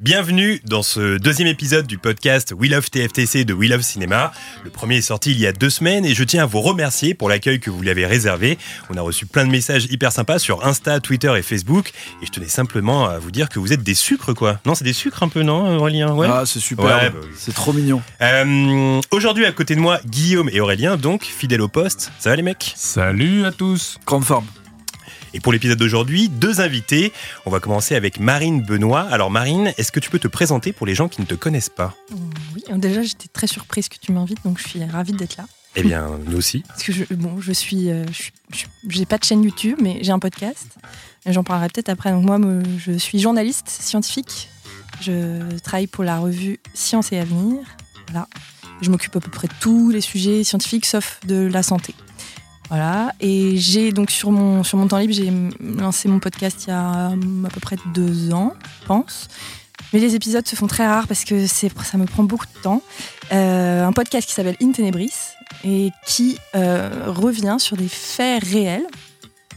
[0.00, 4.32] Bienvenue dans ce deuxième épisode du podcast We Love TFTC de We Love Cinéma.
[4.64, 7.14] Le premier est sorti il y a deux semaines et je tiens à vous remercier
[7.14, 8.56] pour l'accueil que vous lui avez réservé.
[8.90, 12.30] On a reçu plein de messages hyper sympas sur Insta, Twitter et Facebook et je
[12.30, 14.60] tenais simplement à vous dire que vous êtes des sucres quoi.
[14.64, 16.14] Non, c'est des sucres un peu, non Aurélien?
[16.14, 16.28] Ouais.
[16.30, 16.86] Ah, c'est super.
[16.86, 17.18] Ouais, bah.
[17.36, 18.00] C'est trop mignon.
[18.22, 22.10] Euh, Aujourd'hui à côté de moi, Guillaume et Aurélien, donc fidèles au poste.
[22.18, 22.72] Ça va les mecs?
[22.76, 24.46] Salut à tous Grande forme.
[25.38, 27.12] Et pour l'épisode d'aujourd'hui, deux invités.
[27.46, 29.02] On va commencer avec Marine Benoît.
[29.02, 31.68] Alors Marine, est-ce que tu peux te présenter pour les gens qui ne te connaissent
[31.68, 31.94] pas?
[32.56, 35.44] Oui, déjà j'étais très surprise que tu m'invites, donc je suis ravie d'être là.
[35.76, 36.64] Eh bien, nous aussi.
[36.66, 38.04] Parce que je, bon, je suis, euh,
[38.88, 40.76] j'ai pas de chaîne YouTube, mais j'ai un podcast.
[41.24, 42.10] J'en parlerai peut-être après.
[42.10, 42.40] Donc moi,
[42.76, 44.48] je suis journaliste scientifique.
[45.00, 47.60] Je travaille pour la revue Science et Avenir.
[48.08, 48.26] Voilà.
[48.82, 51.94] Je m'occupe à peu près de tous les sujets scientifiques, sauf de la santé.
[52.68, 53.12] Voilà.
[53.20, 56.72] Et j'ai donc sur mon sur mon temps libre, j'ai lancé mon podcast il y
[56.72, 59.28] a hum, à peu près deux ans, je pense.
[59.92, 62.82] Mais les épisodes se font très rares parce que ça me prend beaucoup de temps.
[63.32, 65.12] Euh, un podcast qui s'appelle In Tenebris
[65.64, 68.86] et qui euh, revient sur des faits réels,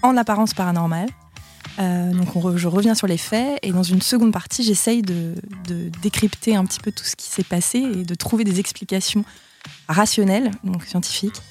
[0.02, 1.09] en apparence paranormale.
[1.80, 5.36] Euh, donc je reviens sur les faits et dans une seconde partie, j'essaye de,
[6.02, 9.23] décrypter un petit peu tout ce qui s'est passé et de trouver des explications
[9.88, 11.42] rationnelles, donc scientifiques,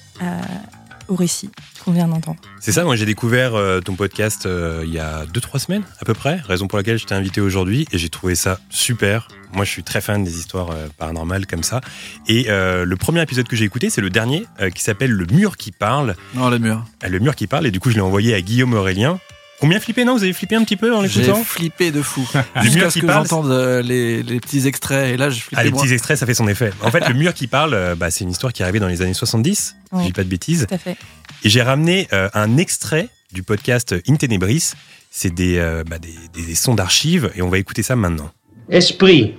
[1.11, 1.49] au récit
[1.83, 2.39] qu'on vient d'entendre.
[2.61, 6.05] C'est ça, moi j'ai découvert euh, ton podcast euh, il y a 2-3 semaines à
[6.05, 9.27] peu près, raison pour laquelle je t'ai invité aujourd'hui et j'ai trouvé ça super.
[9.53, 11.81] Moi je suis très fan des histoires euh, paranormales comme ça.
[12.27, 15.25] Et euh, le premier épisode que j'ai écouté, c'est le dernier euh, qui s'appelle Le
[15.25, 16.15] mur qui parle.
[16.33, 16.85] Non, les murs.
[17.03, 19.19] Euh, Le mur qui parle et du coup je l'ai envoyé à Guillaume Aurélien.
[19.61, 22.27] Combien flippé, non Vous avez flippé un petit peu en J'ai l'écoutant flippé de fou.
[22.55, 25.29] Le mur Jusqu'à ce qui que parle, j'entende euh, les, les petits extraits et là,
[25.29, 25.81] j'ai flippé Ah, les moi.
[25.83, 26.71] petits extraits, ça fait son effet.
[26.81, 28.87] En fait, le mur qui parle, euh, bah, c'est une histoire qui est arrivée dans
[28.87, 30.05] les années 70, si je Oui.
[30.05, 30.65] dis pas de bêtises.
[30.67, 30.97] Tout à fait.
[31.43, 34.71] Et j'ai ramené euh, un extrait du podcast In Tenebris.
[35.11, 38.31] C'est des, euh, bah, des, des- des sons d'archives et on va écouter ça maintenant.
[38.69, 39.35] Esprit,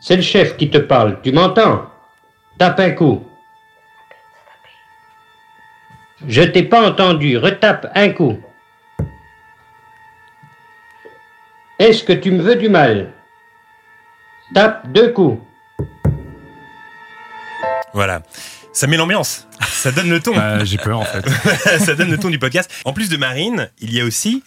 [0.00, 1.86] c'est le chef qui te parle, tu m'entends?
[2.58, 3.22] Tape un coup.
[6.28, 8.38] Je t'ai pas entendu, retape un coup.
[11.82, 13.12] Est-ce que tu me veux du mal?
[14.54, 15.42] Tape deux coups.
[17.92, 18.22] Voilà.
[18.72, 19.48] Ça met l'ambiance.
[19.66, 20.32] Ça donne le ton.
[20.38, 21.28] Euh, J'ai peur en fait.
[21.80, 22.70] ça donne le ton du podcast.
[22.84, 24.44] En plus de Marine, il y a aussi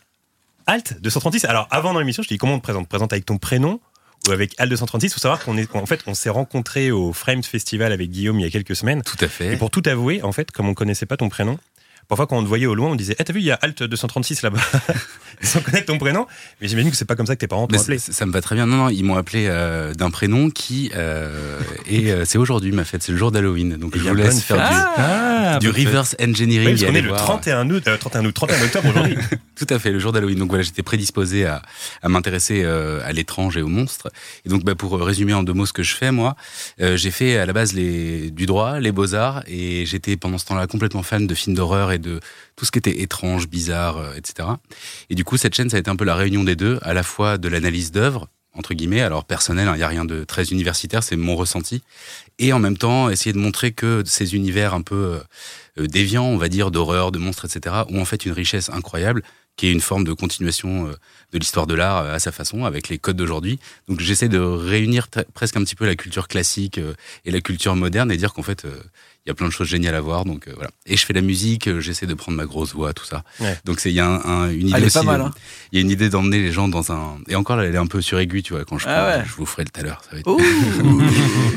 [0.66, 1.44] Alt 236.
[1.44, 2.88] Alors, avant dans l'émission, je te dis comment on te présente.
[2.88, 3.82] Présente avec ton prénom
[4.30, 5.08] ou avec Alt 236.
[5.08, 8.40] Il faut savoir qu'on est, en fait, on s'est rencontrés au Frames Festival avec Guillaume
[8.40, 9.02] il y a quelques semaines.
[9.04, 9.58] Tout à Et fait.
[9.58, 11.60] pour tout avouer, en fait, comme on connaissait pas ton prénom,
[12.08, 13.56] parfois quand on te voyait au loin, on disait Eh, t'as vu, il y a
[13.62, 14.60] Alt 236 là-bas.
[15.42, 16.26] Sans connaître ton prénom.
[16.62, 17.98] Mais j'imagine que c'est pas comme ça que tes parents t'ont appelé.
[18.00, 18.66] ça me va très bien.
[18.68, 22.86] Non, non, ils m'ont appelé euh, d'un prénom qui euh, et euh, c'est aujourd'hui ma
[22.86, 23.76] fête, c'est le jour d'Halloween.
[23.76, 24.64] Donc Eh je vous laisse faire du,
[24.98, 26.70] Ah, du reverse Oui, engineering.
[26.70, 27.20] parce et qu'on est le voir.
[27.22, 29.18] 31 août, euh, 31 août, 31 octobre aujourd'hui.
[29.56, 30.40] Tout à fait, le jour d'Halloween.
[30.40, 31.62] Donc voilà, j'étais prédisposé à,
[32.02, 34.10] à m'intéresser euh, à l'étrange et aux monstres.
[34.46, 36.36] Et donc bah, pour résumer en deux mots ce que je fais, moi,
[36.82, 40.46] euh, j'ai fait à la base les, du droit, les beaux-arts, et j'étais pendant ce
[40.46, 42.20] temps-là complètement fan de films d'horreur et de
[42.56, 44.48] tout ce qui était étrange, bizarre, euh, etc.
[45.10, 46.94] Et du coup, cette chaîne, ça a été un peu la réunion des deux, à
[46.94, 50.46] la fois de l'analyse d'œuvres, entre guillemets, alors personnel, il n'y a rien de très
[50.46, 51.82] universitaire, c'est mon ressenti,
[52.40, 55.20] et en même temps essayer de montrer que ces univers un peu euh,
[55.80, 59.24] euh, déviants, on va dire, d'horreur, de monstres, etc., ont en fait une richesse incroyable,
[59.58, 60.88] qui est une forme de continuation
[61.32, 63.58] de l'histoire de l'art à sa façon, avec les codes d'aujourd'hui.
[63.88, 66.78] Donc j'essaie de réunir presque un petit peu la culture classique
[67.24, 68.68] et la culture moderne et dire qu'en fait,
[69.26, 70.24] il y a plein de choses géniales à voir.
[70.26, 70.70] Donc euh, voilà.
[70.86, 73.24] Et je fais la musique, euh, j'essaie de prendre ma grosse voix, tout ça.
[73.40, 73.58] Ouais.
[73.66, 74.98] Donc c'est il y a un, un- une idée aussi.
[75.00, 75.32] hein.
[75.72, 77.18] Il y a une idée d'emmener les gens dans un.
[77.28, 78.66] Et encore, elle est un peu suraiguë, tu vois.
[78.66, 79.26] Quand je, Ah parle, ouais.
[79.28, 80.02] je vous ferai le tout à l'heure.
[80.04, 80.28] Ça va être.
[80.28, 81.02] Ouh.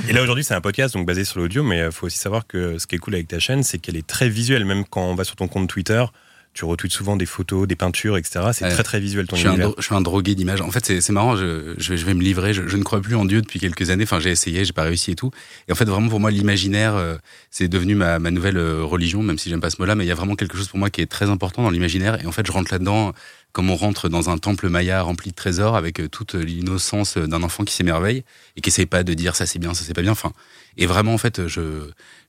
[0.09, 2.47] Et là aujourd'hui c'est un podcast donc basé sur l'audio, mais il faut aussi savoir
[2.47, 4.65] que ce qui est cool avec ta chaîne, c'est qu'elle est très visuelle.
[4.65, 6.05] Même quand on va sur ton compte Twitter,
[6.59, 8.47] tu retweets souvent des photos, des peintures, etc.
[8.53, 8.73] C'est Ouais.
[8.73, 9.71] très très visuel ton Je suis, un, univers.
[9.79, 10.61] je suis un drogué d'images.
[10.61, 12.53] En fait, c'est marrant, je, je, vais, je vais me livrer.
[12.53, 14.03] Je, je ne crois plus en Dieu depuis quelques années.
[14.03, 15.31] Enfin, j'ai essayé, j'ai pas réussi et tout.
[15.69, 17.15] Et en fait, vraiment, pour moi, l'imaginaire, euh,
[17.53, 19.95] c'est devenu ma, ma nouvelle euh, religion, même si j'aime pas ce mot-là.
[19.95, 22.21] Mais il y a vraiment quelque chose pour moi qui est très important dans l'imaginaire.
[22.21, 23.13] Et en fait, je rentre là-dedans
[23.53, 27.43] comme on rentre dans un temple maya rempli de trésors avec euh, toute l'innocence d'un
[27.45, 28.25] enfant qui s'émerveille
[28.57, 30.13] et qui essaye pas de dire ça c'est bien, ça c'est pas bien.
[30.13, 30.33] Enfin,
[30.77, 31.63] et vraiment, en fait, je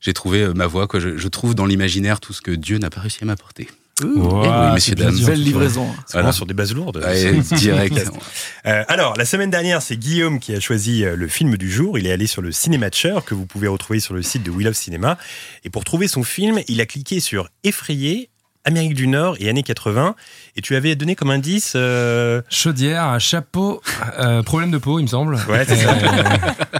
[0.01, 0.87] j'ai trouvé ma voie.
[0.87, 0.99] Quoi.
[0.99, 3.67] Je, je trouve dans l'imaginaire tout ce que Dieu n'a pas réussi à m'apporter.
[4.03, 5.17] Wow, Eh oui, messieurs, dames.
[5.25, 5.87] Belle livraison.
[6.11, 6.97] Vraiment sur des bases lourdes.
[6.97, 8.11] Ouais, direct.
[8.65, 11.97] Euh, alors, la semaine dernière, c'est Guillaume qui a choisi euh, le film du jour.
[11.97, 14.65] Il est allé sur le Cinématcher que vous pouvez retrouver sur le site de We
[14.65, 15.17] Love Cinéma.
[15.63, 18.29] Et pour trouver son film, il a cliqué sur Effrayé,
[18.69, 20.15] Amérique du Nord et années 80.
[20.55, 21.73] Et tu avais donné comme indice.
[21.75, 23.81] euh, Chaudière, chapeau,
[24.19, 25.35] euh, problème de peau, il me semble.
[25.49, 25.91] Ouais, c'est ça.
[25.93, 26.77] Euh,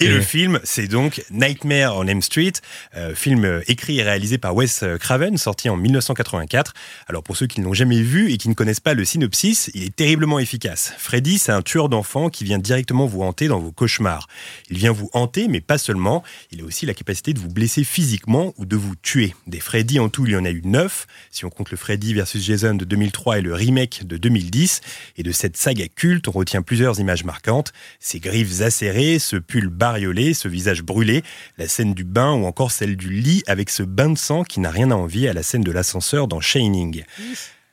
[0.00, 0.22] Et le ouais.
[0.22, 2.54] film, c'est donc Nightmare on Elm Street,
[2.96, 6.74] euh, film euh, écrit et réalisé par Wes euh, Craven, sorti en 1984.
[7.06, 9.70] Alors pour ceux qui ne l'ont jamais vu et qui ne connaissent pas le synopsis,
[9.74, 10.92] il est terriblement efficace.
[10.98, 14.26] Freddy, c'est un tueur d'enfants qui vient directement vous hanter dans vos cauchemars.
[14.70, 16.24] Il vient vous hanter, mais pas seulement.
[16.50, 19.36] Il a aussi la capacité de vous blesser physiquement ou de vous tuer.
[19.46, 22.14] Des Freddy en tout, il y en a eu neuf, si on compte le Freddy
[22.14, 24.80] versus Jason de 2003 et le remake de 2010.
[25.16, 27.72] Et de cette saga culte, on retient plusieurs images marquantes.
[28.00, 31.22] Ses griffes acérées, ce pull bariolé, ce visage brûlé,
[31.58, 34.60] la scène du bain ou encore celle du lit avec ce bain de sang qui
[34.60, 37.04] n'a rien à envier à la scène de l'ascenseur dans Shining.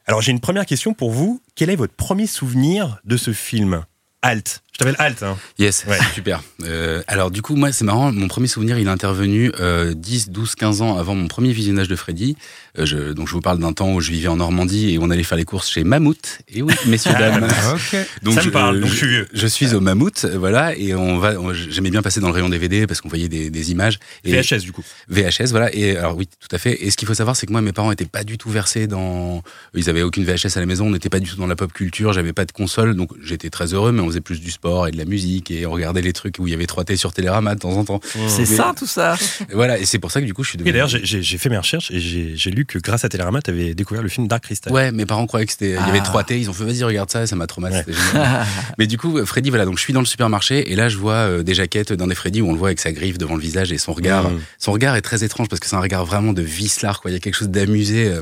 [0.05, 1.41] Alors j'ai une première question pour vous.
[1.55, 3.85] Quel est votre premier souvenir de ce film?
[4.21, 4.63] Halt.
[4.79, 5.23] Je t'appelle Halt.
[5.23, 5.37] Hein.
[5.57, 5.97] Yes, Ouais.
[6.13, 6.41] super.
[6.63, 10.29] Euh, alors du coup, moi, c'est marrant, mon premier souvenir, il est intervenu euh, 10,
[10.29, 12.37] 12, 15 ans avant mon premier visionnage de Freddy.
[12.77, 15.09] Euh, je, donc je vous parle d'un temps où je vivais en Normandie et on
[15.09, 16.39] allait faire les courses chez Mammouth.
[16.47, 17.43] Et oui, messieurs, dames.
[17.73, 17.97] ok.
[18.23, 19.27] Donc, Ça me je- parle, donc je suis vieux.
[19.33, 21.33] Je suis au Mammouth, euh, voilà, et on va.
[21.53, 23.99] J'aimais bien passer dans le rayon DVD parce qu'on voyait des, des images.
[24.23, 24.83] Et VHS du coup.
[25.09, 25.75] VHS, voilà.
[25.75, 26.81] Et alors oui, tout à fait.
[26.85, 28.87] Et ce qu'il faut savoir, c'est que moi, mes parents étaient pas du tout versés
[28.87, 29.43] dans.
[29.75, 30.87] Ils avaient aucune VHS à la maison.
[30.87, 32.13] On n'était pas du tout dans la pop culture.
[32.13, 33.91] J'avais pas de console, donc j'étais très heureux.
[33.91, 36.35] Mais on faisait plus du sport et de la musique et on regardait les trucs
[36.39, 37.99] où il y avait 3T sur Télérama de temps en temps.
[38.27, 39.15] C'est ça, tout ça.
[39.49, 39.77] Et voilà.
[39.79, 40.71] Et c'est pour ça que du coup, je suis Et devenu.
[40.73, 44.03] d'ailleurs, j'ai- fait mes recherches et j'ai lu que grâce à Télérama, tu avais découvert
[44.03, 44.71] le film Dark Crystal.
[44.73, 45.69] Ouais, mes parents croyaient que c'était.
[45.71, 46.09] Il y avait Ah.
[46.11, 46.39] 3T.
[46.39, 47.25] Ils ont fait vas-y regarde ça.
[47.27, 47.91] Ça m'a traumatisé.
[48.13, 48.19] Ouais.
[48.77, 49.65] Mais du coup, Freddy, voilà.
[49.65, 52.15] Donc je suis dans le supermarché et là, je vois euh, des jaquettes d'un des
[52.15, 54.29] Freddy où on le voit avec sa griffe devant le visage et son regard.
[54.29, 54.39] Mmh.
[54.57, 57.11] Son regard est très étrange parce que c'est un regard vraiment de vicelard, quoi.
[57.11, 58.13] Il y a quelque chose d'amusé.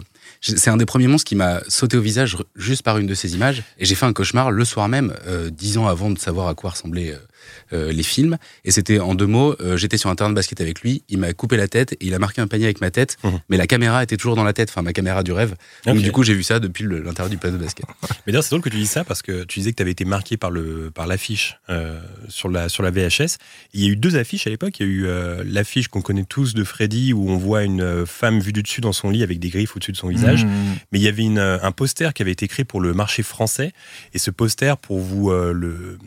[0.50, 0.54] Euh.
[0.58, 3.36] C'est un des premiers monstres qui m'a sauté au visage juste par une de ces
[3.36, 3.64] images.
[3.78, 6.56] Et j'ai fait un cauchemar le soir même, euh, dix ans avant de savoir à
[6.56, 7.16] quoi ressemblaient
[7.74, 8.38] euh, les films.
[8.66, 11.18] Et c'était en deux mots, euh, j'étais sur un terrain de basket avec lui, il
[11.18, 13.40] m'a coupé la tête et il a marqué un panier avec ma tête, Mhm.
[13.50, 15.56] mais la caméra était toujours dans la tête, enfin ma caméra du rêve.
[15.86, 17.86] Donc du coup, j'ai vu ça depuis l'intérieur du plateau de basket.
[18.26, 19.92] Mais d'ailleurs, c'est drôle que tu dises ça parce que tu disais que tu avais
[19.92, 22.00] été marqué par le par l'affiche euh,
[22.30, 23.38] sur la sur la VHS.
[23.74, 24.80] Il y a eu deux affiches à l'époque.
[24.80, 28.06] Il y a eu euh, l'affiche qu'on connaît tous de Freddy où on voit une
[28.06, 30.46] femme vue du dessus dans son lit avec des griffes au-dessus de son visage.
[30.46, 30.50] Mmh.
[30.92, 33.72] Mais il y avait une, un poster qui avait été créé pour le marché français.
[34.14, 35.98] Et ce poster, pour vous euh, le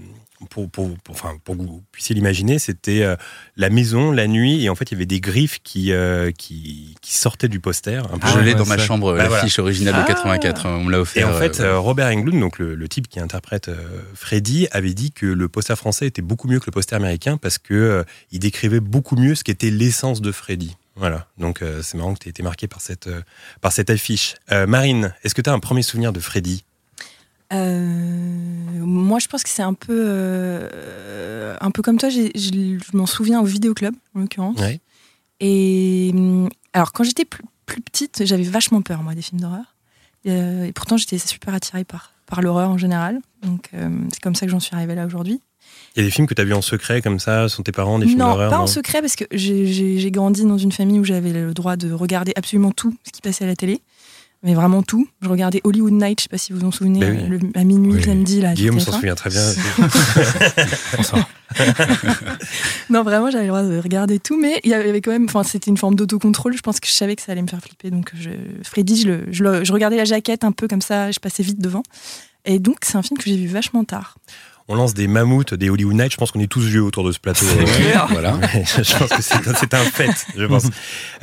[0.49, 3.17] pour, pour, pour- enfin, pour que vous puissiez l'imaginer, c'était euh,
[3.57, 6.95] la maison, la nuit, et en fait, il y avait des griffes qui, euh, qui,
[7.03, 8.03] qui sortaient du poster.
[8.13, 8.27] Un peu.
[8.29, 10.99] je ouais, l'ai ouais, dans ma chambre, Bah, l'affiche originale de 84, on me l'a
[10.99, 11.29] Et offert.
[11.29, 13.77] en fait, euh, Robert Englund, donc le, le type qui interprète euh,
[14.15, 17.59] Freddy, avait dit que le poster français était beaucoup mieux que le poster américain parce
[17.59, 20.77] que euh, il décrivait beaucoup mieux ce qu'était l'essence de Freddy.
[20.97, 23.23] Voilà, donc euh, c'est marrant que tu aies été marqué par cette, euh,
[23.61, 24.35] par cette affiche.
[24.53, 26.65] Euh, Marine, est-ce que tu as un premier souvenir de Freddy?
[27.53, 27.85] Euh,
[28.81, 32.09] moi, je pense que c'est un peu, euh, un peu comme toi.
[32.09, 34.59] j'ai- j'ai- je m'en souviens au vidéoclub, en l'occurrence.
[34.61, 34.81] Ouais.
[35.41, 39.75] Et hum, alors, quand j'étais plus, plus petite, j'avais vachement peur, moi, des films d'horreur.
[40.27, 43.21] Euh, et pourtant, j'étais super attirée par, par l'horreur en général.
[43.43, 43.71] Donc,
[44.13, 45.41] c'est comme ça que j'en suis arrivée là aujourd'hui.
[45.97, 47.73] Il y a des films que tu as vus en secret comme ça, sans tes
[47.73, 50.73] parents, des films non, d'horreur pas non en secret, parce que j'ai grandi dans une
[50.73, 53.81] famille où j'avais le droit de regarder absolument tout ce qui passait à la télé.
[54.43, 55.07] Mais vraiment tout.
[55.21, 57.39] Je regardais Hollywood Night, je sais pas si vous vous en souvenez, Ben oui.
[57.39, 58.03] le- à minuit, Oui.
[58.03, 58.41] samedi.
[58.41, 58.95] Là, Guillaume s'en TF1.
[58.95, 59.43] souvient très bien.
[62.91, 65.43] Non, vraiment, j'avais le droit de regarder tout, mais il y avait quand même, enfin,
[65.43, 66.57] c'était une forme d'autocontrôle.
[66.57, 67.91] Je pense que je savais que ça allait me faire flipper.
[67.91, 68.31] Donc, je,
[68.63, 71.43] Freddy, je, le- je le- je regardais la jaquette un peu comme ça, je passais
[71.43, 71.83] vite devant.
[72.45, 74.17] Et donc, c'est un film que j'ai vu vachement tard.
[74.69, 76.13] On lance des mammouths, des Hollywood Nights.
[76.13, 77.45] Je pense qu'on est tous vieux autour de ce plateau.
[77.67, 78.07] clair.
[78.11, 78.39] Voilà.
[78.65, 80.65] Je pense que c'est c'est un fait, je pense.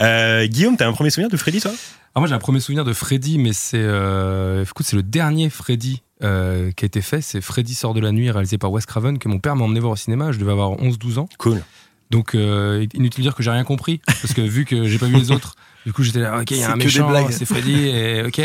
[0.01, 1.71] Euh, Guillaume, tu as un premier souvenir de Freddy, toi?
[2.17, 6.01] Alors moi j'ai un premier souvenir de Freddy, mais c'est euh, c'est le dernier Freddy
[6.23, 7.21] euh, qui a été fait.
[7.21, 9.79] C'est Freddy sort de la nuit, réalisé par Wes Craven, que mon père m'a emmené
[9.79, 10.31] voir au cinéma.
[10.31, 11.29] Je devais avoir 11-12 ans.
[11.37, 11.61] Cool.
[12.09, 15.05] Donc euh, inutile de dire que j'ai rien compris, parce que vu que j'ai pas
[15.05, 15.53] vu les autres,
[15.85, 18.41] du coup j'étais là, ok, il y a un méchant, c'est Freddy, et ok.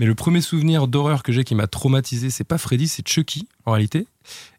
[0.00, 3.48] Mais le premier souvenir d'horreur que j'ai qui m'a traumatisé, c'est pas Freddy, c'est Chucky
[3.64, 4.06] en réalité.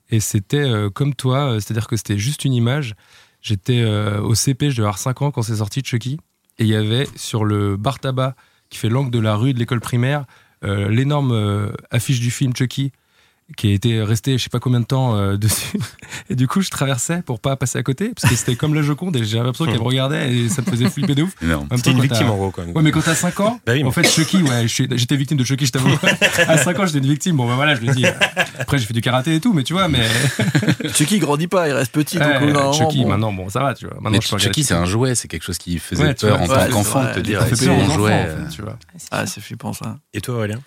[0.10, 2.96] Et c'était euh, comme toi, c'est-à-dire que c'était juste une image.
[3.44, 6.18] J'étais euh, au CP, je devais avoir 5 ans quand c'est sorti Chucky,
[6.60, 8.36] et il y avait sur le bar tabac
[8.70, 10.26] qui fait l'angle de la rue de l'école primaire
[10.64, 12.92] euh, l'énorme euh, affiche du film Chucky.
[13.58, 15.78] Qui était resté je sais pas combien de temps euh, dessus.
[16.30, 18.82] Et du coup, je traversais pour pas passer à côté, parce que c'était comme la
[18.82, 21.34] Joconde et j'avais l'impression qu'elle me regardait et ça me faisait flipper de ouf.
[21.76, 22.52] C'était une quand victime en gros.
[22.52, 22.66] Quoi.
[22.66, 25.38] Ouais, mais quand t'as 5 ans, Bah oui, mais- en fait, Chucky, ouais, j'étais victime
[25.38, 25.90] de Chucky, je t'avoue.
[26.48, 27.36] à 5 ans, j'étais une victime.
[27.36, 28.06] Bon, bah voilà, je le dis.
[28.58, 30.06] Après, j'ai fait du karaté et tout, mais tu vois, mais.
[30.94, 32.18] Chucky grandit pas, il reste petit.
[32.18, 33.10] donc, Ouais, d'un moment, Chucky, bon.
[33.10, 33.96] maintenant, bon, ça va, tu vois.
[33.96, 36.14] Maintenant, Mais je peux regarder Chucky, c'est un jouet, c'est quelque chose qui faisait Ouais,
[36.14, 38.12] peur vois, en ouais, tant qu'enfant, te dire, c'est un jouet.
[38.28, 38.78] euh, tu vois.
[39.12, 39.98] Ah, c'est flippant ça.
[40.14, 40.60] Et toi, Aurélien?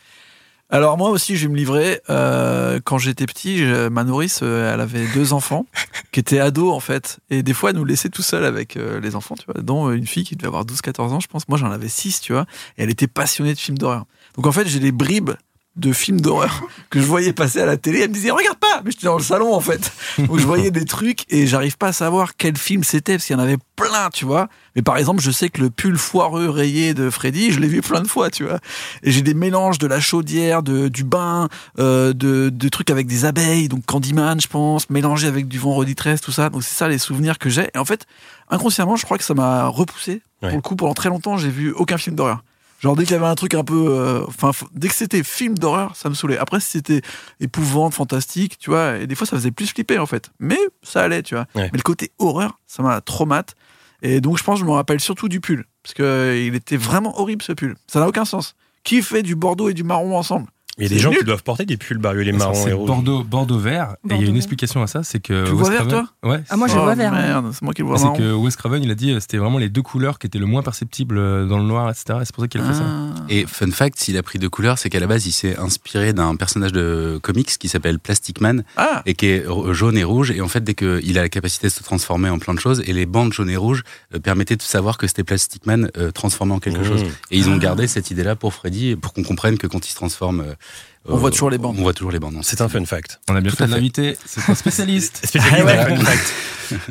[0.73, 2.01] Alors moi aussi, je vais me livrer.
[2.09, 5.67] Euh, quand j'étais petit, ma nourrice, euh, elle avait deux enfants
[6.13, 7.21] qui étaient ados en fait.
[7.29, 9.63] Et des fois, elle nous laissait tout seul avec euh, les enfants, tu vois.
[9.63, 11.47] Dont une fille qui devait avoir 12-14 ans, je pense.
[11.47, 12.47] Moi, j'en avais 6, tu vois.
[12.79, 14.07] Et elle était passionnée de films d'horreur.
[14.37, 15.33] Donc en fait, j'ai des bribes
[15.77, 18.01] de films d'horreur que je voyais passer à la télé.
[18.01, 19.93] Elle me disait, regarde pas Mais j'étais dans le salon en fait.
[20.19, 23.37] Donc je voyais des trucs et j'arrive pas à savoir quel film c'était parce qu'il
[23.37, 24.49] y en avait plein, tu vois.
[24.77, 27.81] Mais par exemple, je sais que le pull foireux rayé de Freddy, je l'ai vu
[27.81, 28.59] plein de fois, tu vois.
[29.03, 31.49] Et j'ai des mélanges de la chaudière, de, du bain,
[31.79, 35.95] euh, de, de trucs avec des abeilles, donc Candyman, je pense, mélangé avec du vendredi
[35.95, 36.51] 13, tout ça.
[36.51, 37.71] Donc c'est ça les souvenirs que j'ai.
[37.75, 38.07] Et en fait,
[38.49, 40.23] inconsciemment, je crois que ça m'a repoussé.
[40.43, 40.49] Ouais.
[40.49, 42.43] Pour le coup, pendant très longtemps, j'ai vu aucun film d'horreur.
[42.83, 45.57] Genre dès qu'il y avait un truc un peu, euh, enfin dès que c'était film
[45.57, 46.37] d'horreur, ça me saoulait.
[46.37, 47.01] Après si c'était
[47.39, 50.31] épouvante, fantastique, tu vois, et des fois ça faisait plus flipper en fait.
[50.41, 51.47] Mais ça allait, tu vois.
[51.55, 51.71] Ouais.
[51.73, 53.57] Mais le côté horreur, ça m'a traumatisé.
[54.03, 56.77] Et donc je pense que je me rappelle surtout du pull parce que euh, était
[56.77, 57.77] vraiment horrible ce pull.
[57.87, 58.57] Ça n'a aucun sens.
[58.83, 60.49] Qui fait du bordeaux et du marron ensemble?
[60.79, 61.19] Il y a des gens nul.
[61.19, 62.87] qui doivent porter des pulls bariolés marrons C'est et rouges.
[62.87, 63.97] Bordeaux, Bordeaux vert.
[64.09, 65.45] et il y a une explication à ça, c'est que.
[65.45, 66.41] Tu vois vert, Craven- Ouais.
[66.49, 67.13] Ah, moi, je Oh, vois vert.
[67.13, 69.37] Merde, c'est moi qui le vois C'est que Wes Craven, il a dit, euh, c'était
[69.37, 72.21] vraiment les deux couleurs qui étaient le moins perceptibles euh, dans le noir, etc.
[72.23, 72.85] Et c'est pour ça qu'il a fait ça.
[72.87, 73.15] Ah.
[73.29, 76.13] Et fun fact, s'il a pris deux couleurs, c'est qu'à la base, il s'est inspiré
[76.15, 80.31] d'un personnage de comics qui s'appelle Plastic Man Ah, et qui est jaune et rouge.
[80.31, 82.83] Et en fait, dès qu'il a la capacité de se transformer en plein de choses,
[82.87, 83.83] et les bandes jaunes et rouges
[84.15, 86.85] euh, permettaient de savoir que c'était Plastic Man euh, transformé en quelque Mmh.
[86.85, 87.03] chose.
[87.31, 87.59] Et ils ont Ah.
[87.59, 90.55] gardé cette idée-là pour Freddy, pour qu'on comprenne que quand il se transforme, euh,
[91.05, 91.77] On voit toujours les bandes.
[91.79, 92.39] On voit toujours les bandes.
[92.43, 93.21] C'est un fun fact.
[93.29, 94.17] On a bien Tout fait de l'inviter.
[94.25, 95.21] C'est un spécialiste.
[95.27, 95.97] Spécialiste ouais.
[95.97, 96.13] des fun.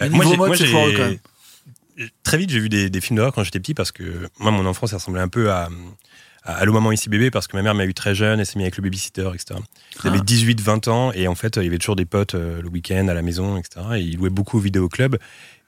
[0.02, 2.10] Euh, Niveau moi, moi, c'est j'ai- foireux, quand même.
[2.24, 4.66] Très vite, j'ai vu des, des films d'horreur quand j'étais petit parce que moi, mon
[4.66, 5.70] enfance, ça ressemblait un peu à,
[6.44, 8.58] à Allô Maman Ici Bébé parce que ma mère m'a eu très jeune, elle s'est
[8.58, 9.60] mise avec le babysitter, etc.
[10.04, 10.24] J'avais Ah.
[10.24, 13.14] 18-20 ans et en fait, il y avait toujours des potes euh, le week-end à
[13.14, 13.86] la maison, etc.
[13.98, 15.18] Et ils louaient beaucoup au vidéoclub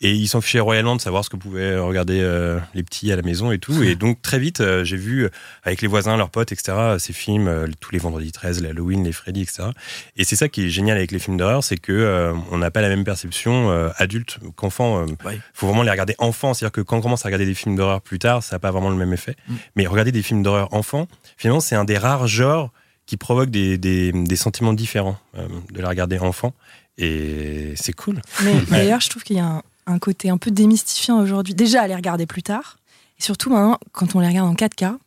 [0.05, 3.15] et ils s'en fichaient royalement de savoir ce que pouvaient regarder euh, les petits à
[3.15, 3.81] la maison et tout.
[3.81, 5.29] Et donc, très vite, euh, j'ai vu euh,
[5.63, 9.03] avec les voisins, leurs potes, etc., ces films, euh, tous les vendredis 13, les Halloween,
[9.03, 9.69] les Freddy, etc.
[10.17, 12.69] Et c'est ça qui est génial avec les films d'horreur, c'est que euh, on n'a
[12.69, 14.99] pas la même perception euh, adulte qu'enfant.
[14.99, 15.39] euh, Ouais.
[15.53, 16.53] faut vraiment les regarder enfant.
[16.53, 18.71] C'est-à-dire que quand on commence à regarder des films d'horreur plus tard, ça n'a pas
[18.71, 19.35] vraiment le même effet.
[19.47, 19.53] Mm.
[19.77, 21.07] Mais regarder des films d'horreur enfant,
[21.37, 22.71] finalement, c'est un des rares genres
[23.05, 26.53] qui provoque des, des, des sentiments différents euh, de la regarder enfant.
[26.97, 28.21] Et c'est cool.
[28.43, 31.53] Mais d'ailleurs, je trouve qu'il y a un, un côté un peu démystifiant aujourd'hui.
[31.53, 32.77] Déjà, à les regarder plus tard.
[33.19, 34.97] Et surtout, maintenant, quand on les regarde en 4K,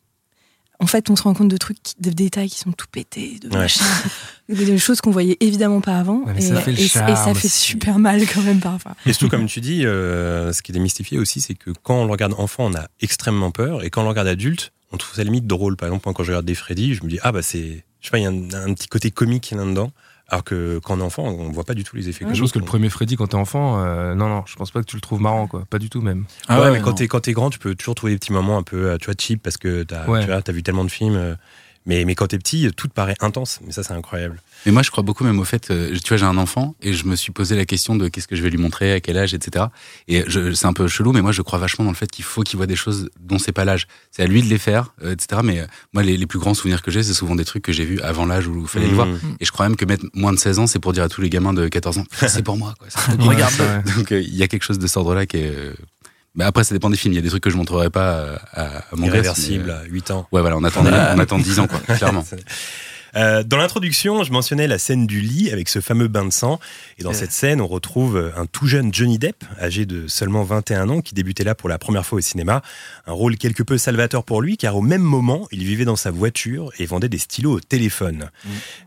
[0.79, 3.49] en fait, on se rend compte de trucs, de détails qui sont tout pétés, de
[3.49, 3.57] Ouais.
[3.57, 3.83] machins,
[4.51, 6.19] des choses qu'on voyait évidemment pas avant.
[6.25, 7.59] Ouais, mais et, ça fait le et- et ça charme fait aussi.
[7.59, 8.95] super mal quand même parfois.
[9.07, 12.05] Et surtout, comme tu dis, euh, ce qui est démystifié aussi, c'est que quand on
[12.05, 13.85] le regarde enfant, on a extrêmement peur.
[13.85, 15.77] Et quand on le regarde adulte, on trouve ça limite drôle.
[15.77, 17.85] Par exemple, quand je regarde des Freddy, je me dis, ah bah c'est.
[18.03, 19.91] Je sais pas, il y a un, un petit côté comique là-dedans.
[20.29, 22.25] Alors que quand on est enfant, on voit pas du tout les effets.
[22.25, 22.35] Ouais.
[22.35, 24.81] Je pense que le premier Freddy, quand t'es enfant, euh, non, non, je pense pas
[24.81, 25.65] que tu le trouves marrant, quoi.
[25.71, 26.25] Pas du tout, même.
[26.49, 28.33] Ah ouais, ouais, mais quand t'es quand t'es grand, tu peux toujours trouver des petits
[28.33, 30.21] moments un peu, euh, tu vois, cheap parce que t'as Ouais.
[30.21, 31.37] tu vois, t'as vu tellement de films.
[31.87, 33.61] Mais mais quand t'es petit, tout te paraît intense.
[33.65, 34.41] Mais ça, c'est incroyable.
[34.67, 36.93] Mais moi, je crois beaucoup même au fait, euh, tu vois, j'ai un enfant et
[36.93, 39.17] je me suis posé la question de qu'est-ce que je vais lui montrer, à quel
[39.17, 39.67] âge, etc.
[40.09, 42.25] Et je- c'est un peu chelou, mais moi, je crois vachement dans le fait qu'il
[42.25, 43.87] faut qu'il voit des choses dont c'est pas l'âge.
[44.11, 45.41] C'est à lui de les faire, euh, etc.
[45.45, 47.73] Mais euh, moi, les, les plus grands souvenirs que j'ai, c'est souvent des trucs que
[47.73, 49.07] j'ai vus avant l'âge où il fallait le voir.
[49.07, 49.37] Mmh.
[49.41, 51.21] Et je crois même que mettre moins de 16 ans, c'est pour dire à tous
[51.21, 52.89] les gamins de 14 ans, c'est pour moi, quoi.
[53.21, 53.55] Regarde.
[53.97, 55.55] Donc, euh, il y a quelque chose de cet ordre-là qui est.
[56.37, 57.13] euh, bah, après, ça dépend des films.
[57.15, 59.65] Il y a des trucs que je montrerai pas euh, à, à mon gosse, Irréversible,
[59.67, 60.27] mais, à 8 ans.
[60.33, 62.25] euh, Ouais, voilà, on attend, on attend 10 ans, quoi, clairement.
[63.17, 66.61] Euh, dans l'introduction, je mentionnais la scène du lit avec ce fameux bain de sang.
[66.99, 67.15] Et dans Ouais.
[67.17, 71.01] cette scène, on retrouve euh, un tout jeune Johnny Depp, âgé de seulement 21 ans,
[71.01, 72.63] qui débutait là pour la première fois au cinéma.
[73.07, 76.11] Un rôle quelque peu salvateur pour lui, car au même moment, il vivait dans sa
[76.11, 78.31] voiture et vendait des stylos au téléphone.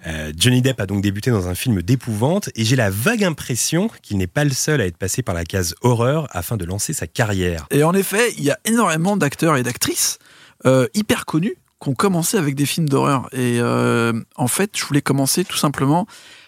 [0.08, 3.90] Euh, Johnny Depp a donc débuté dans un film d'épouvante, et j'ai la vague impression
[4.04, 6.94] qu'il n'est pas le seul à être passé par la case horreur afin de lancer
[6.94, 7.66] sa carrière.
[7.72, 10.20] Et en effet, il y a énormément d'acteurs et d'actrices
[10.66, 13.30] euh, hyper connus qui ont commencé avec des films d'horreur.
[13.32, 16.08] Et euh, en fait, je voulais commencer tout simplement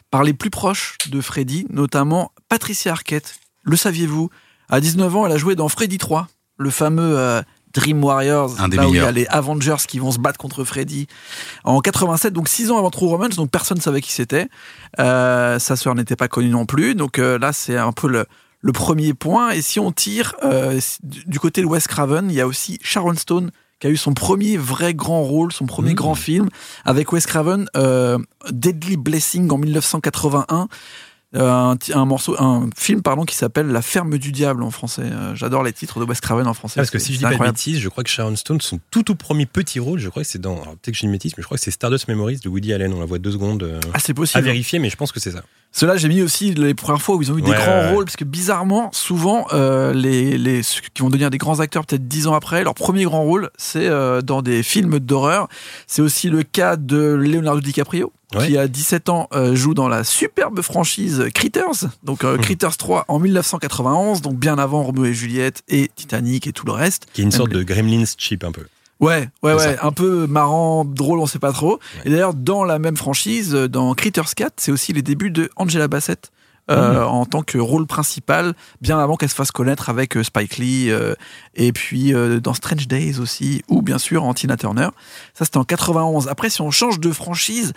[0.09, 3.35] par les plus proches de Freddy, notamment Patricia Arquette.
[3.63, 4.29] Le saviez-vous?
[4.69, 7.41] À 19 ans, elle a joué dans Freddy 3, le fameux euh,
[7.73, 10.37] Dream Warriors, Un des là où il y a les Avengers qui vont se battre
[10.37, 11.07] contre Freddy.
[11.63, 14.47] En 87, donc 6 ans avant True Romance, donc personne ne savait qui c'était.
[14.99, 16.95] Euh, sa sœur n'était pas connue non plus.
[16.95, 18.25] Donc là, c'est un peu le,
[18.61, 19.51] le premier point.
[19.51, 22.79] Et si on tire euh, du du côté de Wes Craven, il y a aussi
[22.81, 25.95] Sharon Stone qui a eu son premier vrai grand rôle, son premier Mmh.
[25.95, 26.49] grand film
[26.85, 28.19] avec Wes Craven, euh,
[28.51, 30.69] Deadly Blessing en 1981.
[31.33, 35.03] Euh, un, morceau, un film pardon qui s'appelle La ferme du diable en français.
[35.05, 36.73] Euh, J'adore les titres de Wes Craven en français.
[36.77, 37.55] Ah, parce que si je dis pas de incroyable.
[37.55, 40.29] bêtises, je crois que Sharon Stone, son tout tout premier petit rôle, je crois que
[40.29, 40.55] c'est dans.
[40.57, 42.93] Peut-être que j'ai une bêtise, mais je crois que c'est Stardust Memories de Woody Allen.
[42.93, 43.63] On la voit deux secondes.
[43.63, 44.43] euh, Ah, c'est à possible.
[44.43, 45.41] vérifier, mais je pense que c'est ça.
[45.73, 47.91] Ceux-là, j'ai mis aussi les premières fois où ils ont eu des grands ouais.
[47.93, 51.85] rôles, parce que bizarrement, souvent, euh, les, les, ceux qui vont devenir des grands acteurs
[51.85, 55.47] peut-être dix ans après, leur premier grand rôle, c'est euh, dans des films d'horreur.
[55.87, 58.47] C'est aussi le cas de Leonardo DiCaprio, Ouais.
[58.47, 62.41] qui à 17 ans euh, joue dans la superbe franchise Critters, donc euh, Mhm.
[62.41, 66.71] Critters 3 en 1991, donc bien avant Romeo et Juliette et Titanic et tout le
[66.71, 67.07] reste.
[67.13, 68.63] Qui est une sorte de Gremlins cheap un peu.
[68.99, 71.73] Ouais, ouais, ouais, un peu marrant, drôle, on sait pas trop.
[71.73, 72.01] Ouais.
[72.05, 75.87] Et d'ailleurs, dans la même franchise, dans Critters 4, c'est aussi les débuts de Angela
[75.87, 76.31] Bassett.
[76.69, 80.57] Euh, en tant que rôle principal, bien avant qu'elle se fasse connaître avec euh, Spike
[80.57, 81.15] Lee, euh,
[81.55, 84.89] et puis euh, dans Strange Days aussi, ou bien sûr en Tina Turner.
[85.33, 86.27] Ça, c'était en 91.
[86.27, 87.73] Après, si on change de franchise,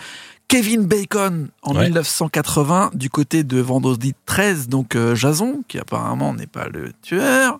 [0.48, 1.84] Kevin Bacon en Ouais.
[1.84, 7.58] 1980 du côté de Vendredi 13, donc Jason, qui apparemment n'est pas le tueur,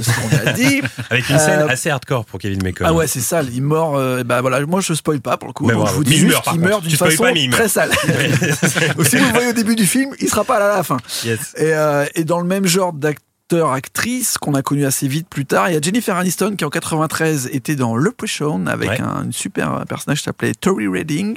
[0.00, 0.82] de ce qu'on a dit.
[1.10, 2.86] Avec une scène Euh, assez hardcore pour Kevin Bacon.
[2.88, 3.94] Ah ouais, c'est ça, il meurt.
[3.96, 5.66] euh, bah voilà, moi je spoil pas pour le coup.
[5.66, 5.92] Mais donc bravo.
[5.94, 7.90] je vous dis juste qu'il meurt d'une façon pas, très sale.
[8.96, 10.82] Donc, si vous le voyez au début du film, il sera pas là à la
[10.82, 10.96] fin.
[11.24, 11.54] Yes.
[11.56, 15.44] Et, euh, et dans le même genre d'acteur actrice qu'on a connu assez vite plus
[15.46, 19.00] tard, il y a Jennifer Aniston qui en 93 était dans Le Shown avec Ouais.
[19.00, 21.36] un une super personnage qui s'appelait Tori Redding.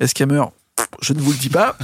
[0.00, 0.52] Est-ce qu'elle meurt
[1.00, 1.76] je ne vous le dis pas.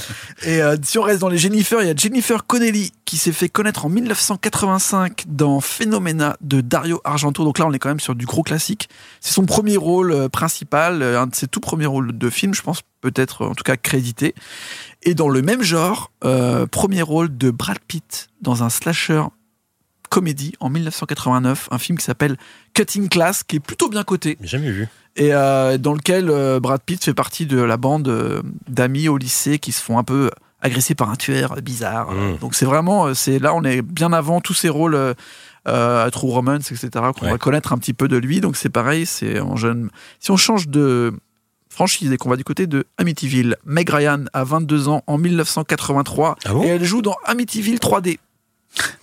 [0.44, 3.32] Et euh, si on reste dans les Jennifer, il y a Jennifer Connelly qui s'est
[3.32, 7.44] fait connaître en 1985 dans Phenomena de Dario Argento.
[7.44, 8.88] Donc là, on est quand même sur du gros classique.
[9.20, 12.54] C'est son premier rôle euh, principal, euh, un de ses tout premiers rôles de film,
[12.54, 14.34] je pense, peut-être en tout cas crédité.
[15.02, 16.12] Et dans le même genre,
[16.70, 19.22] premier rôle de Brad Pitt dans un slasher
[20.10, 22.36] comédie en 1989, un film qui s'appelle
[22.74, 24.88] Cutting Class, qui est plutôt bien coté Mais Jamais vu.
[25.16, 29.16] et euh, dans lequel euh, Brad Pitt fait partie de la bande euh, d'amis au
[29.16, 32.10] lycée qui se font un peu agresser par un tueur bizarre.
[32.12, 32.36] Mm.
[32.38, 35.14] Donc c'est vraiment, c'est là on est bien avant tous ces rôles euh,
[35.68, 36.88] euh, True Romance, etc.
[37.16, 37.30] qu'on Ouais.
[37.32, 38.40] va connaître un petit peu de lui.
[38.42, 39.88] Donc c'est pareil, c'est en jeune.
[40.18, 41.12] Si on change de
[41.68, 46.36] franchise et qu'on va du côté de Amityville, Meg Ryan a 22 ans en 1983
[46.44, 46.62] Ah bon?
[46.64, 48.18] et elle joue dans Amityville 3D.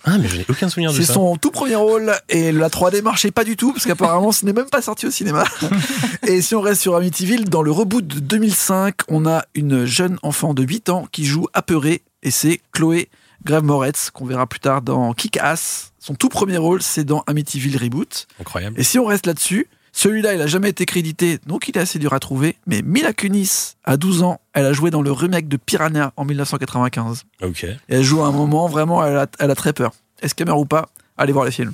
[0.04, 1.14] Ah, mais je n'ai aucun souvenir de C'est ça.
[1.14, 4.52] son tout premier rôle et la 3D marchait pas du tout parce qu'apparemment ce n'est
[4.54, 5.44] même pas sorti au cinéma.
[6.26, 10.18] et si on reste sur Amityville, dans le reboot de 2005, on a une jeune
[10.22, 13.08] enfant de 8 ans qui joue apeurée et c'est Chloé
[13.44, 15.92] Grave Moretz qu'on verra plus tard dans Kick-Ass.
[15.98, 18.26] Son tout premier rôle, c'est dans Amityville Reboot.
[18.40, 18.80] Incroyable.
[18.80, 21.98] Et si on reste là-dessus, celui-là, il a jamais été crédité, donc il est assez
[21.98, 22.54] dur à trouver.
[22.68, 26.24] Mais Mila Kunis, à 12 ans, elle a joué dans le remake de Piranha en
[26.24, 27.24] 1995.
[27.42, 27.64] Ok.
[27.64, 29.90] Et elle joue à un moment, vraiment, elle a, elle a très peur.
[30.22, 30.88] Est-ce qu'elle meurt ou pas?
[31.18, 31.72] Allez voir les films.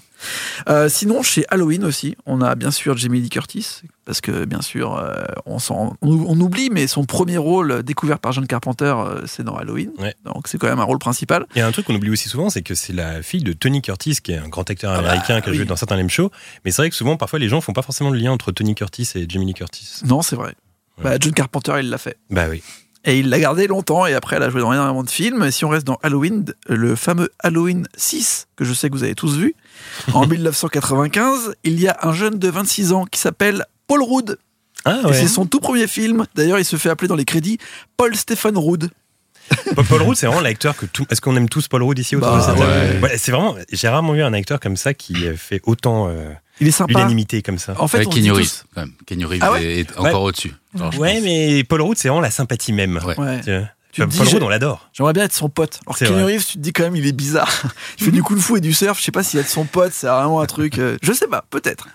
[0.70, 4.62] Euh, sinon, chez Halloween aussi, on a bien sûr Jamie Lee Curtis, parce que bien
[4.62, 8.94] sûr, euh, on, s'en- on, on oublie, mais son premier rôle découvert par John Carpenter,
[8.96, 9.90] euh, c'est dans Halloween.
[9.98, 10.14] Ouais.
[10.24, 11.46] Donc c'est quand même un rôle principal.
[11.54, 13.52] Il y a un truc qu'on oublie aussi souvent, c'est que c'est la fille de
[13.52, 15.96] Tony Curtis, qui est un grand acteur Ah bah, américain qui a joué dans certains
[15.96, 16.30] lame shows.
[16.64, 18.74] Mais c'est vrai que souvent, parfois, les gens font pas forcément le lien entre Tony
[18.74, 20.00] Curtis et Jamie Lee Curtis.
[20.06, 20.54] Non, c'est vrai.
[20.98, 21.04] Ouais.
[21.04, 22.16] Bah, John Carpenter, il l'a fait.
[22.30, 22.62] Bah oui.
[23.06, 25.42] Et il l'a gardé longtemps, et après, elle a joué dans énormément de films.
[25.44, 29.02] Et si on reste dans Halloween, le fameux Halloween 6, que je sais que vous
[29.04, 29.54] avez tous vu,
[30.14, 34.38] en 1995, il y a un jeune de 26 ans qui s'appelle Paul Rudd.
[34.86, 35.12] Ah Et ouais.
[35.14, 36.24] c'est son tout premier film.
[36.34, 37.58] D'ailleurs, il se fait appeler dans les crédits
[37.96, 38.90] Paul Stephen Rudd.
[39.74, 41.06] Paul- Paul Rudd, c'est vraiment l'acteur que tout.
[41.10, 43.16] Est-ce qu'on aime tous Paul Rudd ici autour Bah, de cette table ouais.
[43.18, 43.54] c'est vraiment.
[43.70, 46.92] J'ai rarement vu un acteur comme ça qui fait autant euh, Il est sympa.
[46.92, 47.74] l'unanimité comme ça.
[47.78, 48.92] En fait, Avec on Kenny tous- Reeves, quand même.
[49.06, 50.54] Kenny Reeves Ah ouais est encore au-dessus.
[50.74, 50.96] Ouais, pense.
[50.98, 53.00] mais Paul Rudd, c'est vraiment la sympathie même.
[53.04, 53.18] Ouais.
[53.18, 53.40] Ouais.
[53.92, 54.88] Tu Paul dis, Rudd, on l'adore.
[54.92, 55.78] J'aimerais bien être son pote.
[55.86, 56.24] Alors Kenny vrai.
[56.24, 57.50] Reeves, tu te dis quand même, il est bizarre.
[57.98, 58.98] Il fait du kung fu et du surf.
[58.98, 60.78] Je sais pas si être son pote, c'est vraiment un truc.
[60.78, 61.86] euh, je sais pas, peut-être.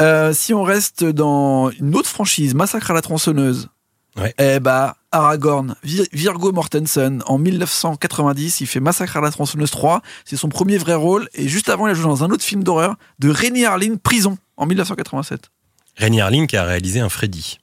[0.00, 3.68] Euh, si on reste dans une autre franchise, Massacre à la tronçonneuse.
[4.16, 4.34] Ouais.
[4.38, 10.02] Eh bah, Aragorn, Vir- Virgo Mortensen, en 1990, il fait Massacre à la tronçonneuse 3.
[10.24, 11.28] C'est son premier vrai rôle.
[11.34, 14.38] Et juste avant, il a joué dans un autre film d'horreur de Rémi Harlin, Prison,
[14.56, 15.50] en 1987.
[15.96, 17.58] Rémi Harlin qui a réalisé un Freddy.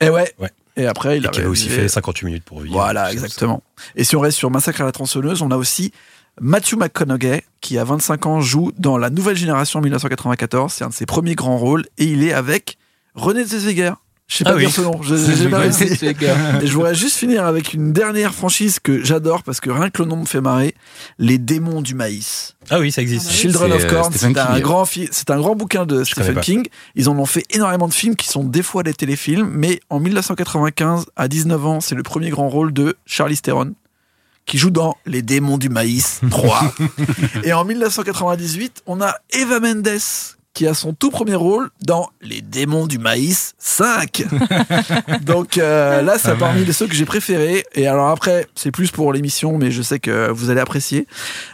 [0.00, 0.32] Et ouais.
[0.38, 0.50] Ouais.
[0.76, 2.74] Et après, il Et a qui avait aussi fait 58 minutes pour vivre.
[2.74, 3.62] Voilà, exactement.
[3.94, 5.90] Et si on reste sur Massacre à la tronçonneuse, on a aussi
[6.40, 10.70] Matthew McConaughey, qui à 25 ans joue dans La Nouvelle Génération en 1994.
[10.72, 11.86] C'est un de ses premiers grands rôles.
[11.96, 12.76] Et il est avec
[13.14, 13.94] René Zellweger.
[14.28, 14.72] Je sais pas Ah dire oui.
[14.72, 15.84] ce nom, je- j'ai pas réussi.
[16.62, 20.02] Et je voudrais juste finir avec une dernière franchise que j'adore parce que rien que
[20.02, 20.74] le nom me fait marrer.
[21.18, 22.56] Les démons du maïs.
[22.68, 23.26] Ah oui, ça existe.
[23.28, 23.36] Ah bah.
[23.36, 24.62] Children C'est, of euh, Corn, c'est un King.
[24.62, 26.40] grand fi- c'est un grand bouquin de connais Stephen.
[26.40, 26.66] King.
[26.96, 30.00] Ils en ont fait énormément de films qui sont des fois des téléfilms, mais en
[30.00, 33.74] 1995, à 19 ans, c'est le premier grand rôle de Charlie Theron
[34.44, 36.72] qui joue dans Les démons du maïs 3.
[37.42, 39.88] Et en 1998, on a Eva Mendes
[40.56, 44.24] qui a son tout premier rôle dans Les démons du maïs 5.
[45.20, 47.62] Donc euh, là, c'est parmi les ceux que j'ai préférés.
[47.74, 51.06] Et alors après, c'est plus pour l'émission, mais je sais que vous allez apprécier.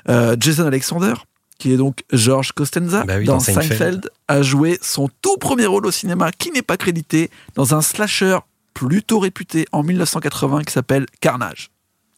[0.08, 1.14] Euh, Jason Alexander,
[1.58, 3.68] qui est donc George Costanza, Bah oui, dans dans Seinfeld.
[3.72, 7.82] Seinfeld, a joué son tout premier rôle au cinéma, qui n'est pas crédité, dans un
[7.82, 8.38] slasher
[8.72, 11.72] plutôt réputé en 1980 qui s'appelle Carnage.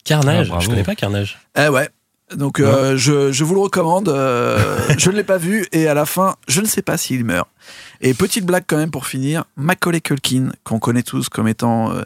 [0.05, 1.39] Carnage, Ah, je connais pas Carnage.
[1.59, 1.89] Eh ouais.
[2.37, 4.09] Donc euh, je, je vous le recommande.
[4.09, 4.59] euh,
[4.99, 7.49] je ne l'ai pas vu et à la fin, je ne sais pas s'il meurt.
[8.01, 12.03] Et petite blague quand même pour finir, Macaulay Culkin, qu'on connaît tous comme étant euh,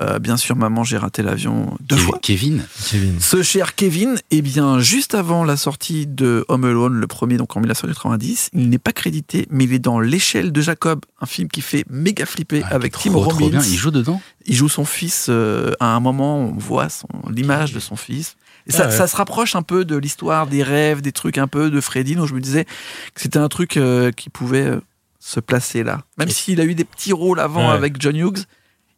[0.00, 2.18] euh, bien sûr Maman j'ai raté l'avion deux Kev- fois.
[2.22, 2.64] Kevin.
[2.90, 3.20] Kevin.
[3.20, 7.56] Ce cher Kevin, eh bien, juste avant la sortie de Home Alone, le premier, donc
[7.56, 11.48] en 1990, il n'est pas crédité, mais il est dans L'échelle de Jacob, un film
[11.48, 13.48] qui fait méga flipper Ah, avec trop, Tim trop Robbins.
[13.48, 13.62] bien.
[13.62, 14.20] Il joue dedans?
[14.46, 16.88] Il joue son fils euh, à un moment, on voit
[17.30, 18.36] l'image de son fils.
[18.66, 18.92] Et ça, ouais.
[18.92, 22.14] ça se rapproche un peu de l'histoire des rêves, des trucs un peu de Freddy,
[22.14, 24.80] donc je me disais que c'était un truc euh, qui pouvait euh,
[25.18, 26.02] se placer là.
[26.18, 27.74] Même Et- s'il a eu des petits rôles avant Ouais.
[27.74, 28.44] avec John Hughes,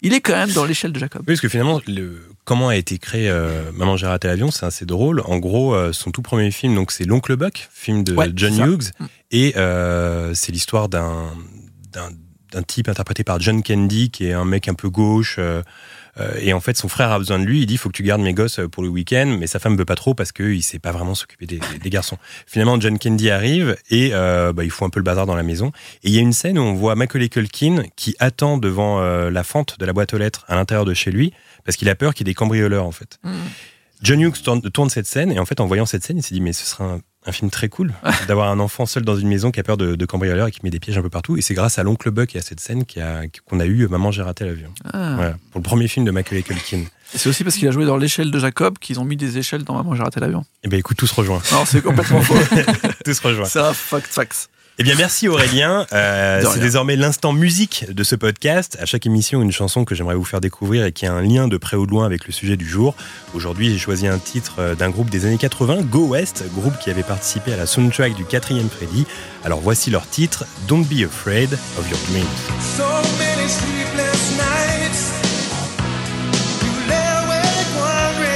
[0.03, 1.23] il est quand même dans l'échelle de Jacob.
[1.23, 4.67] Oui, parce que finalement, le, comment a été créé euh, Maman j'ai raté l'avion, c'est
[4.67, 5.23] assez drôle.
[5.25, 8.55] En gros, euh, son tout premier film, donc c'est L'Oncle Buck, film de Ouais, John.
[8.59, 8.91] Hughes,
[9.31, 11.31] et euh, c'est l'histoire d'un
[11.93, 12.11] d'un
[12.53, 15.41] d'un type interprété par John Candy, qui est un mec un peu gauche.
[16.21, 17.63] Euh, et en fait, son frère a besoin de lui.
[17.63, 19.77] Il dit, faut que tu gardes mes gosses euh, pour le week-end, mais sa femme
[19.77, 22.19] veut pas trop parce qu'il sait pas vraiment s'occuper des, des garçons.
[22.47, 25.43] Finalement, John Candy arrive et euh, bah, il fout un peu le bazar dans la
[25.43, 25.73] maison.
[26.03, 29.45] Et il y a une scène où on voit Macaulay Culkin qui attend devant la
[29.45, 31.33] fente de la boîte aux lettres à l'intérieur de chez lui
[31.65, 33.19] parce qu'il a peur qu'il y ait des cambrioleurs en fait.
[34.03, 36.35] John Hughes tourne, tourne cette scène et en fait en voyant cette scène il s'est
[36.35, 37.93] dit mais ce sera un, un film très cool
[38.29, 40.61] d'avoir un enfant seul dans une maison qui a peur de, de cambrioleurs et qui
[40.63, 42.61] met des pièges un peu partout et c'est grâce à l'oncle Buck et à cette
[42.61, 44.73] scène a- qu'on a, eu Maman j'ai raté l'avion.
[44.93, 45.15] Ah.
[45.17, 46.85] Voilà, pour le premier film de Macaulay Culkin.
[47.15, 49.63] C'est aussi parce qu'il a joué dans l'échelle de Jacob qu'ils ont mis des échelles
[49.65, 50.45] dans Maman j'ai raté l'avion.
[50.65, 52.35] Et ben écoute tout se rejoint, Non, c'est complètement faux.
[53.05, 53.45] tout se rejoint.
[53.47, 54.49] C'est un fact fax.
[54.77, 55.87] Eh bien, merci Aurélien.
[55.93, 58.77] Euh, c'est désormais l'instant musique de ce podcast.
[58.81, 61.47] À chaque émission, une chanson que j'aimerais vous faire découvrir et qui a un lien
[61.47, 62.97] de près ou de loin avec le sujet du jour.
[63.35, 66.91] Aujourd'hui, j'ai choisi un titre euh, d'un groupe des années 80, Go West, groupe qui
[66.91, 69.07] avait participé à la soundtrack du quatrième Freddy.
[69.45, 72.27] Alors voici leur titre, Don't Be Afraid of Your Dreams.
[72.77, 72.83] So
[73.17, 75.13] many sleepless nights.
[76.65, 78.35] You lay awake wondering.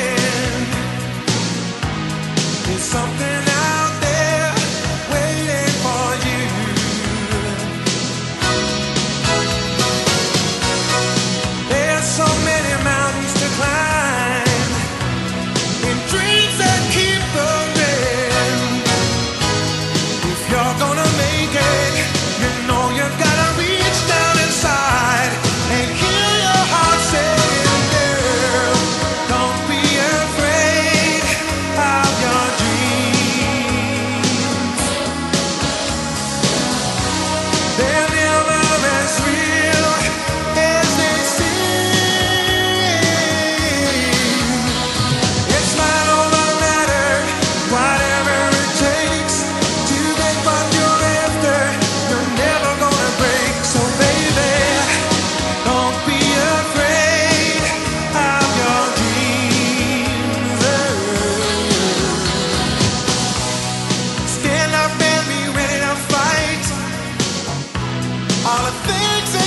[68.48, 69.38] All the things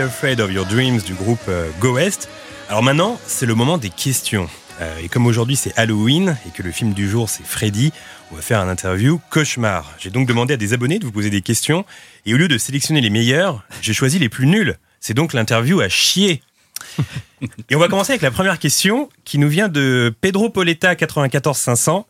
[0.00, 2.28] Afraid of Your Dreams du groupe euh, Go West.
[2.68, 4.48] Alors maintenant, c'est le moment des questions.
[4.80, 7.92] Euh, et comme aujourd'hui c'est Halloween et que le film du jour c'est Freddy,
[8.32, 9.92] on va faire un interview cauchemar.
[9.98, 11.84] J'ai donc demandé à des abonnés de vous poser des questions
[12.24, 14.76] et au lieu de sélectionner les meilleurs, j'ai choisi les plus nuls.
[15.00, 16.42] C'est donc l'interview à chier.
[17.68, 21.56] et on va commencer avec la première question qui nous vient de Pedro Poletta 94
[21.56, 22.06] 500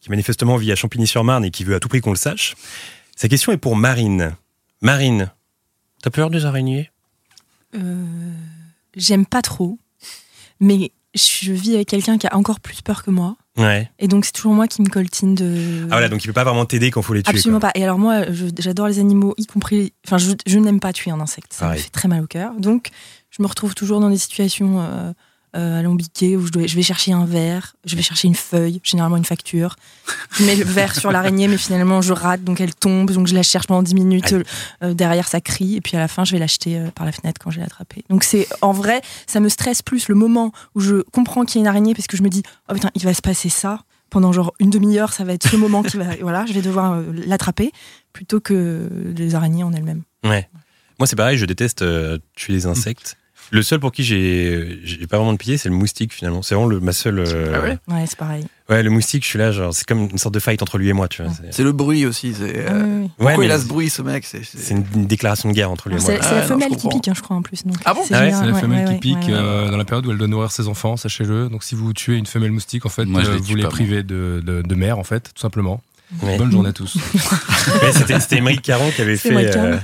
[0.00, 2.56] qui manifestement vit à Champigny-sur-Marne et qui veut à tout prix qu'on le sache.
[3.16, 4.34] Sa question est pour Marine.
[4.80, 5.30] Marine,
[6.02, 6.90] t'as peur des araignées?
[7.74, 8.04] Euh,
[8.94, 9.78] J'aime pas trop,
[10.60, 13.36] mais je vis avec quelqu'un qui a encore plus peur que moi.
[13.56, 13.90] Ouais.
[13.98, 15.82] Et donc, c'est toujours moi qui me coltine de.
[15.84, 17.30] Ah voilà, donc il peut pas vraiment t'aider quand faut les tuer.
[17.34, 17.70] Absolument quoi.
[17.72, 17.78] pas.
[17.78, 18.22] Et alors, moi,
[18.58, 19.92] j'adore les animaux, y compris.
[20.06, 21.52] Enfin, je, je n'aime pas tuer un insecte.
[21.52, 21.78] Ça Pareil.
[21.78, 22.54] me fait très mal au cœur.
[22.58, 22.88] Donc,
[23.30, 25.12] je me retrouve toujours dans des situations euh,
[25.56, 28.80] euh, alambiquées où je, dois- je vais chercher un verre, je vais chercher une feuille,
[28.82, 29.76] généralement une facture.
[30.38, 33.10] Je mets le verre sur l'araignée, mais finalement, je rate, donc elle tombe.
[33.10, 34.34] Donc, je la cherche pendant 10 minutes.
[34.82, 35.76] Euh, derrière, ça crie.
[35.76, 37.64] Et puis, à la fin, je vais l'acheter euh, par la fenêtre quand je l'ai
[37.64, 38.04] attrapé.
[38.08, 41.58] Donc, c'est en vrai, ça me stresse plus le moment où je comprends qu'il y
[41.58, 43.84] a une araignée parce que je me dis, oh putain, il va se passer ça.
[44.10, 46.04] Pendant genre une demi-heure, ça va être ce moment qui va.
[46.20, 47.72] Voilà, je vais devoir euh, l'attraper
[48.12, 48.86] plutôt que
[49.16, 50.02] les araignées en elles-mêmes.
[50.22, 50.50] Ouais.
[50.98, 51.82] Moi c'est pareil, je déteste
[52.36, 53.16] tuer les insectes.
[53.54, 56.40] Le seul pour qui j'ai j'ai pas vraiment de pitié, c'est le moustique finalement.
[56.40, 57.18] C'est vraiment le, ma seule.
[57.18, 57.78] euh, Ah ouais?
[57.88, 58.44] Ouais, c'est pareil.
[58.70, 60.88] Ouais, le moustique, je suis là, genre c'est comme une sorte de fight entre lui
[60.88, 61.30] et moi, tu vois.
[61.34, 62.32] C'est C'est le bruit aussi.
[62.32, 63.02] C'est, Ah, euh, oui, oui.
[63.02, 64.24] Ouais, pourquoi mais il a ce bruit, ce mec?
[64.24, 66.06] C'est, une, une déclaration de guerre entre lui et moi.
[66.06, 67.66] C'est c'est Ah, la non, femelle je qui pique, hein, je crois, en plus.
[67.66, 68.00] Donc, Ah bon?
[68.10, 69.32] Ah ouais, C'est la ouais, femelle ouais, qui pique ouais, ouais.
[69.34, 71.50] euh, dans la période où elle doit nourrir ses enfants, sachez-le.
[71.50, 74.02] Donc si vous tuez une femelle moustique, en fait, Moi, euh, les vous les privez
[74.02, 75.82] de, de, de mère, en fait, tout simplement.
[76.20, 76.36] Ouais.
[76.36, 76.96] Bonne journée à tous.
[77.82, 79.34] Ouais, c'était c'était Émeric Caron qui avait fait.
[79.56, 79.78] euh.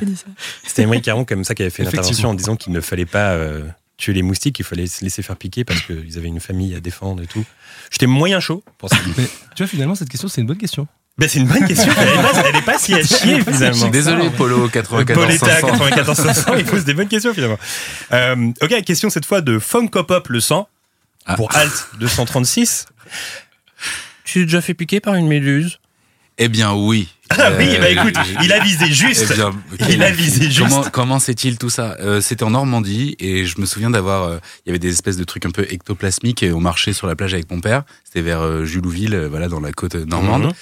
[0.67, 3.07] C'était Émeric Caron comme ça qui avait fait une intervention en disant qu'il ne fallait
[3.07, 3.63] pas euh,
[3.97, 6.81] tuer les moustiques, qu'il fallait se laisser faire piquer parce qu'ils avaient une famille à
[6.81, 7.45] défendre et tout.
[7.91, 8.97] J'étais moyen chaud pour ça.
[9.17, 10.87] Mais tu vois, finalement, cette question, c'est une bonne question.
[11.17, 11.93] Ben, c'est une bonne question.
[11.97, 13.75] Elle est pas, elle est pas si à chier Je finalement.
[13.75, 15.67] suis désolé, Polo 94 Pauletta 500.
[15.69, 17.59] 94 500, il pose des bonnes questions finalement.
[18.13, 20.69] Euh, ok, question cette fois de Funkopop le sang
[21.27, 21.35] Ah.
[21.37, 22.87] pour Alt 236.
[24.25, 25.79] Tu t'es déjà fait piquer par une méduse?
[26.41, 27.09] Eh bien, oui.
[27.31, 29.35] Ah oui, Euh, bah écoute, il a visé Eh juste.
[29.35, 29.53] bien,
[29.89, 30.59] Il a visé juste.
[30.69, 34.39] Comment, comment c'est-il tout ça Euh, C'était en Normandie et je me souviens d'avoir, euh,
[34.65, 37.17] il y avait des espèces de trucs un peu ectoplasmiques et on marchait sur la
[37.17, 37.83] plage avec mon père.
[38.05, 40.45] C'était vers euh, Julouville, euh, voilà, dans la côte normande.
[40.45, 40.53] Mhm.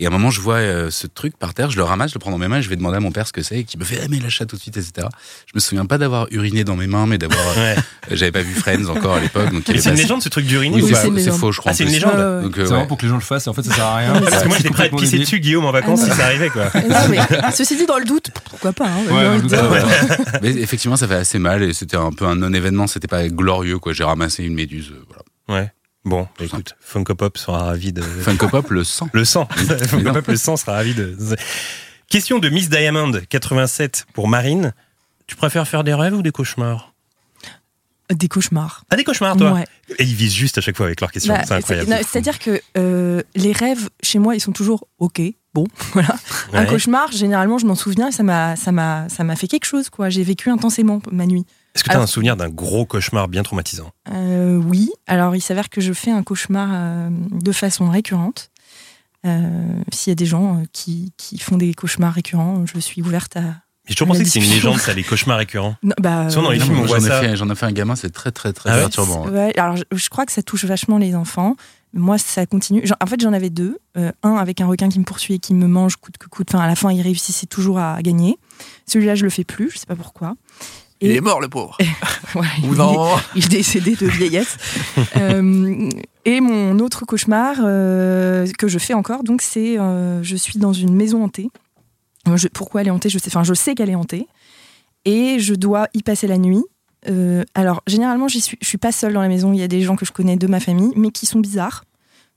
[0.00, 2.14] Et à un moment, je vois euh, ce truc par terre, je le ramasse, je
[2.16, 3.60] le prends dans mes mains et je vais demander à mon père ce que c'est
[3.60, 5.06] et qui me fait, ah, mais lâche-la tout de suite, etc.
[5.46, 7.74] Je me souviens pas d'avoir uriné dans mes mains, mais d'avoir, euh,
[8.10, 8.16] Ouais.
[8.16, 11.18] j'avais pas vu Friends encore à l'époque, c'est une légende ce truc d'uriner Oui, ou
[11.18, 11.72] c'est faux, je crois.
[11.72, 12.12] Ah, c'est une légende.
[12.16, 13.96] Euh, C'est vraiment pour que les gens le fassent et en fait, ça sert à
[13.96, 14.20] rien.
[14.20, 16.64] Parce que moi j'étais prêt à pisser dessus, Guillaume, en vacances, ça arrivait quoi.
[16.74, 17.18] Non, mais,
[17.52, 19.40] ceci dit, dans le doute, pourquoi pas hein, Ouais,
[20.42, 22.86] Mais effectivement, ça fait assez mal et c'était un peu un non-événement.
[22.86, 23.92] C'était pas glorieux, quoi.
[23.92, 24.92] J'ai ramassé une méduse.
[24.92, 25.62] euh, Voilà.
[25.62, 25.72] Ouais.
[26.04, 28.00] Bon, écoute, Funkopop sera ravi de.
[28.22, 29.08] Funko Pop, le sang.
[29.12, 29.46] Le sang.
[29.88, 31.16] Funkopop le sang sera ravi de.
[32.08, 34.72] Question de Miss Diamond 87 pour Marine.
[35.26, 36.92] Tu préfères faire des rêves ou des cauchemars?
[38.14, 38.84] Des cauchemars.
[38.90, 39.64] Ah, des cauchemars, toi Ouais.
[39.98, 41.34] Et ils visent juste à chaque fois avec leurs questions.
[41.34, 41.92] Bah, c'est incroyable.
[42.08, 45.20] C'est-à-dire que euh, les rêves, chez moi, ils sont toujours OK.
[45.56, 45.64] Bon,
[45.94, 46.14] voilà.
[46.52, 49.64] Un cauchemar, généralement, je m'en souviens et ça m'a, ça m'a, ça m'a fait quelque
[49.64, 50.10] chose, quoi.
[50.10, 51.46] J'ai vécu intensément ma nuit.
[51.74, 53.90] Est-ce que tu as Alors- un souvenir d'un gros cauchemar bien traumatisant?
[54.12, 54.90] Euh, oui.
[55.06, 58.50] Alors, il s'avère que je fais un cauchemar euh, de façon récurrente.
[59.26, 59.40] Euh,
[59.92, 63.36] S'il y a des gens euh, qui, qui font des cauchemars récurrents, je suis ouverte
[63.36, 63.42] à.
[63.88, 65.76] J'ai toujours pensé que c'est une légende, ça, les cauchemars récurrents.
[65.82, 67.20] Non, bah, Souvent, dans les films, on Moi, voit J'en ai, ça.
[67.20, 68.80] fait- j'en ai fait un gamin, c'est très, très, très Ah ouais?
[68.82, 69.28] perturbant.
[69.28, 71.56] Ouais, alors je, je crois que ça touche vachement les enfants.
[71.92, 72.84] Moi, ça continue.
[73.00, 73.78] En fait, j'en avais deux.
[73.96, 76.48] Euh, un avec un requin qui me poursuit et qui me mange coûte que coûte.
[76.54, 78.36] Enfin, à la fin, il réussissait toujours à gagner.
[78.86, 79.70] Celui-là, je le fais plus.
[79.70, 80.34] Je sais pas pourquoi.
[81.00, 81.76] Il est mort, le pauvre.
[82.34, 84.56] Ouais, Ou il, non est, il est décédé de vieillesse.
[85.16, 85.88] Euh,
[86.26, 90.94] et mon autre cauchemar euh, que je fais encore, donc c'est je suis dans une
[90.94, 91.48] maison hantée.
[92.34, 93.08] Je- pourquoi elle est hantée?
[93.08, 93.28] Je sais.
[93.28, 94.26] Enfin, je sais qu'elle est hantée
[95.04, 96.62] et je dois y passer la nuit.
[97.08, 99.52] Euh, alors, généralement, j'y suis, je suis pas seule dans la maison.
[99.52, 101.84] Il y a des gens que je connais de ma famille, mais qui sont bizarres.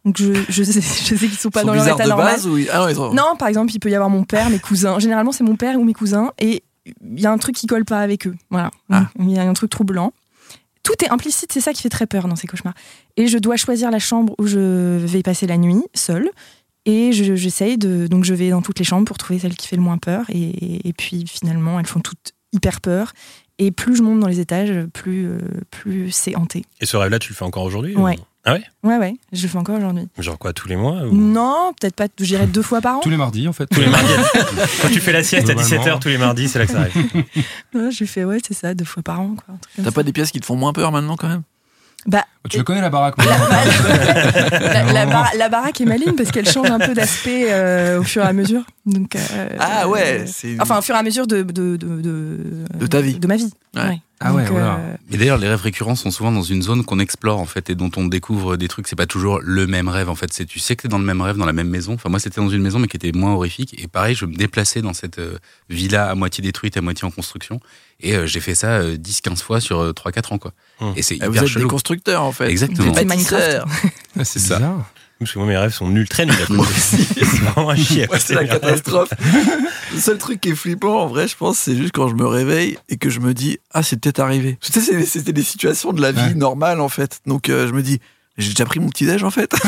[0.05, 2.33] Donc, je, je sais, je sais qu'ils sont pas sont dans leur état de normal.
[2.33, 4.59] base ou ah non, sont- Non, par exemple, il peut y avoir mon père, mes
[4.59, 4.99] cousins.
[4.99, 6.31] Généralement, c'est mon père ou mes cousins.
[6.39, 8.35] Et il y a un truc qui colle pas avec eux.
[8.49, 8.71] Voilà.
[8.89, 9.09] Ah.
[9.19, 10.13] Il y a un truc troublant.
[10.83, 12.73] Tout est implicite, c'est ça qui fait très peur dans ces cauchemars.
[13.17, 16.29] Et je dois choisir la chambre où je vais passer la nuit, seule.
[16.85, 18.07] Et je- j'essaye de.
[18.07, 20.23] Donc, je vais dans toutes les chambres pour trouver celle qui fait le moins peur.
[20.29, 23.11] Et, et puis, finalement, elles font toutes hyper peur.
[23.59, 25.37] Et plus je monte dans les étages, plus, euh,
[25.69, 26.63] plus c'est hanté.
[26.81, 28.17] Et ce rêve-là, tu le fais encore aujourd'hui Ouais.
[28.17, 28.63] ou- Ah ouais?
[28.83, 30.07] Ouais, ouais, je le fais encore aujourd'hui.
[30.17, 32.99] Genre quoi, tous les mois ou- Non, peut-être pas, je dirais deux fois par an.
[33.01, 33.67] Tous les mardis, en fait.
[33.67, 34.07] Tous les mardis.
[34.81, 35.83] Quand tu fais la sieste à Globalement.
[35.83, 36.95] 17h tous les mardis, c'est là que ça arrive.
[37.73, 39.35] Ouais, je fais, ouais, c'est ça, deux fois par an.
[39.83, 41.43] T'as pas des pièces qui te font moins peur maintenant, quand même?
[42.05, 43.47] Bah, Tu le connais la baraque la, moi.
[43.49, 48.03] la- la bar- la baraque est maligne parce qu'elle change un peu d'aspect euh, au
[48.03, 48.63] fur et à mesure.
[48.85, 52.37] Donc, euh, Ah ouais, euh, Enfin, au fur et à mesure de, de, de, de,
[52.75, 53.19] De ta vie.
[53.19, 53.51] De ma vie.
[53.75, 53.81] Ouais.
[53.83, 54.01] ouais.
[54.21, 54.75] Ah ouais, Donc, voilà.
[54.75, 57.69] euh, Et d'ailleurs, les rêves récurrents sont souvent dans une zone qu'on explore en fait
[57.69, 58.87] et dont on découvre des trucs.
[58.89, 60.33] C'est pas toujours le même rêve en fait.
[60.33, 61.93] C'est tu sais que t'es dans le même rêve, dans la même maison.
[61.93, 63.75] Enfin moi, c'était dans une maison mais qui était moins horrifique.
[63.81, 65.37] Et pareil, je me déplaçais dans cette euh,
[65.69, 67.61] villa à moitié détruite, à moitié en construction.
[68.01, 70.51] Et euh, j'ai fait ça euh, 10-15 fois sur euh, 3-4 ans quoi.
[70.81, 70.93] Hum.
[70.97, 71.67] Et c'est Ah, Vous hyper êtes des chelou.
[71.69, 72.49] constructeurs en fait.
[72.49, 72.93] Exactement.
[72.93, 73.61] C'est Minecraft.
[74.19, 74.59] Ah, C'est ça.
[75.19, 76.33] Parce que moi, mes rêves sont nuls, très nuls
[76.77, 78.07] c'est vraiment un chier.
[78.19, 79.09] C'est la catastrophe.
[79.93, 82.25] le seul truc qui est flippant, en vrai, je pense, c'est juste quand je me
[82.25, 84.57] réveille et que je me dis, ah, c'est peut-être arrivé.
[84.61, 86.33] Tu sais, c'est- c'était des situations de la vie Ouais.
[86.35, 87.19] normale, en fait.
[87.25, 87.99] Donc, euh, je me dis,
[88.39, 89.51] j'ai déjà pris mon petit-déj, en fait.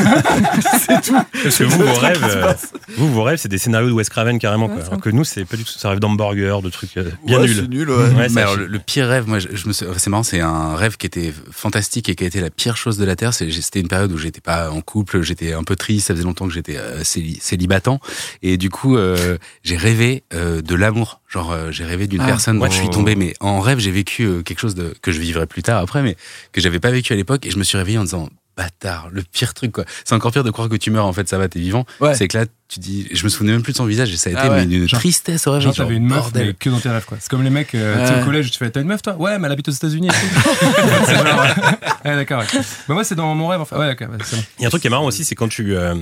[1.42, 2.52] Parce que vous, vos rêves, euh,
[2.96, 4.68] vous, vos rêves, c'est des scénarios de Wes Craven carrément.
[4.68, 4.82] Quoi.
[4.84, 5.72] Alors que nous, c'est pas du tout.
[5.72, 7.56] Ça rêve d'hamburger, de trucs euh, bien Ouais, nuls.
[7.56, 7.96] C'est nul, ouais.
[7.96, 10.22] Ouais, Mais c'est alors, le, le pire rêve, moi, je, je me suis- c'est marrant,
[10.22, 13.16] c'est un rêve qui était fantastique et qui a été la pire chose de la
[13.16, 13.34] terre.
[13.34, 16.24] C'est- C'était une période où j'étais pas en couple, j'étais un peu triste, ça faisait
[16.24, 18.00] longtemps que j'étais euh, céli- célibatant,
[18.42, 21.20] et du coup, euh, j'ai rêvé euh, de l'amour.
[21.28, 22.70] Genre, euh, j'ai rêvé d'une Ah, personne dont ouais.
[22.70, 25.46] je suis tombé, mais en rêve, j'ai vécu euh, quelque chose de, que je vivrai
[25.46, 26.16] plus tard après, mais
[26.52, 28.28] que j'avais pas vécu à l'époque, et je me suis réveillé en disant.
[28.56, 29.84] Bâtard, le pire truc quoi.
[30.04, 31.86] C'est encore pire de croire que tu meurs en fait, ça va, t'es vivant.
[32.00, 32.14] Ouais.
[32.14, 34.28] C'est que là, tu dis, je me souvenais même plus de son visage et ça
[34.30, 34.66] a été Ah ouais.
[34.66, 35.64] mais une Genre- tristesse au réveil.
[35.66, 36.46] Genre, t'avais une meuf, bordel.
[36.48, 37.16] mais que dans tes rêves, quoi.
[37.20, 38.20] C'est comme les mecs, euh, tu Ouais.
[38.22, 39.14] au collège, tu fais, t'as une meuf, toi?
[39.16, 40.08] Ouais, mais elle habite aux États-Unis.
[42.04, 42.42] ouais, d'accord.
[42.88, 43.78] Bah, moi, c'est dans mon rêve, enfin.
[43.78, 44.42] Ouais, d'accord, ouais, c'est bon.
[44.58, 45.74] Il y a un truc qui est marrant aussi, c'est quand tu.
[45.76, 45.94] euh,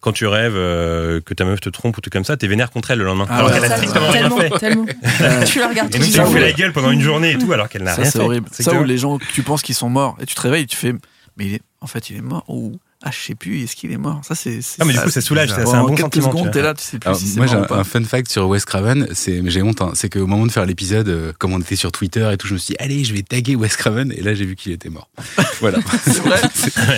[0.00, 2.70] quand tu rêves euh, que ta meuf te trompe ou tout comme ça, t'es vénère
[2.70, 3.26] contre elle le lendemain.
[3.28, 3.54] Ah alors ouais.
[3.56, 4.58] qu'elle a ça, strictement rien tellement, fait.
[4.58, 4.86] tellement.
[5.20, 7.32] Euh, tu la regardes Et tout tu Ça, lui fais la gueule pendant une journée
[7.32, 8.24] et tout alors qu'elle n'a Ça, rien c'est fait.
[8.24, 8.48] horrible.
[8.50, 10.66] C'est Ça, que- où les gens, tu penses qu'ils sont morts, et tu te réveilles,
[10.66, 10.94] tu fais,
[11.40, 13.90] mais il est, en fait, il est mort, ou, ah, je sais plus, est-ce qu'il
[13.92, 14.20] est mort?
[14.22, 14.60] Ça, c'est.
[14.78, 16.30] Ah, mais du coup, ça soulage, c'est un bon quelques sentiment.
[16.32, 16.62] secondes, vois.
[16.62, 18.62] là, tu sais plus Alors, si c'est moi, j'ai un, un fun fact sur Wes
[18.66, 21.60] Craven, c'est, mais j'ai honte, hein, c'est qu'au moment de faire l'épisode, euh, comme on
[21.60, 24.12] était sur Twitter et tout, je me suis dit, allez, je vais taguer Wes Craven,
[24.12, 25.08] et là, j'ai vu qu'il était mort.
[25.60, 25.78] Voilà.
[26.04, 26.40] C'est vrai.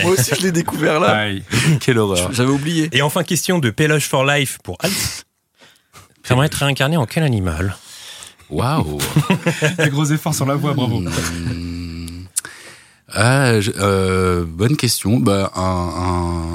[0.02, 1.10] Moi aussi, je l'ai découvert là.
[1.10, 1.44] Aïe.
[1.80, 2.32] Quelle horreur.
[2.32, 2.88] J'avais oublié.
[2.90, 5.24] Et enfin, question de Péloge for Life pour Alf.
[6.26, 7.76] J'aimerais être réincarné en quel animal?
[8.50, 8.98] Waouh.
[9.78, 11.00] Des gros efforts sur la voix, bravo.
[11.00, 11.71] Hmm.
[13.14, 15.18] Ah, je- euh, bonne question.
[15.18, 15.60] Bah, un,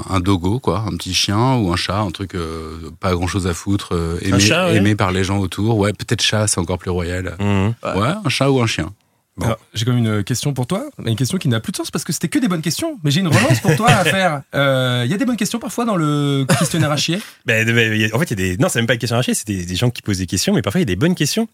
[0.10, 3.28] un, un dogo, quoi, un petit chien ou un chat, un truc euh, pas grand
[3.28, 4.76] chose à foutre, euh, aimé, chat, ouais.
[4.78, 5.78] aimé par les gens autour.
[5.78, 7.36] Ouais, peut-être chat, c'est encore plus royal.
[7.40, 7.74] Mhm.
[8.00, 8.92] Ouais, un chat ou un chien.
[9.40, 11.92] Alors, J'ai quand même une question pour toi, une question qui n'a plus de sens
[11.92, 12.98] parce que c'était que des bonnes questions.
[13.04, 14.42] Mais j'ai une relance pour toi à faire.
[14.56, 17.22] Euh, Il y a des bonnes questions parfois dans le questionnaire à chier?
[17.46, 18.58] Ben, ben, en fait, il y a des.
[18.58, 20.56] Non, c'est même pas une question arrachée, c'est des, des gens qui posent des questions,
[20.56, 21.48] mais parfois il y a des bonnes questions.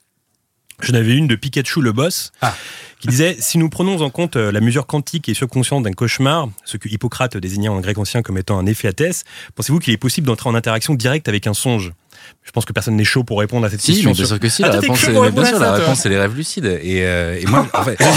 [0.84, 2.54] J'en avais une de Pikachu le boss, Ah.
[3.00, 6.50] qui disait Si nous prenons en compte euh, la mesure quantique et subconsciente d'un cauchemar,
[6.66, 9.24] ce que Hippocrate désignait en grec ancien comme étant un effet thèse,
[9.56, 11.94] pensez-vous qu'il est possible d'entrer en interaction directe avec un songe?
[12.44, 14.12] Je pense que personne n'est chaud pour répondre à cette Si, question.
[14.12, 14.64] mais bien sûr que si.
[14.64, 15.00] Ah, la t'es réponse,
[15.34, 16.66] bien sûr, la réponse, c'est les rêves lucides.
[16.82, 17.98] Et, euh, et moi, en fait,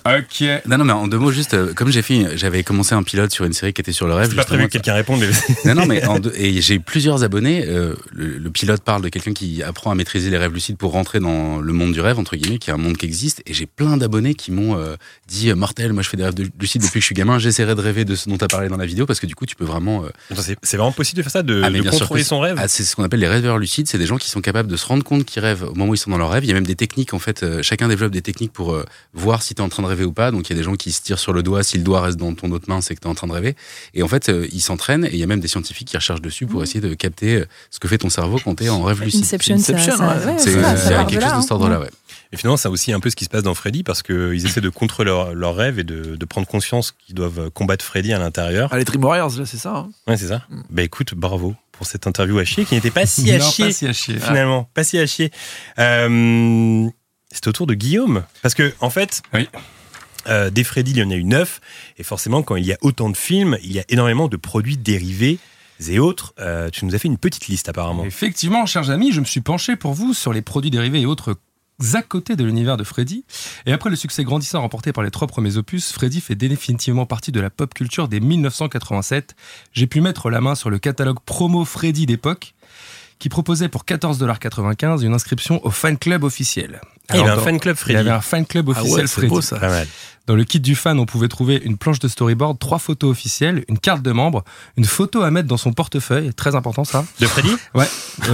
[0.05, 0.43] Ok.
[0.67, 3.31] non, non, mais en deux mots, juste, euh, comme j'ai fait, j'avais commencé un pilote
[3.31, 4.29] sur une série qui était sur le rêve.
[4.29, 5.29] J'ai pas prévu que quelqu'un réponde, mais
[5.65, 7.65] Non, non, mais en deux- et j'ai plusieurs abonnés.
[7.67, 10.91] euh, le, le pilote parle de quelqu'un qui apprend à maîtriser les rêves lucides pour
[10.91, 13.41] rentrer dans le monde du rêve entre guillemets, qui est un monde qui existe.
[13.45, 14.95] Et j'ai plein d'abonnés qui m'ont euh,
[15.27, 15.93] dit mortel.
[15.93, 17.37] Moi, je fais des rêves de- lucides depuis que je suis gamin.
[17.39, 19.35] J'essaierai de rêver de ce dont tu as parlé dans la vidéo parce que du
[19.35, 20.03] coup, tu peux vraiment.
[20.35, 22.95] c'est vraiment possible de faire ça, de, Ah, de contrôler son rêve ah, c'est ce
[22.95, 23.87] qu'on appelle les rêveurs lucides.
[23.87, 25.93] C'est des gens qui sont capables de se rendre compte qu'ils rêvent au moment où
[25.93, 26.43] ils sont dans leur rêve.
[26.43, 27.45] Il y a même des techniques, en fait.
[27.61, 28.75] chacun développe des techniques pour
[29.13, 30.31] voir si tu es en train de rêver ou pas.
[30.31, 31.63] Donc, il y a des gens qui se tirent sur le doigt.
[31.63, 33.33] Si le doigt reste dans ton autre main, c'est que tu es en train de
[33.33, 33.55] rêver.
[33.93, 35.05] Et en fait, euh, ils s'entraînent.
[35.05, 37.45] Et il y a même des scientifiques qui recherchent dessus pour essayer de capter euh,
[37.69, 39.21] ce que fait ton cerveau quand tu es en rêve lucide.
[39.21, 40.35] Inception, Inception, ça- ouais.
[40.39, 41.41] C'est de quelque là, chose de hein.
[41.41, 41.89] cet ordre-là, ouais.
[42.33, 44.61] Et finalement, c'est aussi un peu ce qui se passe dans Freddy, parce qu'ils essaient
[44.61, 48.19] de contrôler leur, leur rêve et de, de prendre conscience qu'ils doivent combattre Freddy à
[48.19, 48.69] l'intérieur.
[48.71, 49.75] Ah, les Dream Warriors, là, c'est ça.
[49.75, 49.89] hein.
[50.07, 50.41] Ouais, c'est ça.
[50.69, 53.65] Bah écoute, bravo pour cette interview à chier, qui n'était pas si à non, chier.
[53.65, 54.15] pas si à chier.
[54.19, 55.29] finalement, pas si à chier.
[55.79, 56.87] Euh,
[57.31, 58.23] c'est au tour de Guillaume.
[58.41, 59.49] Parce que, en fait, Oui.
[60.27, 61.61] Euh, des Freddy, il y en a eu neuf.
[61.97, 64.77] Et forcément, quand il y a autant de films, il y a énormément de produits
[64.77, 65.39] dérivés
[65.89, 66.33] et autres.
[66.39, 68.05] Euh, tu nous as fait une petite liste, apparemment.
[68.05, 71.35] Effectivement, chers amis, je me suis penché pour vous sur les produits dérivés et autres
[71.93, 73.25] à côté de l'univers de Freddy.
[73.65, 77.31] Et après le succès grandissant remporté par les trois premiers opus, Freddy fait définitivement partie
[77.31, 79.35] de la pop culture dès 1987.
[79.73, 82.53] J'ai pu mettre la main sur le catalogue promo Freddy d'époque
[83.21, 86.81] qui proposait pour 14,95$ une inscription au fan club officiel.
[87.07, 87.97] Ah, il y avait un fan club il y Freddy.
[87.99, 89.27] avait un fan club Ah officiel ouais, c'est Freddy.
[89.29, 89.59] beau ça.
[89.59, 89.87] Pas mal.
[90.31, 93.65] Dans le kit du fan, on pouvait trouver une planche de storyboard, trois photos officielles,
[93.67, 94.45] une carte de membre,
[94.77, 97.03] une photo à mettre dans son portefeuille, très important ça.
[97.19, 97.85] De Freddy Ouais.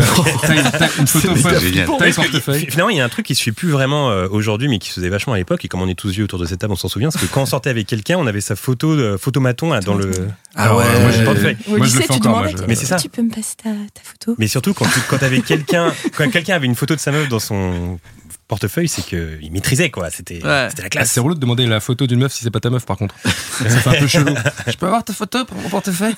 [0.99, 2.67] Une photo portefeuille.
[2.69, 4.89] Finalement, il y a un truc qui se fait plus vraiment euh, aujourd'hui, mais qui
[4.89, 5.65] se faisait vachement à l'époque.
[5.65, 7.09] Et comme on est tous vieux autour de cette table, on s'en souvient.
[7.09, 9.95] C'est que quand on sortait avec quelqu'un, on avait sa photo, de, photomaton là, dans
[9.95, 10.11] le.
[10.55, 10.83] Ah ouais.
[10.85, 11.57] euh, moi, j'ai- portefeuille.
[11.67, 12.97] Au Moi, je le lycée, fais tu encore, demandais, moi, je- Mais c'est ça.
[12.97, 14.35] Tu peux me passer ta, ta photo?
[14.37, 17.27] Mais surtout quand, tu- quand avais quelqu'un, quand quelqu'un avait une photo de sa meuf
[17.27, 17.99] dans son
[18.47, 20.09] portefeuille, c'est qu'il maîtrisait, quoi.
[20.09, 20.67] C'était Ouais.
[20.69, 21.11] c'était la Ah, classe.
[21.11, 23.15] c'est relou de demander la photo d'une meuf si c'est pas ta meuf, par contre.
[23.23, 24.33] ça fait un peu chelou.
[24.67, 26.15] Je peux avoir ta photo pour mon portefeuille?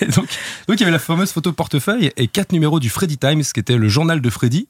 [0.00, 0.26] Et donc,
[0.68, 3.60] donc, il y avait la fameuse photo portefeuille et quatre numéros du Freddy Times, qui
[3.60, 4.68] était le journal de Freddy.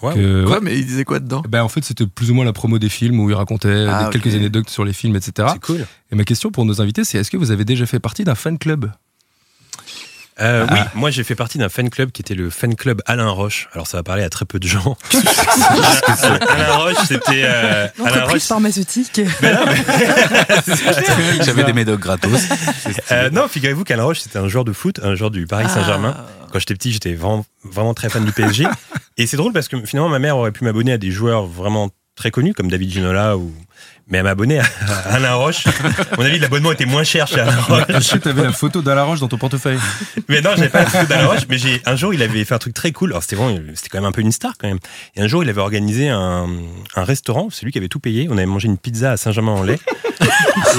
[0.00, 0.14] Wow.
[0.14, 0.60] que- Quoi, ouais.
[0.62, 1.42] mais il disait quoi dedans?
[1.48, 4.04] Ben, en fait, c'était plus ou moins la promo des films où il racontait Ah,
[4.10, 5.48] des- quelques anecdotes sur les films, etc.
[5.52, 5.86] C'est cool.
[6.10, 8.34] Et ma question pour nos invités, c'est est-ce que vous avez déjà fait partie d'un
[8.34, 8.90] fan club?
[10.40, 10.72] Euh, Ah.
[10.72, 13.68] Oui, moi j'ai fait partie d'un fan club qui était le fan club Alain Roche.
[13.74, 14.96] Alors ça va parler à très peu de gens.
[16.48, 18.42] Alain Roche, c'était euh, Alain L'entreprise Roche.
[18.42, 19.20] pharmaceutique.
[21.44, 22.42] J'avais des médocs gratos.
[23.10, 26.14] Euh, non, figurez-vous qu'Alain Roche c'était un joueur de foot, un joueur du Paris Saint-Germain.
[26.18, 26.24] Ah.
[26.52, 28.66] Quand j'étais petit, j'étais vraiment, vraiment très fan du PSG.
[29.16, 31.90] Et c'est drôle parce que finalement ma mère aurait pu m'abonner à des joueurs vraiment
[32.14, 33.52] très connus comme David Ginola ou
[34.08, 34.64] mais elle m'a abonné à
[35.06, 35.66] Alain Roche.
[35.66, 37.86] À mon avis, l'abonnement était moins cher chez Alain Roche.
[37.86, 39.78] Que tu avais la photo d'Alain Roche dans ton portefeuille
[40.28, 42.54] Mais non, j'avais pas la photo d'Alain Roche, mais j'ai, un jour, il avait fait
[42.54, 43.10] un truc très cool.
[43.12, 44.78] Alors, c'était vraiment, c'était quand même un peu une star, quand même.
[45.16, 46.48] Et un jour, il avait organisé un,
[46.94, 47.48] un restaurant.
[47.50, 48.28] C'est lui qui avait tout payé.
[48.30, 49.78] On avait mangé une pizza à Saint-Germain-en-Laye.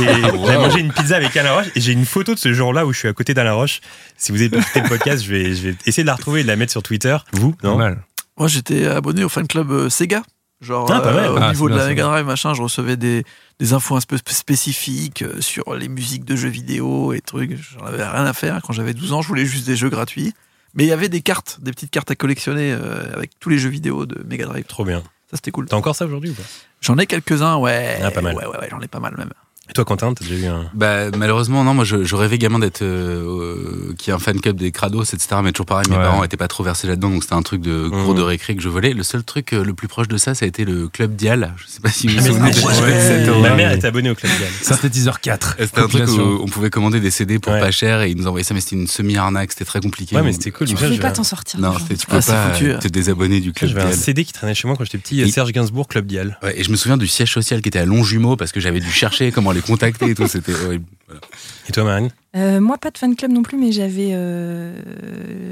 [0.01, 1.67] Et j'avais mangé une pizza avec Alain Roche.
[1.75, 3.81] Et j'ai une photo de ce jour-là où je suis à côté d'Alain Roche.
[4.17, 6.43] Si vous avez écouté le podcast, je vais, je vais essayer de la retrouver et
[6.43, 7.15] de la mettre sur Twitter.
[7.33, 7.77] Vous, non?
[7.77, 8.01] mal.
[8.37, 10.23] Moi, j'étais abonné au fan club euh, Sega.
[10.63, 13.23] Genre, Ah, euh, au Ah, niveau de bien, la Mega Drive, machin, je recevais des,
[13.59, 17.57] des infos un peu spé- spécifiques euh, sur les musiques de jeux vidéo et trucs.
[17.77, 18.61] J'en avais rien à faire.
[18.65, 20.33] Quand j'avais 12 ans, je voulais juste des jeux gratuits.
[20.75, 23.57] Mais il y avait des cartes, des petites cartes à collectionner euh, avec tous les
[23.59, 24.65] jeux vidéo de Mega Drive.
[24.65, 25.01] Trop bien.
[25.29, 25.65] Ça, c'était cool.
[25.67, 26.43] T'as encore ça aujourd'hui ou pas?
[26.81, 27.99] J'en ai quelques-uns, ouais.
[28.03, 28.35] Ah, pas mal.
[28.35, 29.29] Ouais, ouais, ouais, j'en ai pas mal même.
[29.69, 30.69] Et toi, Quentin, t'as déjà eu un.
[30.73, 32.81] Bah, malheureusement, non, moi je, je rêvais gamin d'être.
[32.81, 35.37] Euh, euh, qui est un fan club des crados, etc.
[35.41, 36.01] Mais toujours pareil, mes Ouais.
[36.03, 38.17] parents étaient pas trop versés là-dedans, donc c'était un truc de cours Mhm.
[38.17, 38.91] de récré que je volais.
[38.91, 41.53] Le seul truc euh, le plus proche de ça, ça a été le club Dial.
[41.57, 44.31] Je sais pas si vous vous souvenez de ouais, Ma mère était abonnée au Club
[44.37, 44.49] Dial.
[44.61, 45.55] Synthétiseur 4.
[45.59, 47.59] C'était un truc où on pouvait commander des CD pour Ouais.
[47.61, 50.15] pas cher et ils nous envoyaient ça, mais c'était une semi-arnaque, c'était très compliqué.
[50.17, 50.67] Ouais, mais c'était cool.
[50.67, 51.59] Tu ça, pouvais pas t'en sortir.
[51.61, 52.31] Non, c'était- tu Ah, peux c'est
[52.73, 53.97] pas te désabonner du club J'avais un Dial.
[53.97, 55.17] CD qui traînait chez moi quand j'étais petit.
[55.21, 56.37] Il- Serge Gainsbourg, Club Dial.
[56.43, 58.79] Ouais, et je me souviens du siège social qui était à Longjumeau parce que j'avais
[58.81, 60.27] dû chercher comment les contacter et tout.
[60.27, 60.85] C'était horrible.
[61.07, 61.21] Voilà.
[61.69, 64.73] Et toi, Marine Euh, moi, pas de fan club non plus, mais j'avais, euh,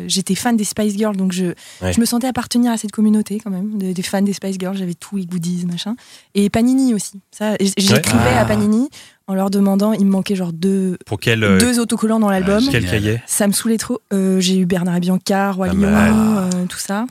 [0.07, 1.45] j'étais fan des Spice Girls, donc je,
[1.81, 1.93] Ouais.
[1.93, 4.77] je me sentais appartenir à cette communauté quand même, des, des fans des Spice Girls.
[4.77, 5.95] J'avais tous les goodies, machin,
[6.35, 7.19] et Panini aussi.
[7.31, 8.37] Ça, j'écrivais Ouais.
[8.37, 8.89] à Panini
[9.27, 12.63] en leur demandant, il me manquait genre deux, Pour quel, euh, deux autocollants dans l'album.
[12.71, 14.01] quel cahier Ça me saoulait trop.
[14.13, 16.13] Euh, j'ai eu Bernard et Bianca, mal.
[16.15, 17.05] euh, tout ça,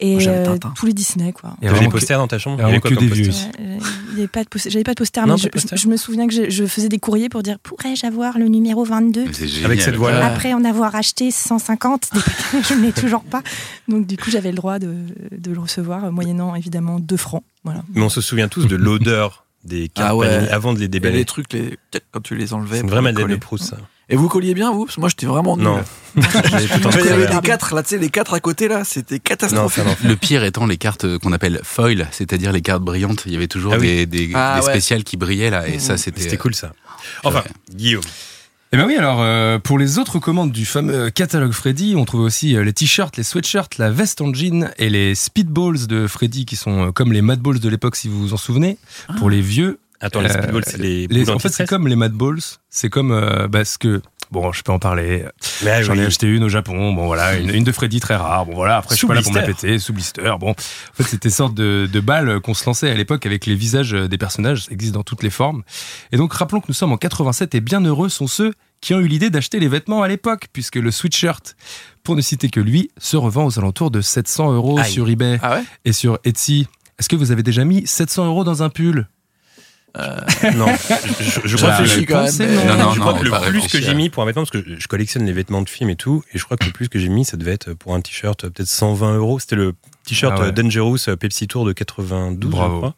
[0.00, 1.56] et Moi, euh, tous les Disney quoi.
[1.62, 3.12] Il y des que- posters dans ta chambre il y avait quoi que comme des
[3.14, 3.26] vieux.
[3.26, 3.78] poster Ouais, euh,
[4.16, 4.42] J'avais pas
[4.94, 5.76] de poster, Non, mais pas je, poster.
[5.76, 8.84] je me souviens que je, je faisais des courriers pour dire pourrais-je avoir le numéro
[8.84, 9.66] 22 Mais c'est génial.
[9.66, 10.24] Avec cette voix-là.
[10.26, 13.42] Après en avoir acheté 150, des paquets, je ne l'ai toujours pas.
[13.88, 14.94] Donc du coup, j'avais le droit de,
[15.36, 17.42] de le recevoir, euh, moyennant évidemment 2 francs.
[17.64, 17.82] Voilà.
[17.94, 20.48] Mais on se souvient tous de l'odeur des cartes Ah ouais.
[20.50, 21.18] Avant de les Et déballer.
[21.18, 21.76] les trucs, les...
[22.12, 22.76] quand tu les enlevais.
[22.76, 23.36] C'est une vraie Madeleine de.
[23.36, 23.76] Proust, ça.
[24.10, 24.84] Et vous colliez bien, vous?
[24.86, 25.64] Parce que moi, j'étais vraiment nul.
[25.66, 25.82] Non.
[26.16, 29.84] Il y avait les quatre, là, tu sais, les quatre à côté, là, c'était catastrophique.
[29.84, 29.94] non.
[30.04, 33.22] Le pire étant les cartes euh, qu'on appelle foil, c'est-à-dire les cartes brillantes.
[33.26, 33.86] Il y avait toujours Ah oui.
[33.86, 34.72] des, des, Ah des ouais.
[34.72, 36.22] spéciales qui brillaient là, et ça c'était.
[36.22, 36.72] C'était cool, ça.
[37.24, 38.02] Enfin, Guillaume.
[38.72, 42.20] Eh ben oui, alors euh, pour les autres commandes du fameux catalogue Freddy, on trouve
[42.20, 46.44] aussi euh, les t-shirts, les sweatshirts, la veste en jean et les speedballs de Freddy
[46.46, 48.78] qui sont euh, comme les Mad Balls de l'époque si vous vous en souvenez.
[49.18, 52.12] Pour les vieux, Attends, les Euh, speedballs, c'est les, en fait c'est comme les Mad
[52.12, 52.40] Balls,
[52.70, 55.24] c'est comme euh, bah, que bon, je peux en parler.
[55.64, 56.00] Mais J'en oui.
[56.00, 58.78] ai acheté une au Japon, bon voilà, une, une de Freddy très rare, bon voilà,
[58.78, 59.66] après je suis Sous pas là pour me la blister.
[59.66, 60.52] péter, sous blister, bon.
[60.52, 60.54] En
[60.94, 64.18] fait c'était sorte de, de balles qu'on se lançait à l'époque avec les visages des
[64.18, 65.62] personnages, ça existe dans toutes les formes.
[66.12, 69.00] Et donc rappelons que nous sommes en 87 et bien heureux sont ceux qui ont
[69.00, 71.54] eu l'idée d'acheter les vêtements à l'époque, puisque le sweatshirt,
[72.02, 74.90] pour ne citer que lui, se revend aux alentours de 700 euros Aïe.
[74.90, 75.64] sur eBay Ah ouais?
[75.84, 76.66] et sur Etsy.
[76.98, 79.06] Est-ce que vous avez déjà mis 700 euros dans un pull?
[80.56, 82.54] Non, je, je- je J'ai crois que réfléchi quand pensé, même.
[82.56, 82.64] non.
[82.64, 84.50] Non, non, je non, crois que le plus que j'ai mis pour un vêtement, parce
[84.50, 86.88] que je collectionne les vêtements de films et tout, et je crois que le plus
[86.88, 89.38] que j'ai mis, ça devait être pour un t-shirt euh, peut-être 120 euros.
[89.40, 89.74] C'était le
[90.06, 90.46] t-shirt Ah ouais.
[90.48, 92.74] euh, Dangerous euh, Pepsi Tour de 92, Bravo.
[92.74, 92.94] je crois.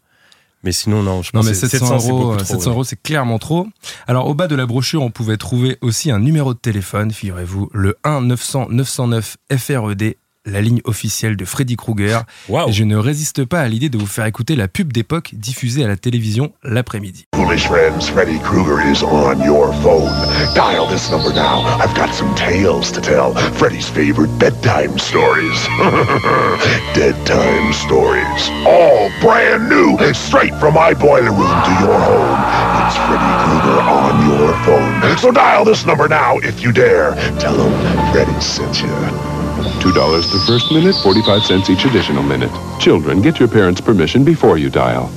[0.65, 2.59] Mais sinon, non, je Non pense mais que 700, c'est euros, beaucoup euh, trop, 700
[2.67, 2.71] ouais.
[2.75, 3.67] euros, c'est clairement trop.
[4.07, 7.69] Alors au bas de la brochure, on pouvait trouver aussi un numéro de téléphone, figurez-vous,
[7.73, 10.15] le 1 900 909 FRED,
[10.45, 12.23] la ligne officielle de Freddy Krueger.
[12.49, 12.69] Waouh.
[12.69, 15.85] Et je ne résiste pas à l'idée de vous faire écouter la pub d'époque diffusée
[15.85, 17.27] à la télévision l'après-midi.
[17.35, 20.11] Foolish friends, Freddy Krueger is on your phone.
[20.55, 21.63] Dial this number now.
[21.81, 23.35] I've got some tales to tell.
[23.55, 25.59] Freddy's favorite bedtime stories.
[26.95, 28.51] Dead time stories.
[28.67, 32.39] All brand new, straight from my boiler room to your home.
[32.87, 35.19] It's Freddy Krueger on your phone.
[35.19, 37.15] So dial this number now if you dare.
[37.39, 39.32] Tell him Freddy sent you.
[39.65, 42.51] $2 the first minute, 45 cents each additional minute.
[42.79, 45.11] Children, get your parents' permission before you dial.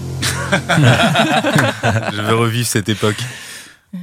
[2.12, 3.18] Je veux revivre cette époque.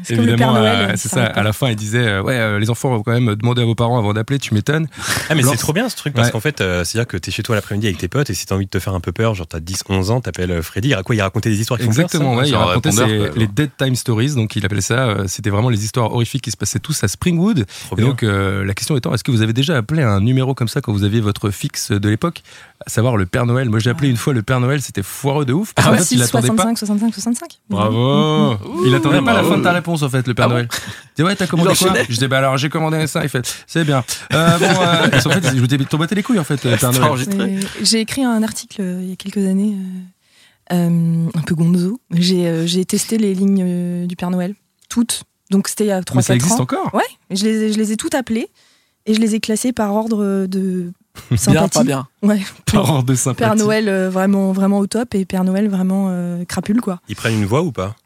[0.04, 0.88] C'est comme le Père Évidemment, Noël.
[0.90, 1.24] euh, euh, c'est ça.
[1.24, 3.64] À la fin, il disait euh, Ouais, euh, les enfants vont quand même demander à
[3.64, 4.86] vos parents avant d'appeler, tu m'étonnes.
[5.28, 6.32] Ah, mais c'est trop bien ce truc parce Ouais.
[6.32, 8.54] qu'en fait, euh, c'est-à-dire que t'es chez toi l'après-midi avec tes potes et si t'as
[8.54, 10.88] envie de te faire un peu peur, genre t'as 10, 11 ans, t'appelles Freddy.
[10.88, 12.90] Il, ra- quoi, il racontait des histoires qui font peur, Exactement, ça ouais, il racontait
[12.90, 13.46] répondeur, ses- quoi, les.
[13.46, 14.94] Dead Time Stories, donc il appelait ça.
[15.08, 17.64] euh, C'était vraiment les histoires horrifiques qui se passaient tous à Springwood.
[17.86, 18.08] Trop Et bien.
[18.10, 20.80] donc, euh, la question étant, est-ce que vous avez déjà appelé un numéro comme ça
[20.80, 22.42] quand vous aviez votre fixe de l'époque,
[22.86, 25.44] à savoir le Père Noël Moi, j'ai appelé une fois le Père Noël, c'était foireux
[25.44, 25.72] de ouf.
[25.74, 26.54] Parce Ah ouais, fait, il attendait pas.
[26.74, 27.58] 65, 65, 65.
[27.68, 28.56] Bravo
[28.86, 30.54] Il attendait Ouais, pas la fin de ta réponse en fait, le Père Ah bon
[30.54, 30.68] Noël.
[30.72, 31.94] Il dit ouais, t'as commandé Il quoi.
[32.08, 33.22] Je dis bah alors j'ai commandé ça.
[33.22, 34.04] Il fait c'est bien.
[34.32, 36.76] Euh, bon, euh, en fait, je vous dis t'en battais les couilles en fait, le
[36.76, 37.60] Père C'était Noël.
[37.82, 39.76] J'ai écrit un article euh, il y a quelques années,
[40.72, 42.00] euh, euh, un peu gonzo.
[42.12, 44.54] J'ai euh, j'ai testé les lignes euh, du Père Noël,
[44.88, 45.24] toutes.
[45.50, 46.62] Donc c'était il y a 3-4 Mais ça existe ans.
[46.62, 48.48] encore Ouais, je les, ai- je les ai toutes appelées
[49.04, 50.92] et je les ai classées par ordre de
[51.48, 52.06] Bien, pas bien.
[52.22, 52.40] Ouais.
[52.72, 53.48] Par ordre de sympathie.
[53.48, 57.00] Père Noël euh, vraiment, vraiment au top et Père Noël vraiment euh, crapule quoi.
[57.08, 57.96] Ils prennent une voix ou pas?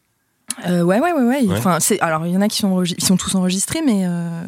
[0.67, 1.43] Euh, ouais, ouais, ouais, ouais.
[1.43, 1.57] Ouais.
[1.59, 4.43] Enfin, c'est, alors, il y en a qui sont, ils sont tous enregistrés, mais euh,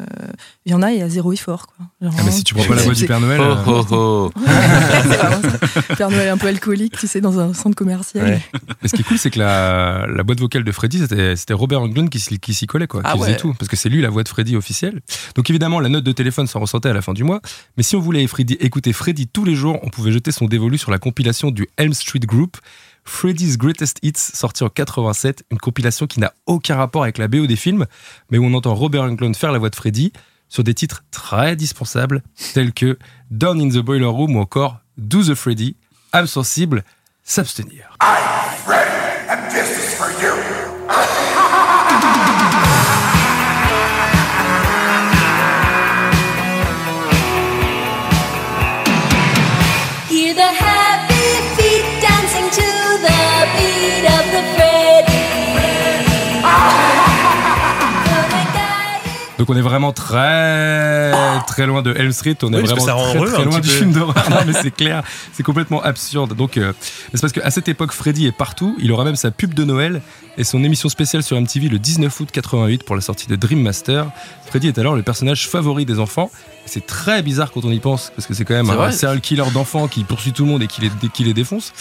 [0.65, 1.67] il y en a, il y a zéro effort.
[1.67, 1.85] Quoi.
[2.01, 3.39] Genre, Ah, mais si tu prends pas la voix du Père Noël.
[3.41, 4.31] Oh, euh, oh, oh.
[5.97, 8.25] Père Noël un peu alcoolique, tu sais, dans un centre commercial.
[8.25, 8.41] Ouais.
[8.81, 11.53] Mais ce qui est cool, c'est que la, la boîte vocale de Freddy, c'était c'était
[11.53, 13.37] Robert Englund qui, s'y- qui s'y collait, quoi, Ah qui faisait ouais.
[13.37, 15.01] tout, parce que c'est lui la voix de Freddy officielle.
[15.35, 17.39] Donc évidemment, la note de téléphone s'en ressentait à la fin du mois.
[17.77, 20.77] Mais si on voulait Freddy, écouter Freddy tous les jours, on pouvait jeter son dévolu
[20.77, 22.57] sur la compilation du Elm Street Group.
[23.09, 27.47] Freddy's Greatest Hits, sorti en 87, une compilation qui n'a aucun rapport avec la BO
[27.47, 27.85] des films,
[28.29, 30.13] mais où on entend Robert Englund faire la voix de Freddy
[30.47, 32.21] sur des titres très dispensables,
[32.53, 32.97] tels que
[33.31, 35.75] Down in the Boiler Room ou encore Do the Freddy,
[36.13, 36.83] âme sensible,
[37.23, 37.97] s'abstenir.
[59.39, 61.11] Donc on est vraiment très
[61.47, 63.67] très loin de Elm Street, on est Oui, vraiment très, heureux très un loin du
[63.69, 63.73] peu.
[63.73, 64.29] film d'horreur.
[64.29, 66.35] Non, mais c'est clair, c'est complètement absurde.
[66.35, 66.73] Donc euh,
[67.13, 70.01] c'est parce qu'à cette époque Freddy est partout, il aura même sa pub de Noël
[70.39, 73.61] et son émission spéciale sur MTV le 19 août 88 pour la sortie de Dream
[73.61, 74.09] Master.
[74.45, 76.31] Freddy est alors le personnage favori des enfants.
[76.65, 79.51] C'est très bizarre quand on y pense parce que c'est quand même un serial killer
[79.53, 81.73] d'enfants qui poursuit tout le monde et qui les, qui les défonce.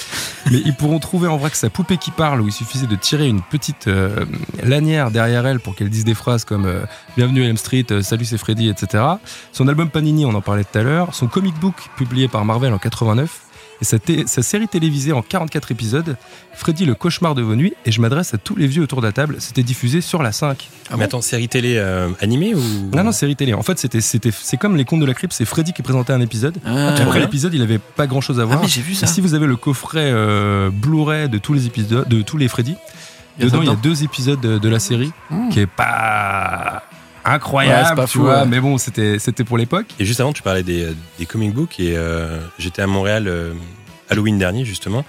[0.50, 2.96] Mais ils pourront trouver en vrai que sa poupée qui parle, où il suffisait de
[2.96, 4.24] tirer une petite euh,
[4.64, 6.84] lanière derrière elle pour qu'elle dise des phrases comme euh,
[7.16, 9.04] Bienvenue à M Street, euh, Salut c'est Freddy, etc.
[9.52, 11.14] Son album Panini, on en parlait tout à l'heure.
[11.14, 13.47] Son comic book publié par Marvel en 89.
[13.80, 13.84] Et
[14.26, 16.16] sa, série télévisée en 44 épisodes,
[16.52, 17.74] Freddy le cauchemar de vos nuits.
[17.86, 19.36] Et je m'adresse à tous les vieux autour de la table.
[19.38, 20.68] C'était diffusé sur la 5.
[20.96, 22.60] Mais attends, série télé euh, animée ou?
[22.94, 23.54] Non, non, série télé.
[23.54, 26.12] En fait, c'était, c'était, c'est comme les contes de la crypte, c'est Freddy qui présentait
[26.12, 26.56] un épisode.
[26.64, 27.20] Ah, Et après ouais.
[27.20, 28.58] l'épisode, il avait pas grand chose à voir.
[28.58, 29.06] Ah, mais j'ai vu ça.
[29.06, 32.48] Et si vous avez le coffret euh, Blu-ray de tous les épisodes, de tous les
[32.48, 32.74] Freddy,
[33.38, 35.48] Il y a dedans il y a deux épisodes de, de la série Mmh.
[35.50, 36.82] qui est pas
[37.28, 38.40] incroyable, Ouais, c'est pas tu fou, vois.
[38.42, 38.46] ouais.
[38.46, 39.86] Mais bon, c'était, c'était pour l'époque.
[39.98, 43.54] Et juste avant, tu parlais des, des comic books et euh, j'étais à Montréal euh,
[44.10, 45.04] Halloween dernier justement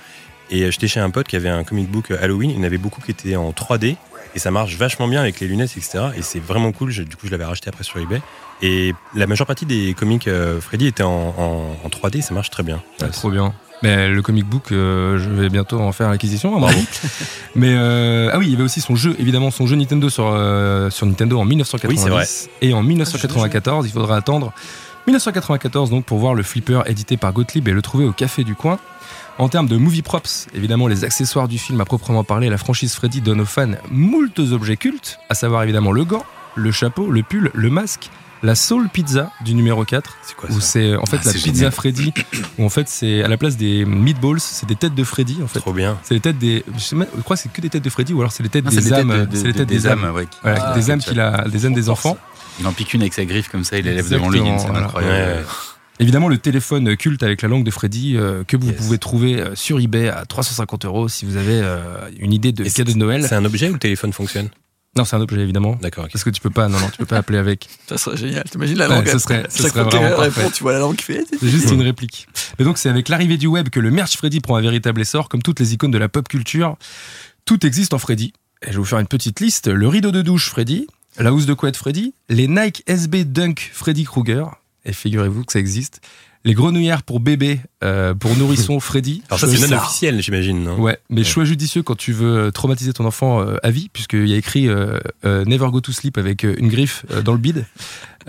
[0.51, 2.49] et euh, j'étais chez un pote qui avait un comic book Halloween.
[2.51, 3.95] Il y en avait beaucoup qui étaient en 3D
[4.35, 6.05] et ça marche vachement bien avec les lunettes, etc.
[6.17, 6.91] Et c'est vraiment cool.
[6.91, 8.21] Je- du coup, je l'avais racheté après sur eBay.
[8.61, 12.33] Et la majeure partie des comics euh, Freddy étaient en, en- en 3D et ça
[12.33, 12.81] marche très bien.
[13.01, 13.53] Ah, trop bien.
[13.81, 16.85] Mais le comic book, euh, je vais bientôt en faire l'acquisition, mon avis.
[17.55, 20.29] Mais euh, ah oui, il y avait aussi son jeu, évidemment, son jeu Nintendo sur,
[20.33, 21.97] euh, sur Nintendo en 1990.
[21.97, 22.25] Oui, c'est vrai.
[22.61, 24.51] Et en 1994, il faudra attendre
[25.07, 28.55] 1994 donc pour voir le flipper édité par Gottlieb et le trouver au café du
[28.55, 28.79] coin.
[29.37, 32.93] En termes de movie props, évidemment, les accessoires du film à proprement parler, la franchise
[32.93, 36.25] Freddy donne aux fans moultes objets cultes, à savoir évidemment le gant,
[36.55, 38.09] le chapeau, le pull, le masque,
[38.43, 41.31] la Soul Pizza du numéro 4, C'est quoi où ça c'est en fait Ah, la
[41.31, 41.71] c'est pizza génial.
[41.71, 42.13] Freddy,
[42.57, 45.47] où en fait c'est à la place des meatballs, c'est des têtes de Freddy en
[45.47, 45.59] fait.
[45.59, 45.97] Trop bien.
[46.03, 46.63] C'est les têtes des.
[46.75, 48.43] Je, sais même- je crois que c'est que des têtes de Freddy ou alors c'est
[48.43, 49.27] les têtes Non, des c'est âmes.
[49.33, 49.99] c'est les têtes des âmes.
[50.75, 52.17] des âmes comme qu'il a, des âmes des enfants.
[52.59, 54.79] Il en pique une avec sa griffe comme ça, il la lève devant lui, Exactement,
[54.79, 55.45] incroyable.
[56.01, 58.77] Évidemment, le téléphone culte avec la langue de Freddy euh, que vous Yes.
[58.77, 62.63] pouvez trouver euh, sur eBay à 350 euros si vous avez euh, une idée de
[62.63, 63.25] cadeau c'est- de Noël.
[63.27, 64.47] C'est un objet ou le téléphone fonctionne?
[64.97, 65.77] Non, c'est un objet évidemment.
[65.81, 66.05] D'accord.
[66.05, 66.11] ok.
[66.11, 67.67] Parce que tu peux pas, non, non, tu peux pas appeler avec.
[67.87, 68.43] Ça serait génial.
[68.49, 70.95] T'imagines la Ouais, langue ce elle- serait- ce serait vraiment répond, tu vois la langue
[70.95, 71.25] qui fait.
[71.39, 72.27] C'est juste une réplique.
[72.57, 75.29] Mais donc, c'est avec l'arrivée du web que le merch Freddy prend un véritable essor,
[75.29, 76.75] comme toutes les icônes de la pop culture.
[77.45, 78.33] Tout existe en Freddy.
[78.63, 79.67] Et je vais vous faire une petite liste.
[79.67, 80.87] Le rideau de douche Freddy,
[81.17, 84.49] la housse de couette Freddy, les Nike SB Dunk Freddy Krueger,
[84.85, 86.01] et figurez-vous que ça existe,
[86.45, 89.23] Les grenouillères pour bébé, euh, pour nourrisson Freddy.
[89.29, 92.51] Alors ça, c'est non officiel, j'imagine, non Ouais, mais choix judicieux quand tu veux euh,
[92.51, 95.91] traumatiser ton enfant euh, à vie, puisqu'il y a écrit euh, euh, Never go to
[95.91, 97.65] sleep avec une griffe dans le bide.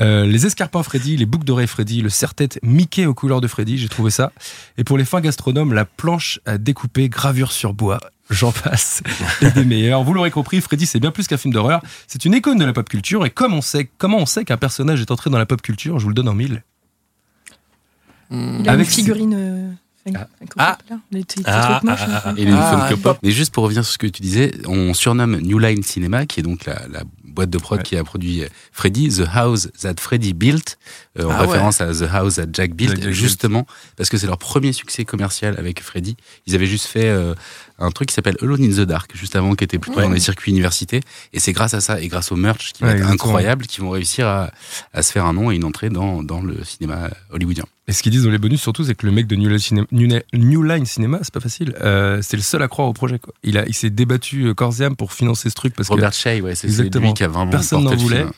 [0.01, 3.79] Euh, les escarpins Freddy, les boucles d'oreilles Freddy, le serre-tête Mickey aux couleurs de Freddy,
[3.79, 4.33] j'ai trouvé ça.
[4.79, 8.01] Et pour les fins gastronomes, la planche à découper, gravure sur bois.
[8.31, 9.03] J'en passe.
[9.43, 10.05] Et des meilleurs.
[10.05, 11.83] Vous l'aurez compris, Freddy, c'est bien plus qu'un film d'horreur.
[12.07, 13.27] C'est une icône de la pop culture.
[13.27, 15.99] Et comme on sait, comment on sait qu'un personnage est entré dans la pop culture,
[15.99, 16.63] je vous le donne en mille.
[18.31, 19.35] Il a Avec- une figurine.
[19.37, 19.71] euh,
[20.15, 20.27] Ah.
[20.57, 23.19] Ah, ah, ah, Et une Ah, Funko une Pop.
[23.23, 26.41] Mais juste pour revenir sur ce que tu disais, on surnomme New Line Cinema, qui
[26.41, 30.33] est donc la, la boîte de prod qui a produit Freddy, The House That Freddy
[30.33, 30.79] Built,
[31.19, 31.47] euh, en Ah ouais.
[31.49, 33.13] référence à The House That Jack Built, Jack Built.
[33.15, 33.67] justement
[33.97, 36.17] parce que c'est leur premier succès commercial avec Freddy.
[36.47, 37.35] Ils avaient juste fait euh,
[37.81, 40.05] un truc qui s'appelle Alone in the Dark, juste avant, qui était plutôt Ouais.
[40.05, 41.01] dans les circuits universités.
[41.33, 43.83] Et c'est grâce à ça et grâce au merch qui va Ouais, être incroyable qu'ils
[43.83, 44.51] vont réussir à,
[44.93, 47.65] à se faire un nom et une entrée dans, dans le cinéma hollywoodien.
[47.89, 49.59] Et ce qu'ils disent dans les bonus surtout, c'est que le mec de New Line
[49.59, 51.75] Cinema, New- Line Cinema, c'est pas facile.
[51.81, 53.19] Euh, c'est le seul à croire au projet.
[53.19, 53.35] Quoi.
[53.43, 56.11] Il a, il s'est débattu euh, corps et âme pour financer ce truc parce Robert
[56.11, 58.19] que Shea, ouais, c'est lui qui a vraiment personne n'en le voulait.
[58.19, 58.31] film.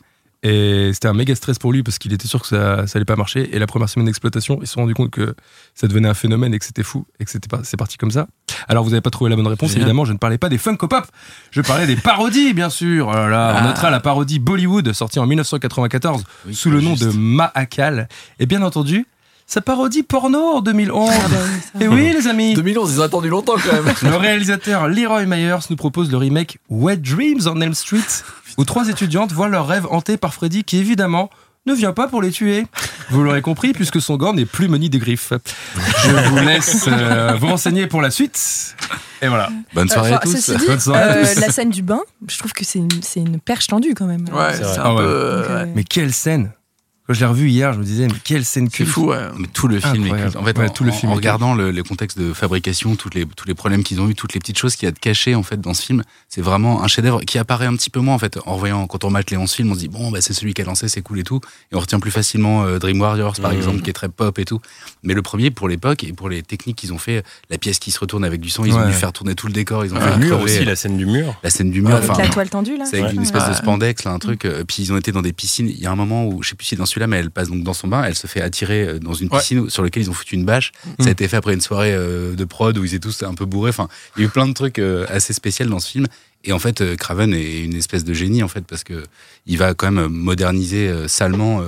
[0.44, 3.04] Et c'était un méga stress pour lui parce qu'il était sûr que ça, ça allait
[3.04, 3.54] pas marcher.
[3.54, 5.34] Et la première semaine d'exploitation, ils se sont rendus compte que
[5.76, 8.10] ça devenait un phénomène et que c'était fou et que c'était pas, c'est parti comme
[8.10, 8.26] ça.
[8.68, 9.68] Alors vous n'avez pas trouvé la bonne réponse.
[9.70, 9.82] Génial.
[9.82, 11.06] Évidemment, je ne parlais pas des Funko Pop.
[11.52, 13.08] Je parlais des parodies, bien sûr.
[13.08, 13.68] Oh là là, on Ah.
[13.68, 17.04] notera la parodie Bollywood sortie en 1994 Oui, sous le nom juste.
[17.04, 18.08] de Mahakal.
[18.40, 19.06] Et bien entendu,
[19.46, 21.10] sa parodie porno en 2011.
[21.12, 21.84] Ah bah.
[21.84, 22.54] Et oui, les amis.
[22.54, 23.94] 2011, ils ont attendu longtemps quand même.
[24.02, 27.98] Le réalisateur Leroy Myers nous propose le remake Wet Dreams on Elm Street,
[28.58, 31.30] où trois étudiantes voient leur rêve hanté par Freddy qui évidemment
[31.66, 32.66] ne vient pas pour les tuer.
[33.10, 35.32] Vous l'aurez compris puisque son gant n'est plus muni des griffes.
[36.04, 38.74] Je vous laisse euh, vous renseigner pour la suite.
[39.20, 39.48] Et voilà.
[39.72, 40.50] Bonne soirée Enfin, à tous.
[40.50, 41.40] Dit, Bonne soirée à euh, tous.
[41.40, 44.24] la scène du bain, je trouve que c'est une, c'est une perche tendue quand même.
[44.32, 45.02] Ouais, C'est un Ah peu.
[45.02, 45.66] euh, Donc, euh.
[45.76, 46.50] Mais quelle scène
[47.08, 48.90] Quand je l'ai revu hier, je me disais mais quelle scène C'est culte.
[48.90, 49.18] fou, ouais.
[49.36, 50.36] Mais tout le film est culte.
[50.36, 52.32] En fait, Ouais, en, tout le en- film en est regardant le, le contexte de
[52.32, 54.88] fabrication, toutes les, tous les problèmes qu'ils ont eu, toutes les petites choses qu'il y
[54.88, 57.74] a de cachées en fait dans ce film, c'est vraiment un chef-d'œuvre qui apparaît un
[57.74, 58.38] petit peu moins en fait.
[58.46, 60.54] En voyant, quand on mate les 11 films, on se dit bon, bah, c'est celui
[60.54, 61.40] qui a lancé, c'est cool et tout.
[61.72, 63.56] Et on retient plus facilement euh, Dream Warriors par Mhm.
[63.56, 64.60] exemple, qui est très pop et tout.
[65.02, 67.90] Mais le premier, pour l'époque et pour les techniques qu'ils ont fait, la pièce qui
[67.90, 69.96] se retourne avec du sang, ils ont dû faire tourner tout le décor, ils ont
[69.98, 71.34] Le fait mur crever aussi, la scène du mur.
[71.42, 71.96] la scène du mur.
[71.96, 72.84] avec enfin, la toile tendue là.
[72.88, 73.16] c'est avec Ouais.
[73.16, 74.44] une espèce de spandex, là, un truc.
[74.44, 75.68] euh, Puis ils ont été dans des piscines.
[75.68, 77.30] Il y a un moment où, je sais plus si c'est dans celui-là, mais elle
[77.30, 79.38] passe donc dans son bain, elle se fait attirer euh, dans une Ouais.
[79.38, 80.72] piscine sur laquelle ils ont foutu une bâche.
[81.00, 83.34] Ça a été fait après une soirée euh, de prod où ils étaient tous un
[83.34, 83.70] peu bourrés.
[83.70, 86.06] Enfin, il y a eu plein de trucs euh, assez spéciaux dans ce film.
[86.44, 89.04] Et en fait, Craven est une espèce de génie, en fait, parce que
[89.46, 91.62] il va quand même moderniser salement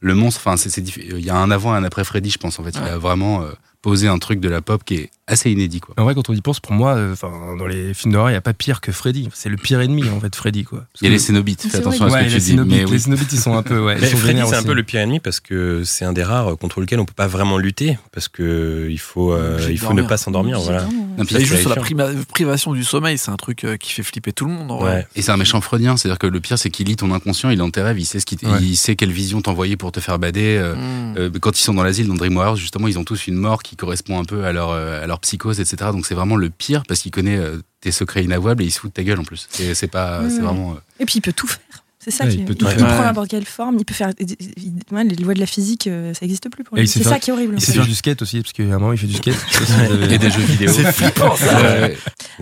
[0.00, 0.40] le monstre.
[0.44, 2.74] Enfin, il y a un avant et un après Freddy, je pense, en fait.
[2.74, 3.44] Il a vraiment
[3.82, 5.94] posé un truc de la pop qui est assez inédit, quoi.
[5.98, 8.34] En vrai, quand on y pense, pour moi, euh, enfin, dans les films d'horreur, il
[8.34, 9.28] n'y a pas pire que Freddy.
[9.34, 10.84] C'est le pire ennemi, en fait, Freddy, quoi.
[11.00, 12.20] Il y a les Cénobites, fais C'est attention vrai.
[12.20, 12.56] à ce les que tu dis.
[12.56, 14.74] Mais les Cénobites, ils sont un peu, ouais, ils Mais sont Freddy, c'est un peu
[14.74, 17.58] le pire ennemi parce que c'est un des rares contre lequel on peut pas vraiment
[17.58, 20.60] lutter parce que il faut, euh, il faut ne pas s'endormir.
[20.60, 20.86] Voilà.
[21.30, 21.82] Et juste sur la
[22.28, 24.70] privation du sommeil, c'est un truc euh, qui fait flipper tout le monde.
[24.70, 24.96] En vrai.
[24.96, 25.06] Ouais.
[25.16, 27.54] Et c'est un méchant freudien, c'est-à-dire que le pire, c'est qu'il lit ton inconscient, il
[27.54, 28.26] est dans tes rêves, il sait ce
[28.60, 30.74] il sait quelle vision t'envoyer pour te faire bader.
[31.16, 31.38] Mm.
[31.40, 33.76] quand ils sont dans l'asile, dans Dream Warriors, justement, ils ont tous une mort qui
[33.76, 35.90] correspond un peu à leur, leur psychose, etc.
[35.92, 38.78] Donc c'est vraiment le pire parce qu'il connaît euh, tes secrets inavouables et il se
[38.80, 39.46] fout de ta gueule en plus.
[39.50, 40.72] C'est c'est pas, c'est vraiment.
[40.72, 41.58] euh, Et puis il peut tout faire.
[41.98, 42.86] C'est ça Ouais, qui il est- peut il, tout peut faire.
[42.86, 43.78] prendre n'importe quelle forme.
[43.80, 44.12] Il peut faire.
[44.20, 46.84] il- il- ouais, les lois de la physique, euh, ça n'existe plus pour lui.
[46.84, 47.54] il C'est ça qui est horrible.
[47.56, 47.78] Il sait fait.
[47.78, 49.34] faire du skate aussi, parce qu'à un moment, il fait du skate.
[50.10, 50.72] Et des jeux vidéo.
[50.72, 51.60] C'est flippant, ça.
[51.60, 51.96] Ouais,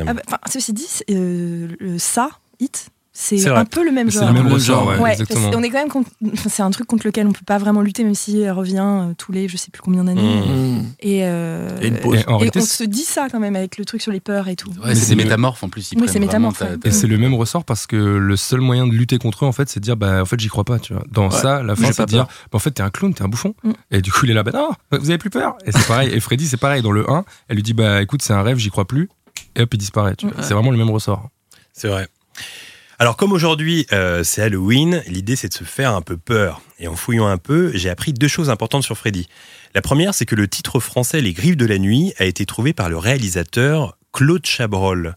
[0.07, 2.29] Ah bah, enfin, ceci dit, c'est, euh, le- ça,
[2.61, 4.29] Hit, c'est C'est un peu le même C'est genre.
[4.29, 5.41] le même Le ressort, genre, ouais, Ouais, exactement.
[5.43, 7.59] parce qu'on est quand même contre- enfin, c'est un truc contre lequel on peut pas
[7.59, 10.79] vraiment lutter même si elle revient euh, tous les je sais plus combien d'années Mmh.
[10.79, 10.87] Mm.
[11.01, 12.17] et, euh, Et une pause.
[12.19, 14.11] Et en et réalité, on c'est- se dit ça quand même avec le truc sur
[14.11, 15.93] les peurs et tout Ouais, c'est c'est des métamorphes en plus.
[15.93, 16.77] Ils Oui, c'est vraiment métamorphe, ta- ouais.
[16.77, 19.49] ta- Et c'est le même ressort parce que le seul moyen de lutter contre eux,
[19.49, 21.05] en fait, c'est de dire, bah, en fait, j'y crois pas, tu vois.
[21.13, 21.39] Dans Ouais.
[21.39, 23.29] ça, la fin, pas c'est de dire, bah, en fait, t'es un clown, t'es un
[23.29, 23.55] bouffon.
[23.63, 23.73] Mm.
[23.93, 25.57] Et du coup, il est là, bah, non, vous avez plus peur.
[25.65, 26.11] Et c'est pareil.
[26.13, 26.83] Et Freddy, c'est pareil.
[26.83, 29.09] Dans le 1, elle lui dit, bah, écoute, c'est un rêve, j'y crois plus.
[29.55, 30.17] Et hop, il disparaît.
[30.41, 31.29] C'est vraiment le même ressort.
[31.73, 32.09] C'est vrai.
[33.01, 36.63] Alors comme aujourd'hui euh, c'est Halloween, l'idée c'est de se faire un peu peur.
[36.79, 39.29] Et en fouillant un peu, j'ai appris deux choses importantes sur Freddy.
[39.75, 42.73] La première, c'est que le titre français Les Griffes de la Nuit a été trouvé
[42.73, 45.17] par le réalisateur Claude Chabrol.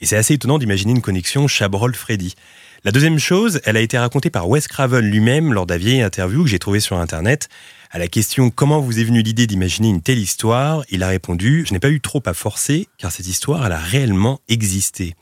[0.00, 2.34] Et c'est assez étonnant d'imaginer une connexion Chabrol-Freddy.
[2.82, 6.42] La deuxième chose, elle a été racontée par Wes Craven lui-même lors d'un vieil interview
[6.42, 7.48] que j'ai trouvé sur Internet.
[7.92, 11.64] À la question comment vous est venue l'idée d'imaginer une telle histoire, il a répondu
[11.66, 15.14] Je n'ai pas eu trop à forcer, car cette histoire, elle a réellement existé.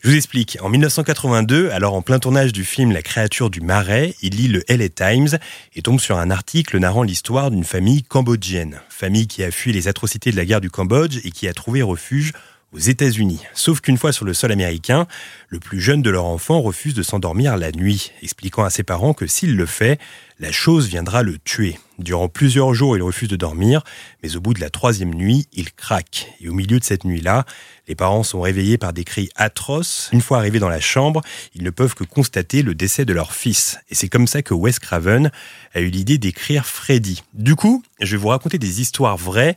[0.00, 0.58] Je vous explique.
[0.62, 4.62] En 1982, alors en plein tournage du film La créature du marais, il lit le
[4.68, 5.38] LA Times
[5.74, 8.80] et tombe sur un article narrant l'histoire d'une famille cambodgienne.
[8.90, 11.82] Famille qui a fui les atrocités de la guerre du Cambodge et qui a trouvé
[11.82, 12.32] refuge
[12.72, 13.40] aux États-Unis.
[13.54, 15.06] Sauf qu'une fois sur le sol américain,
[15.48, 19.14] le plus jeune de leur enfant refuse de s'endormir la nuit, expliquant à ses parents
[19.14, 19.98] que s'il le fait,
[20.38, 21.78] la chose viendra le tuer.
[21.98, 23.82] Durant plusieurs jours, il refuse de dormir,
[24.22, 26.28] mais au bout de la troisième nuit, il craque.
[26.40, 27.44] Et au milieu de cette nuit-là,
[27.88, 30.08] les parents sont réveillés par des cris atroces.
[30.12, 31.22] Une fois arrivés dans la chambre,
[31.54, 33.78] ils ne peuvent que constater le décès de leur fils.
[33.90, 35.32] Et c'est comme ça que Wes Craven
[35.74, 37.22] a eu l'idée d'écrire Freddy.
[37.34, 39.56] Du coup, je vais vous raconter des histoires vraies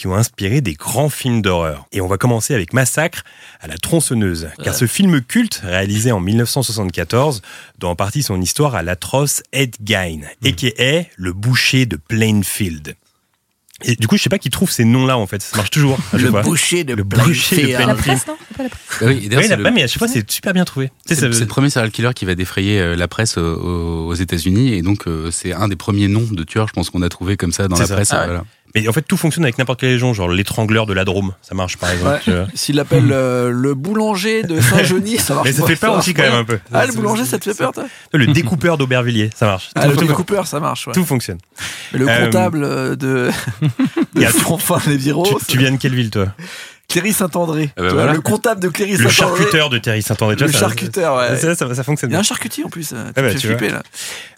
[0.00, 1.86] qui ont inspiré des grands films d'horreur.
[1.92, 3.22] Et on va commencer avec Massacre
[3.60, 7.42] à la tronçonneuse, car ce film culte, réalisé en 1974,
[7.78, 11.02] doit en partie son histoire à l'atroce Ed Gein, a.k.a.
[11.18, 12.96] le boucher de Plainfield.
[13.82, 15.40] Et du coup, je sais pas qui trouve ces noms-là, en fait.
[15.42, 15.98] Ça marche toujours.
[16.14, 16.42] Le fois.
[16.42, 17.88] boucher de Le boucher de Plainfield.
[17.88, 18.80] La presse, non C'est pas la presse.
[19.02, 20.88] Oui, et Oui, la- le- mais à chaque fois, c'est super bien trouvé.
[21.06, 23.54] Tu sais, C'est ça- le, premier serial killer qui va défrayer euh, la presse euh,
[23.54, 26.90] aux, aux États-Unis et donc euh, c'est un des premiers noms de tueurs, je pense
[26.90, 27.94] qu'on a trouvé comme ça dans la ça.
[27.94, 28.12] presse.
[28.12, 28.38] Ah ouais.
[28.74, 31.32] Mais en fait, tout fonctionne avec n'importe quelle légende, genre l'étrangleur de la Drôme.
[31.42, 32.20] Ça marche, par exemple.
[32.28, 32.44] Ouais.
[32.54, 36.14] S'il l'appelle euh, le boulanger de Saint-Genis, ça marche Mais ça pas, fait peur aussi,
[36.14, 36.58] quand même, un peu.
[36.72, 39.70] Ah, le boulanger, ça te fait peur, toi Le découpeur d'Aubervilliers, ça marche.
[39.74, 40.92] Ah, le tout, découpeur, ça marche, ouais.
[40.94, 41.38] tout fonctionne.
[41.92, 43.30] Mais le Euh, comptable euh, de,
[44.14, 46.26] il y de a- Fanfan les Viros, Tu, tu viens de quelle ville, toi?
[46.90, 47.70] Cléry Saint-André.
[47.76, 48.12] Ah bah voilà.
[48.12, 49.38] Le comptable de Cléry Le Saint-André.
[49.38, 50.36] charcuteur de Thierry Saint-André.
[50.36, 51.38] Le charcuteur, ouais.
[51.38, 52.20] Ça, ça, ça fonctionne Il y a bien.
[52.20, 53.82] un charcutier en plus, euh, Ah bah, flipper là.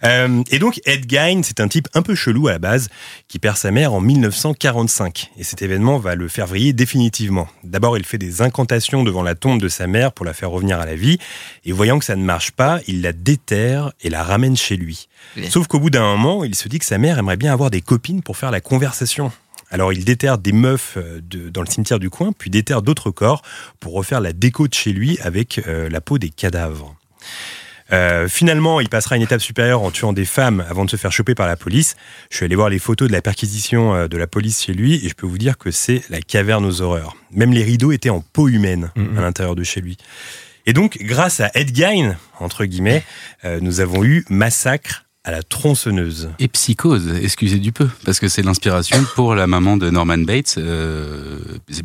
[0.04, 2.88] Euh, et donc, Ed Gein, c'est un type un peu chelou à la base,
[3.26, 5.30] qui perd sa mère en 1945.
[5.38, 7.48] Et cet événement va le faire vriller définitivement.
[7.64, 10.78] D'abord, il fait des incantations devant la tombe de sa mère pour la faire revenir
[10.78, 11.18] à la vie.
[11.64, 15.08] Et voyant que ça ne marche pas, il la déterre et la ramène chez lui.
[15.36, 15.48] Oui.
[15.50, 17.80] Sauf qu'au bout d'un moment, il se dit que sa mère aimerait bien avoir des
[17.80, 19.32] copines pour faire la conversation.
[19.72, 23.10] Alors il déterre des meufs euh, de- dans le cimetière du coin, puis déterre d'autres
[23.10, 23.42] corps
[23.80, 26.94] pour refaire la déco de chez lui avec euh, la peau des cadavres.
[27.92, 31.12] Euh, finalement, il passera une étape supérieure en tuant des femmes avant de se faire
[31.12, 31.94] choper par la police.
[32.30, 35.04] Je suis allé voir les photos de la perquisition euh, de la police chez lui
[35.04, 37.16] et je peux vous dire que c'est la caverne aux horreurs.
[37.32, 39.18] Même les rideaux étaient en peau humaine Mhm.
[39.18, 39.98] à l'intérieur de chez lui.
[40.64, 43.04] Et donc, grâce à Ed Gein, entre guillemets,
[43.44, 46.30] euh, nous avons eu Massacre à la tronçonneuse.
[46.40, 50.56] Et Psychose, excusez du peu, parce que c'est l'inspiration pour la maman de Norman Bates.
[50.58, 51.38] Euh,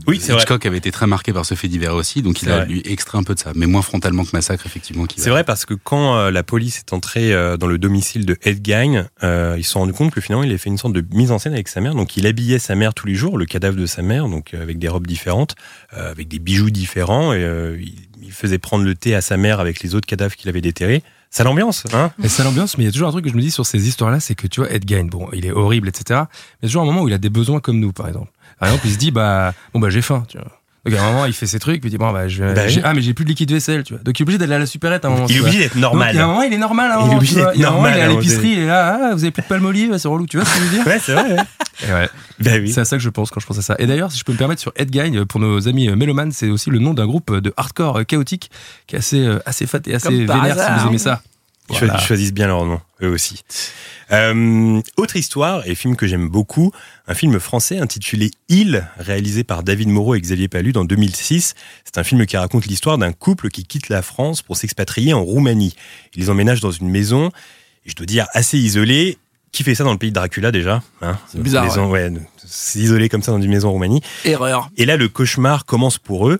[0.07, 0.41] Oui, c'est vrai.
[0.41, 3.19] Hitchcock avait été très marqué par ce fait divers aussi, donc il a lui extrait
[3.19, 5.05] un peu de ça, mais moins frontalement que Massacre, effectivement.
[5.15, 8.37] C'est vrai parce que quand euh, la police est entrée euh, dans le domicile de
[8.41, 10.93] Ed Gein, euh, ils se sont rendus compte que finalement il avait fait une sorte
[10.93, 11.93] de mise en scène avec sa mère.
[11.93, 14.63] Donc il habillait sa mère tous les jours, le cadavre de sa mère, donc euh,
[14.63, 15.55] avec des robes différentes,
[15.93, 17.41] euh, avec des bijoux différents, et
[17.79, 20.61] il, il faisait prendre le thé à sa mère avec les autres cadavres qu'il avait
[20.61, 21.03] déterrés.
[21.37, 23.35] Ça l'ambiance, hein Et c'est l'ambiance, mais il y a toujours un truc que je
[23.35, 25.87] me dis sur ces histoires-là, c'est que tu vois, Ed Gein, bon, il est horrible,
[25.87, 26.03] etc.
[26.09, 28.07] Mais il y a toujours un moment où il a des besoins comme nous, par
[28.07, 28.31] exemple.
[28.59, 30.56] Par exemple, il se dit, bah, bon, bah, j'ai faim, tu vois.
[30.89, 32.67] Donc à un moment, il fait ses trucs, puis il dit, bon, bah, je, Bah
[32.67, 32.81] j'ai- oui.
[32.85, 34.03] ah, mais j'ai plus de liquide vaisselle, tu vois.
[34.03, 35.25] Donc il est obligé d'aller à la supérette à un moment.
[35.29, 36.17] Il est obligé d'être normal.
[36.17, 38.01] a un moment, il est normal à un Il est obligé d'être normal il est
[38.01, 40.45] à à l'épicerie, et là, ah, vous avez plus de palmolive, c'est relou, tu vois
[40.45, 40.87] ce que je veux dire?
[40.87, 41.23] Ouais, c'est vrai.
[41.33, 41.93] ouais.
[41.93, 42.09] Ouais.
[42.39, 42.71] Bah oui.
[42.71, 43.75] C'est à ça que je pense quand je pense à ça.
[43.79, 45.95] Et d'ailleurs, si je peux me permettre, sur Ed Gein, euh, pour nos amis euh,
[45.95, 48.49] mélomanes, c'est aussi le nom d'un groupe de hardcore euh, chaotique
[48.87, 51.21] qui est assez, euh, assez fat et assez vénère si vous aimez ça.
[51.69, 51.93] Ils Voilà.
[51.93, 53.43] choisissent- choisissent bien leur nom, eux aussi.
[54.11, 56.71] Euh, autre histoire, et film que j'aime beaucoup,
[57.07, 61.55] un film français intitulé Il, réalisé par David Moreau et Xavier Palud en 2006.
[61.83, 65.23] C'est un film qui raconte l'histoire d'un couple qui quitte la France pour s'expatrier en
[65.23, 65.75] Roumanie.
[66.15, 67.31] Ils emménagent dans une maison,
[67.85, 69.17] et je dois dire assez isolée.
[69.53, 71.17] Qui fait ça dans le pays de Dracula déjà hein?
[71.31, 74.01] C'est bizarre, Maison, ouais, de s'isoler comme ça dans une maison en Roumanie.
[74.25, 74.69] Erreur.
[74.77, 76.39] Et là, le cauchemar commence pour eux.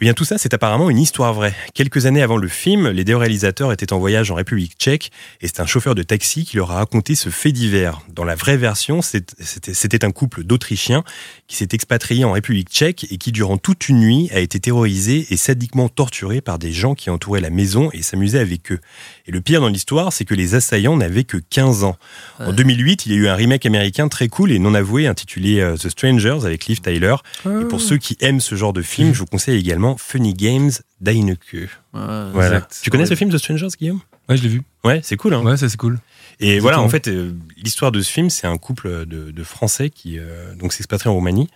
[0.00, 1.54] Eh bien, tout ça, c'est apparemment une histoire vraie.
[1.72, 5.46] Quelques années avant le film, les deux réalisateurs étaient en voyage en République tchèque et
[5.46, 8.00] c'est un chauffeur de taxi qui leur a raconté ce fait divers.
[8.12, 11.04] Dans la vraie version, c'était un couple d'Autrichiens
[11.46, 15.28] qui s'est expatrié en République tchèque et qui, durant toute une nuit, a été terrorisé
[15.30, 18.80] et sadiquement torturé par des gens qui entouraient la maison et s'amusaient avec eux.
[19.28, 21.96] Et le pire dans l'histoire, c'est que les assaillants n'avaient que 15 ans.
[22.40, 25.60] En 2008, il y a eu un remake américain très cool et non avoué intitulé
[25.60, 27.14] euh, The Strangers avec Liv Tyler.
[27.44, 30.72] Et pour ceux qui aiment ce genre de film, je vous conseille également Funny Games
[31.00, 31.68] d'Heineke.
[31.92, 32.30] Voilà.
[32.46, 32.80] exact.
[32.82, 34.00] Tu connais ce film The Strangers, Guillaume?
[34.28, 34.62] Ouais, je l'ai vu.
[34.84, 35.34] Ouais, c'est cool.
[35.34, 35.98] Hein Ouais, ça c'est cool.
[36.40, 37.32] et voilà, en fait, euh,
[37.62, 41.14] l'histoire de ce film, c'est un couple de, de Français qui euh, donc s'expatrient en
[41.14, 41.48] Roumanie.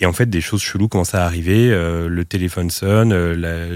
[0.00, 1.70] Et en fait, des choses cheloues commencent à arriver.
[1.70, 3.66] euh, le téléphone sonne, euh, la,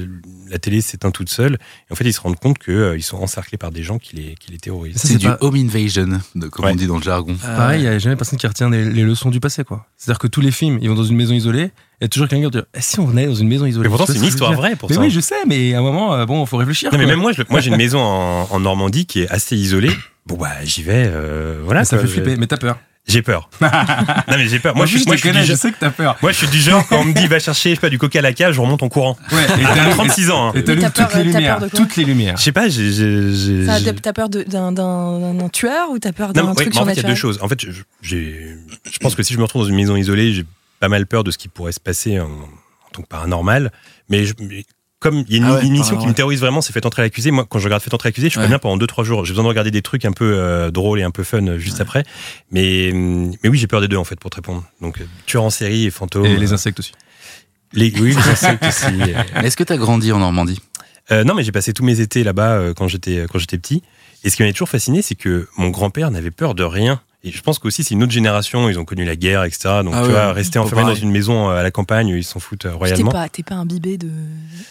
[0.50, 1.58] la télé s'éteint toute seule.
[1.88, 4.34] Et en fait, ils se rendent compte qu'ils sont encerclés par des gens qui les,
[4.34, 4.96] qui les terrorisent.
[4.96, 6.72] Ça, C'est du pas- home invasion, de- comme Ouais.
[6.72, 7.36] on dit dans le jargon.
[7.40, 9.86] Pareil, il n'y a jamais personne qui retient les, les leçons du passé, quoi.
[9.96, 12.26] C'est-à-dire que tous les films, ils vont dans une maison isolée, il y a toujours
[12.26, 13.84] quelqu'un qui dit Eh, si on venait dans une maison isolée?
[13.84, 15.00] Mais pourtant, c'est ce une histoire vraie pour Mais ça.
[15.02, 16.90] oui, je sais, mais à un moment, euh, bon, faut réfléchir.
[16.92, 19.56] Non, mais même moi, je- moi j'ai une maison en, en Normandie qui est assez
[19.56, 19.92] isolée.
[20.26, 21.04] Bon, bah, j'y vais.
[21.06, 21.80] euh, voilà.
[21.82, 22.06] Mais ça quoi.
[22.06, 22.78] fait flipper, mais t'as peur.
[23.08, 23.48] J'ai peur.
[23.60, 23.68] non,
[24.36, 24.74] mais j'ai peur.
[24.76, 26.16] Moi, Moi, je, je, moi, je suis connais, je genre- sais que t'as peur.
[26.20, 27.98] moi, je suis du genre, quand on me dit va chercher, je sais pas, du
[27.98, 29.16] coca à la cage, je remonte en courant.
[29.32, 30.48] Ouais, et t'allumes- 36 ans.
[30.48, 30.52] hein.
[30.54, 31.58] Et t'allumes t'as toutes les euh, t'as lumières.
[31.58, 32.36] peur de quoi Toutes les lumières.
[32.36, 33.66] Je sais pas, j'ai.
[34.02, 36.92] T'as peur d'un- d'un d'un tueur ou t'as peur d'un ouais, truc mais en fait,
[36.92, 37.38] il y a deux choses.
[37.42, 37.70] En fait, je,
[38.02, 38.54] j'ai-
[38.90, 40.44] je pense que si je me retrouve dans une maison isolée, j'ai
[40.80, 42.28] pas mal peur de ce qui pourrait se passer en-
[42.94, 43.72] donc paranormal.
[44.10, 44.64] Mais, je- mais
[45.00, 46.84] comme il y a une, Ah ouais, une émission qui me terrorise vraiment, c'est Fait
[46.84, 47.30] entrer l'accusé.
[47.30, 48.44] Moi, quand je regarde Fait entrer l'accusé, je suis Ouais.
[48.44, 49.24] pas bien pendant 2-3 jours.
[49.24, 51.58] J'ai besoin de regarder des trucs un peu euh, drôles et un peu fun euh,
[51.58, 52.04] juste après.
[52.50, 54.64] Mais, hum, mais oui, j'ai peur des deux en fait pour te répondre.
[54.80, 56.26] Donc, euh, tueur en série et fantôme.
[56.26, 56.92] Et les insectes aussi.
[57.72, 58.86] Les- oui, les insectes aussi.
[58.86, 59.42] euh.
[59.42, 60.60] Est-ce que t'as grandi en Normandie?
[61.10, 63.82] Euh, non, mais j'ai passé tous mes étés là-bas euh, quand j'étais quand j'étais petit.
[64.24, 67.00] Et ce qui m'avait toujours fasciné, c'est que mon grand-père n'avait peur de rien.
[67.24, 68.68] Et je pense qu'aussi c'est une autre génération.
[68.68, 69.80] Ils ont connu la guerre, etc.
[69.84, 72.08] Donc Ah tu ouais, vois, rester pas enfermé dans une maison euh, à la campagne,
[72.08, 73.10] ils s'en foutent euh, T'es royalement.
[73.10, 74.08] pas, t'es pas imbibé de,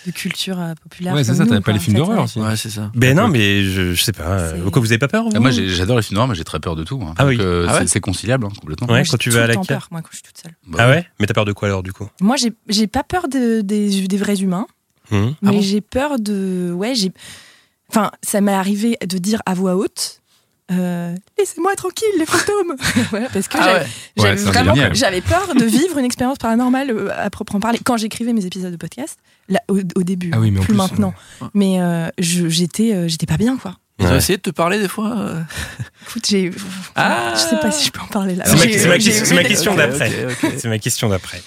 [0.05, 1.13] de culture euh, populaire.
[1.13, 2.39] Ouais, c'est ça, t'avais pas quoi, les films d'horreur aussi.
[2.39, 2.89] Ouais, c'est ça.
[2.95, 4.53] Ben non, mais je, je sais pas.
[4.63, 6.61] Pourquoi vous avez pas peur vous Ah, Moi, j'adore les films d'horreur, mais j'ai très
[6.61, 7.01] peur de tout.
[7.05, 7.13] hein.
[7.17, 7.37] Ah Donc, oui.
[7.41, 8.87] euh, Ah c'est- ouais c'est conciliable hein, complètement.
[8.87, 10.53] Ouais, Moi, quand tu vas à la peur, moi, quand je suis toute seule.
[10.67, 11.05] Bah, Ah ouais?
[11.19, 12.07] Mais t'as peur de quoi alors du coup?
[12.21, 14.67] Moi, j'ai j'ai pas peur de- des, des vrais humains,
[15.11, 15.33] Hum.
[15.35, 15.61] Ah mais bon?
[15.61, 16.71] j'ai peur de.
[16.73, 17.11] Ouais, j'ai.
[17.89, 20.21] Enfin, ça m'est arrivé de dire à voix haute.
[20.71, 22.75] euh, Laissez-moi tranquille, les fantômes
[23.13, 23.85] Ouais, Parce que Ah j'avais ouais.
[24.17, 24.95] j'avais Ouais, c'est vraiment génial.
[24.95, 27.79] j'avais peur de vivre une expérience paranormale euh, à proprement parler.
[27.83, 29.17] Quand j'écrivais mes épisodes de podcast,
[29.47, 31.13] là, au, au début, Ah oui, mais en plus plus, maintenant.
[31.41, 31.47] ouais.
[31.53, 33.77] Mais euh, j'étais euh, j'étais pas bien, quoi.
[33.99, 34.17] Ils ont Ouais.
[34.17, 35.15] essayé de te parler des fois
[36.09, 36.51] Écoute, j'ai.
[36.95, 37.33] Ah.
[37.35, 38.43] Je sais pas si je peux en parler là.
[38.45, 38.91] C'est ma-
[39.37, 40.11] ma- question d'après.
[40.57, 41.41] C'est ma question d'après.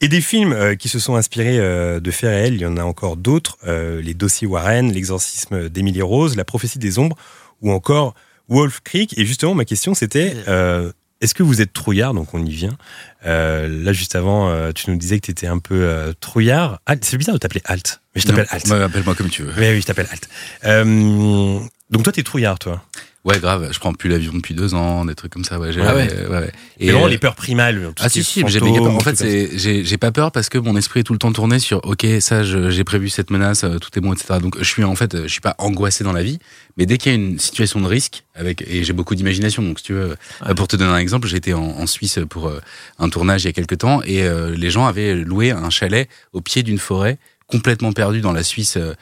[0.00, 2.76] Et des films euh, qui se sont inspirés euh, de faits réels, il y en
[2.76, 3.58] a encore d'autres.
[3.66, 7.16] euh, les dossiers Warren, l'exorcisme d'Emily Rose, la prophétie des ombres,
[7.62, 8.14] ou encore
[8.48, 9.18] Wolf Creek.
[9.18, 12.14] Et justement, ma question c'était euh, est-ce que vous êtes trouillard?
[12.14, 12.78] Donc on y vient.
[13.26, 16.80] Euh, là, juste avant, euh, tu nous disais que tu étais un peu euh, trouillard.
[16.86, 18.70] Alt, c'est bizarre de t'appeler Alt, mais je t'appelle Alt.
[18.70, 19.52] Appelle-moi comme tu veux.
[19.58, 20.28] Oui, oui, je t'appelle Alt.
[20.64, 21.58] Euh,
[21.90, 22.84] donc toi, t'es trouillard, toi?
[23.24, 23.68] Ouais, grave.
[23.72, 25.58] Je prends plus l'avion depuis deux ans, des trucs comme ça.
[25.58, 26.08] Ouais, j'ai- Ah ouais.
[26.10, 26.52] ouais, ouais.
[26.78, 27.92] Et vraiment, euh, les peurs primales.
[27.94, 28.84] tout Ah si si, j'ai méga peur.
[28.92, 31.58] fantômes, En fait, j'ai pas peur parce que mon esprit est tout le temps tourné
[31.58, 34.38] sur OK, ça j'ai prévu cette menace, euh, tout est bon, etc.
[34.40, 36.38] Donc je suis en fait, je suis pas angoissé dans la vie,
[36.76, 39.62] mais dès qu'il y a une situation de risque avec et j'ai beaucoup d'imagination.
[39.62, 40.16] Donc si tu veux,
[40.46, 42.60] euh, pour te donner un exemple, j'étais en, en Suisse pour euh,
[43.00, 46.08] un tournage il y a quelques temps et euh, les gens avaient loué un chalet
[46.32, 48.76] au pied d'une forêt complètement perdue dans la Suisse.
[48.76, 48.94] euh,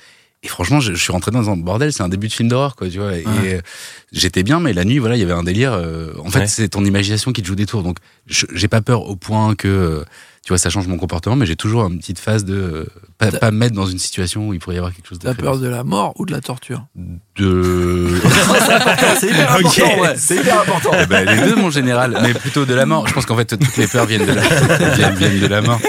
[0.46, 2.76] et franchement, je, je suis rentré dans un bordel, c'est un début de film d'horreur,
[2.76, 3.16] quoi, tu vois.
[3.16, 3.60] Et euh,
[4.12, 5.72] j'étais bien, mais la nuit, voilà, il y avait un délire.
[5.72, 6.46] euh, en fait, Ouais.
[6.46, 7.82] c'est ton imagination qui te joue des tours.
[7.82, 10.04] Donc, j'ai pas peur au point que, euh,
[10.44, 13.50] tu vois, ça change mon comportement, mais j'ai toujours une petite phase de euh, pas,
[13.50, 15.58] me mettre dans une situation où il pourrait y avoir quelque chose de T'as peur
[15.58, 16.84] de la mort ou de la torture
[17.36, 18.08] de.
[19.20, 20.14] C'est hyper important, ouais.
[20.16, 20.90] C'est hyper important.
[21.02, 23.06] Eh ben, les deux, mon général, mais plutôt de la mort.
[23.08, 24.42] Je pense qu'en fait, toutes les peurs viennent de la,
[24.94, 25.80] viennent, viennent de la mort.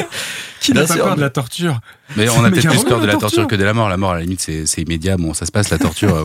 [0.59, 1.03] Qui n'a pas sûr.
[1.05, 1.79] peur de la torture
[2.15, 3.47] Mais on a peut-être plus peur de la torture torture.
[3.47, 3.89] que de la mort.
[3.89, 5.17] La mort, à la limite, c'est immédiat.
[5.17, 6.15] Bon, ça se passe, la torture.
[6.15, 6.23] euh,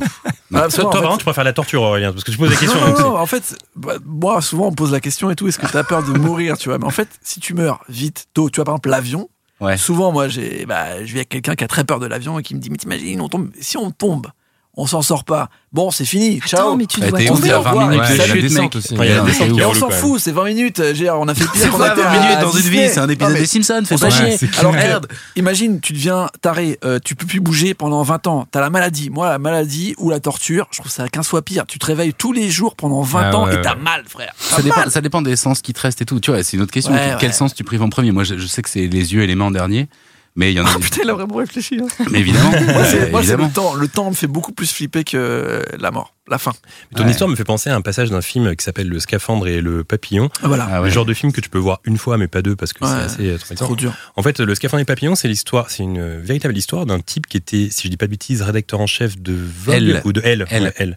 [0.55, 2.81] Ah, Toi, toi, vraiment, tu préfères la torture, Aurélien Parce que je pose la question.
[2.81, 5.59] Non, non, en fait, bah, moi, souvent, on me pose la question et tout, est-ce
[5.59, 6.79] que tu as peur de mourir, tu vois?
[6.79, 9.29] Mais en fait, si tu meurs vite, tôt, tu vois, par exemple, l'avion,
[9.61, 9.77] Ouais.
[9.77, 12.43] souvent, moi, j'ai, bah, je vis avec quelqu'un qui a très peur de l'avion et
[12.43, 14.27] qui me dit, mais t'imagines, on tombe, si on tombe,
[14.75, 15.51] on s'en sort pas.
[15.73, 16.61] Bon, c'est fini, ciao.
[16.61, 17.51] Attends, mais tu Ouais, dois t'es tomber.
[17.51, 18.77] À au 20 revoir, minutes et de chute, descente mec.
[18.77, 18.95] aussi.
[18.95, 20.83] Ouais, il y a la Ouais, descente Et on s'en fout, c'est 20 minutes.
[20.95, 22.99] j'ai- On a fait pire C'est qu'on était 20 à minutes dans une vie C'est
[23.01, 24.49] un épisode des Simpsons, fais on pas s'en chier.
[24.59, 28.47] Alors, eh, imagine, tu deviens taré, euh, tu peux plus bouger pendant 20 ans.
[28.51, 29.09] T'as la maladie.
[29.11, 31.65] Moi, la maladie ou la torture, je trouve ça 15 fois pire.
[31.67, 33.81] Tu te réveilles tous les jours pendant 20 Ah ans ouais, et t'as ouais.
[33.83, 34.33] mal, frère.
[34.51, 36.21] T'as Ça dépend, ça dépend des sens qui te restent et tout.
[36.21, 36.93] Tu vois, c'est une autre question.
[36.93, 37.35] Ouais, Quel ouais.
[37.35, 38.11] sens tu prives en premier?
[38.13, 39.89] Moi, je, je sais que c'est les yeux et les mains en dernier,
[40.37, 40.71] mais il y en a.
[40.75, 41.79] Ah, putain, il a vraiment réfléchi.
[41.83, 41.87] hein.
[42.11, 43.47] mais évidemment, Moi, c'est- euh, moi, évidemment.
[43.47, 43.75] le temps.
[43.75, 46.53] Le temps me fait beaucoup plus flipper que la mort, la fin.
[46.91, 47.11] Mais ton Ouais.
[47.11, 49.85] histoire me fait penser à un passage d'un film qui s'appelle Le scaphandre et le
[49.85, 50.31] papillon.
[50.43, 50.69] Voilà.
[50.71, 50.89] Ah ouais.
[50.89, 52.85] Le genre de film que tu peux voir une fois, mais pas deux, parce que
[52.85, 53.93] Ouais, c'est assez euh, trop dur.
[54.17, 57.01] En fait, Le scaphandre et le papillon, c'est l'histoire, c'est une euh, véritable histoire d'un
[57.01, 60.03] type qui était, si je dis pas de bêtises, rédacteur en chef de Vogue Elle.
[60.05, 60.63] ou de Elle, Elle.
[60.65, 60.97] ouais, Elle.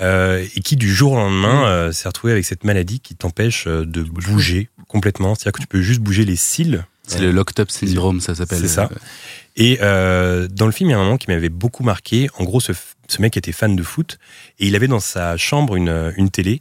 [0.00, 3.66] Euh, et qui du jour au lendemain euh, s'est retrouvé avec cette maladie qui t'empêche
[3.66, 5.34] de bouger complètement.
[5.34, 6.84] C'est-à-dire que tu peux juste bouger les cils.
[7.10, 8.60] C'est le locked up syndrome, ça s'appelle.
[8.60, 8.88] C'est ça.
[9.56, 12.28] Et euh, dans le film, il y a un moment qui m'avait beaucoup marqué.
[12.38, 12.72] En gros, ce,
[13.08, 14.18] ce mec était fan de foot
[14.58, 16.60] et il avait dans sa chambre une, une télé.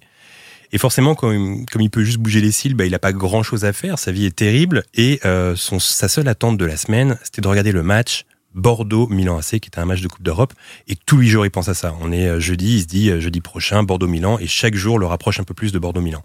[0.72, 3.66] Et forcément, comme, comme il peut juste bouger les cils, bah, il n'a pas grand-chose
[3.66, 3.98] à faire.
[3.98, 4.84] Sa vie est terrible.
[4.94, 8.26] Et euh, son, sa seule attente de la semaine, c'était de regarder le match
[8.60, 10.54] Bordeaux-Milan AC, qui était un match de Coupe d'Europe.
[10.88, 11.96] Et tous les jours, il pense à ça.
[12.02, 14.38] On est euh, jeudi, il se dit euh, jeudi prochain, Bordeaux-Milan.
[14.40, 16.24] Et chaque jour le rapproche un peu plus de Bordeaux-Milan.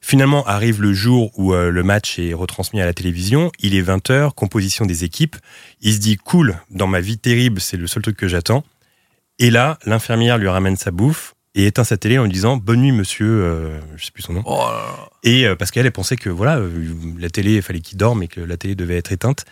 [0.00, 3.52] Finalement, arrive le jour où euh, le match est retransmis à la télévision.
[3.58, 5.36] Il est 20h, composition des équipes.
[5.80, 8.64] Il se dit cool, dans ma vie terrible, c'est le seul truc que j'attends.
[9.38, 12.80] Et là, l'infirmière lui ramène sa bouffe et éteint sa télé en lui disant bonne
[12.80, 14.42] nuit monsieur, euh, je sais plus son nom.
[14.46, 14.64] Oh.
[15.22, 16.70] Et euh, parce qu'elle, elle pensait que voilà, euh,
[17.18, 19.44] la télé, il fallait qu'il dorme et que la télé devait être éteinte.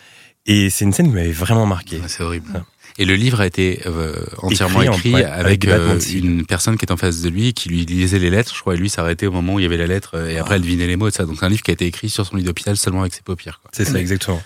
[0.46, 2.00] Et c'est une scène qui m'avait vraiment marqué.
[2.08, 2.50] C'est horrible.
[2.54, 2.60] Ouais.
[2.98, 6.44] Et le livre a été euh, entièrement Écrit en- écrit, ouais, avec, euh, de une
[6.44, 8.76] personne qui est en face de lui, qui lui lisait les lettres, je crois, et
[8.76, 10.86] lui s'arrêtait au moment où il y avait la lettre, euh, et après elle devinait
[10.88, 11.24] les mots et ça.
[11.24, 13.22] Donc c'est un livre qui a été écrit sur son lit d'hôpital seulement avec ses
[13.22, 13.60] paupières.
[13.72, 14.42] C'est ça, exactement.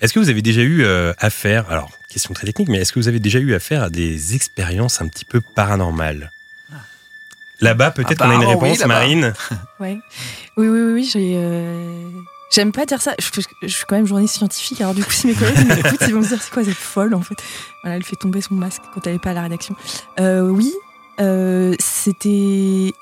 [0.00, 3.00] Est-ce que vous avez déjà eu euh, affaire, alors, question très technique, mais est-ce que
[3.00, 6.30] vous avez déjà eu affaire à des expériences un petit peu paranormales?
[7.60, 8.86] Là-bas, peut-être qu'on a une oui, réponse.
[8.86, 9.34] Marine.
[9.80, 9.98] Ouais.
[10.56, 11.38] Oui, oui, oui, oui, j'ai.
[12.50, 13.14] J'aime pas dire ça.
[13.18, 16.22] Je, suis quand même journaliste scientifique, alors du coup, si mes collègues m'écoutent, ils vont
[16.22, 17.40] se dire c'est quoi cette folle en fait?
[17.82, 19.76] Voilà, elle fait tomber son masque quand elle est pas à la rédaction.
[20.18, 20.74] Euh, oui,
[21.20, 22.92] euh, c'était.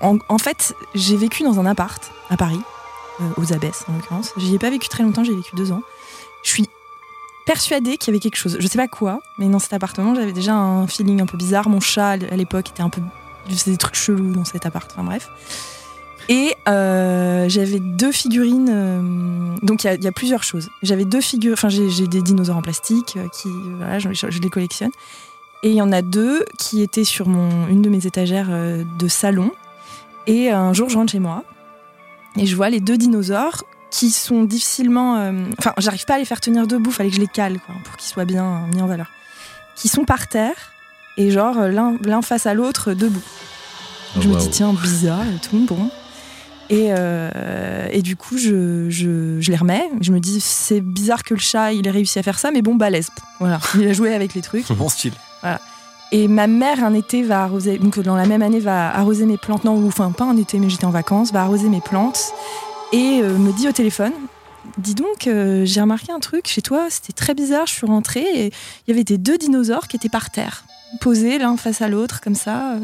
[0.00, 2.60] en fait, j'ai vécu dans un appart à Paris,
[3.20, 4.32] euh, aux Abbesses en l'occurrence.
[4.38, 5.82] J'y ai pas vécu très longtemps, j'ai vécu deux ans.
[6.42, 6.68] Je suis
[7.44, 8.56] persuadée qu'il y avait quelque chose.
[8.58, 11.68] Je sais pas quoi, mais dans cet appartement, j'avais déjà un feeling un peu bizarre.
[11.68, 13.02] Mon chat, à l'époque, était un peu.
[13.46, 14.90] Il faisait des trucs chelous dans cet appart.
[14.90, 15.28] Enfin bref.
[16.28, 18.68] Et euh, j'avais deux figurines.
[18.70, 20.68] euh, donc il y a- il y, a plusieurs choses.
[20.82, 21.54] J'avais deux figures.
[21.54, 23.48] Enfin, j'ai des dinosaures en plastique euh, qui,
[23.78, 24.90] voilà, je, je- je les collectionne.
[25.62, 28.48] Et il y en a deux qui étaient sur mon, une de mes étagères
[28.98, 29.50] de salon.
[30.26, 31.42] Et un jour, je rentre chez moi
[32.36, 35.14] et je vois les deux dinosaures qui sont difficilement.
[35.58, 36.90] Enfin, j'arrive pas à les faire tenir debout.
[36.90, 39.06] Fallait que je les cale quoi, pour qu'ils soient bien mis en valeur.
[39.76, 40.56] Qui sont par terre
[41.16, 43.22] et genre l'un face à l'autre debout.
[44.16, 45.90] Oh, je me dis tiens bizarre et tout bon.
[46.70, 49.88] Et, euh, et du coup, je, je, je les remets.
[50.00, 52.62] Je me dis, c'est bizarre que le chat, il ait réussi à faire ça, mais
[52.62, 53.10] bon, balèze.
[53.38, 54.70] Voilà, il a joué avec les trucs.
[54.72, 55.12] Bon style.
[55.42, 55.60] Voilà.
[56.12, 59.36] Et ma mère, un été, va arroser, donc dans la même année, va arroser mes
[59.36, 59.64] plantes.
[59.64, 62.32] Non, enfin, pas un été, mais j'étais en vacances, va arroser mes plantes.
[62.92, 64.12] Et euh, me dit au téléphone,
[64.78, 67.66] dis donc, euh, j'ai remarqué un truc chez toi, c'était très bizarre.
[67.66, 70.64] Je suis rentrée et il y avait des deux dinosaures qui étaient par terre,
[71.00, 72.76] posés l'un face à l'autre, comme ça.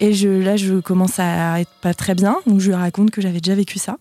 [0.00, 0.04] Euh.
[0.06, 2.36] Et je, là, je commence à être pas très bien.
[2.46, 3.96] Donc, je lui raconte que j'avais déjà vécu ça.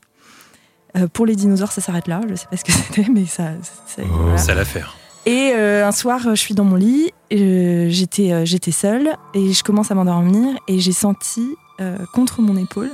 [0.98, 2.22] Euh, pour les dinosaures, ça s'arrête là.
[2.30, 3.52] Je sais pas ce que c'était, mais ça.
[3.88, 4.38] c'est- voilà.
[4.38, 4.96] Ça l'affaire.
[5.26, 9.52] Et euh, un soir, je suis dans mon lit, euh, j'étais euh, j'étais seule et
[9.54, 11.46] je commence à m'endormir et j'ai senti
[11.82, 12.90] euh, contre mon épaule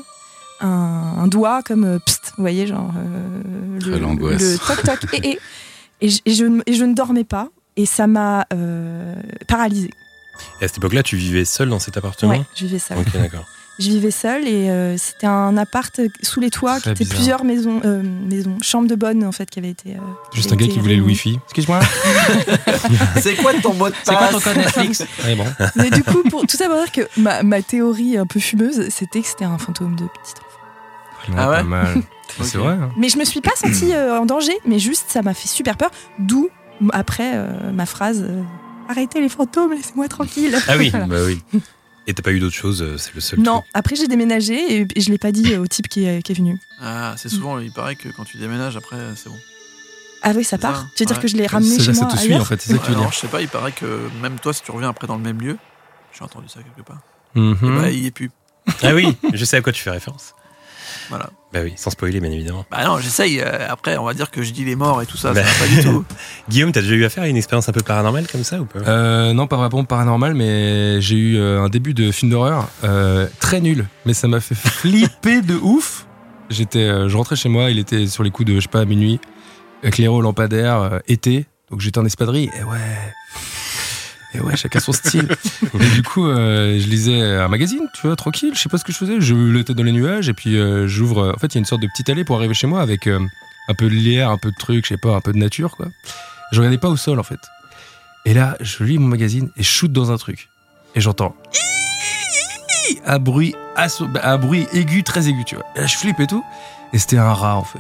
[0.59, 0.67] un,
[1.19, 4.41] un doigt comme euh, psst, vous voyez, genre euh, le, l'angoisse.
[4.41, 5.39] le toc toc et, et,
[6.01, 9.15] et, je, et je ne- dormais pas et ça m'a euh,
[9.47, 9.91] paralysée.
[10.61, 12.31] Et à cette époque-là, tu vivais seul dans cet appartement?
[12.33, 12.97] Ouais, je vivais seule.
[12.99, 13.45] Ok, d'accord.
[13.77, 17.15] Je vivais seule et euh, c'était un appart sous les toits qui était bizarre.
[17.17, 19.95] plusieurs maisons, euh, maisons, chambres de bonne en fait qui avaient été.
[19.95, 19.99] euh,
[20.33, 21.07] Juste un gars qui voulait le réunies.
[21.11, 21.39] wifi.
[21.43, 21.81] Excuse-moi.
[23.21, 25.45] C'est quoi ton mot de passe C'est quoi ton code Netflix Ouais, bon.
[25.75, 28.87] Mais du coup, pour tout ça pour dire que ma, ma théorie un peu fumeuse,
[28.89, 31.35] c'était que c'était un fantôme de petit enfant.
[31.37, 31.57] Ah ouais?
[31.57, 32.01] Pas mal.
[32.41, 32.73] C'est vrai.
[32.73, 32.91] hein.
[32.97, 35.75] Mais je me suis pas sentie euh, en danger, mais juste ça m'a fait super
[35.77, 35.91] peur.
[36.19, 36.47] D'où
[36.93, 38.41] après euh, ma phrase euh,
[38.87, 40.57] arrêtez les fantômes, laissez-moi tranquille.
[40.67, 41.07] Ah oui, Voilà.
[41.07, 41.41] Bah oui.
[42.07, 43.71] Et t'as pas eu d'autre chose, euh, c'est le seul Non, truc.
[43.73, 46.35] après j'ai déménagé et, et je l'ai pas dit au type qui est, qui est
[46.35, 46.59] venu.
[46.79, 49.37] Ah, c'est souvent, il paraît que quand tu déménages, après, c'est bon.
[50.21, 50.81] Ah oui, ça part.
[50.81, 51.21] ça, tu veux dire ouais.
[51.23, 52.85] que je l'ai ramené Ça, chez ça moi te suit en fait, c'est ça que
[52.85, 53.11] tu veux dire.
[53.11, 55.39] je sais pas, il paraît que même toi, si tu reviens après dans le même
[55.39, 55.57] lieu,
[56.15, 56.99] j'ai entendu ça quelque part,
[57.33, 57.57] Mhm.
[57.63, 58.29] eh bah, il y est plus.
[58.83, 60.34] Ah oui, je sais à quoi tu fais référence.
[61.09, 61.29] Voilà.
[61.53, 62.65] Bah oui, sans spoiler, bien évidemment.
[62.69, 63.39] Bah non, j'essaye.
[63.39, 65.43] euh, après, on va dire que je dis les morts et tout ça, Bah.
[65.43, 66.03] ça va pas du tout.
[66.49, 68.79] Guillaume, t'as déjà eu affaire à une expérience un peu paranormale comme ça ou pas?
[68.79, 73.27] Euh, non, pas vraiment paranormal, mais j'ai eu euh, un début de film d'horreur euh,
[73.39, 76.05] très nul, mais ça m'a fait flipper de ouf.
[76.49, 78.83] J'étais, euh, je rentrais chez moi, il était sur les coups de je sais pas
[78.85, 79.19] minuit,
[79.81, 82.51] éclairé au lampadaire, euh, été, donc j'étais en espadrille.
[82.59, 82.77] Et ouais,
[84.35, 85.27] et ouais, chacun son style.
[85.79, 88.51] et du coup, euh, je lisais un magazine, tu vois, tranquille.
[88.55, 89.21] Je sais pas ce que je faisais.
[89.21, 91.19] Je le tête dans les nuages et puis euh, j'ouvre.
[91.23, 92.81] euh, En fait, il y a une sorte de petite allée pour arriver chez moi
[92.81, 93.19] avec euh,
[93.69, 95.75] un peu de l'air, un peu de trucs, je sais pas, un peu de nature,
[95.77, 95.87] quoi.
[96.51, 97.39] Je regardais pas au sol en fait.
[98.25, 100.49] Et là, je lis mon magazine et je shoot dans un truc.
[100.95, 101.35] Et j'entends
[103.05, 103.55] un bruit,
[104.23, 105.65] un bruit aigu, très aigu, tu vois.
[105.75, 106.43] Et là, je flippe et tout.
[106.93, 107.79] Et c'était un rat, en fait.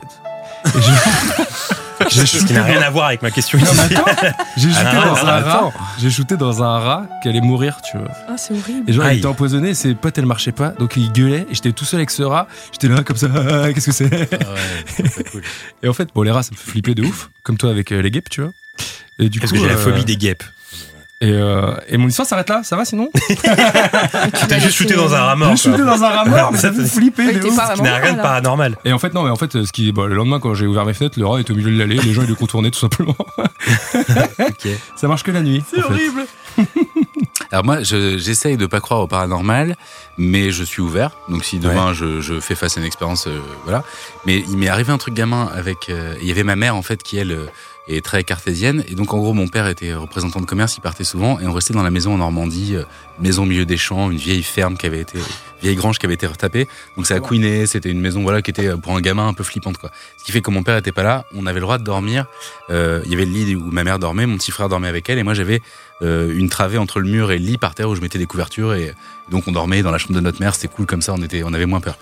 [0.65, 1.73] Et je-
[2.47, 3.95] qui n'a rien à voir avec ma question Non, mais ici.
[3.95, 5.69] attends, j'ai shooté Ah, dans un attends.
[5.69, 5.73] rat.
[5.99, 8.07] J'ai shooté dans un rat qui allait mourir, tu vois.
[8.27, 8.89] Ah, c'est horrible.
[8.89, 9.15] Et genre, Aïe.
[9.15, 10.69] il était empoisonné, ses potes, elles marchaient pas.
[10.69, 11.45] Donc, il gueulait.
[11.49, 12.47] Et j'étais tout seul avec ce rat.
[12.71, 13.27] J'étais là, comme ça.
[13.35, 15.41] Ah, Qu'est-ce que c'est Ah ouais, c'est cool.
[15.83, 17.29] Et en fait, bon, les rats, ça me fait flipper de ouf.
[17.43, 18.51] Comme toi avec euh, les guêpes, tu vois.
[19.19, 20.43] Et du Parce coup, que j'ai la euh, phobie des guêpes.
[21.21, 23.09] Et, euh, et mon histoire s'arrête là, ça va sinon?
[24.49, 25.55] T'as juste shooté dans un rat mort.
[25.55, 27.95] J'ai shooté dans un rat mort, mais ça c'est- flipper Ouais, t'es Ce qui n'a
[27.95, 28.77] rien de paranormal.
[28.83, 30.85] Et en fait, non, mais en fait, ce qui, bon, le lendemain, quand j'ai ouvert
[30.85, 32.79] mes fenêtres, le rat était au milieu de l'allée, les gens, ils le contournaient tout
[32.79, 33.15] simplement.
[34.39, 34.67] Ok.
[34.95, 35.63] Ça marche que la nuit.
[35.69, 35.83] C'est fait.
[35.85, 36.25] horrible.
[37.51, 39.75] Alors moi, je- j'essaye de pas croire au paranormal,
[40.17, 41.11] mais je suis ouvert.
[41.29, 43.83] Donc si demain je, je fais face à une expérience, euh, voilà.
[44.25, 45.89] Mais il m'est arrivé un truc gamin avec.
[45.89, 47.37] euh, Il y avait ma mère en fait qui elle
[47.87, 51.03] est très cartésienne et donc en gros mon père était représentant de commerce, il partait
[51.03, 52.83] souvent et on restait dans la maison en Normandie, euh,
[53.19, 55.19] maison au milieu des champs, une vieille ferme qui avait été
[55.61, 56.67] vieille grange qui avait été retapée.
[56.95, 59.33] Donc ça a couiné, c'était une maison voilà qui était euh, pour un gamin un
[59.33, 59.91] peu flippante quoi.
[60.17, 62.25] Ce qui fait que mon père était pas là, on avait le droit de dormir.
[62.69, 65.09] Euh, il y avait le lit où ma mère dormait, mon petit frère dormait avec
[65.09, 65.61] elle et moi j'avais
[66.01, 68.25] euh, une travée entre le mur et le lit par terre où je mettais des
[68.25, 68.93] couvertures et
[69.29, 71.43] donc on dormait dans la chambre de notre mère, c'était cool comme ça, on était,
[71.43, 71.97] on avait moins peur.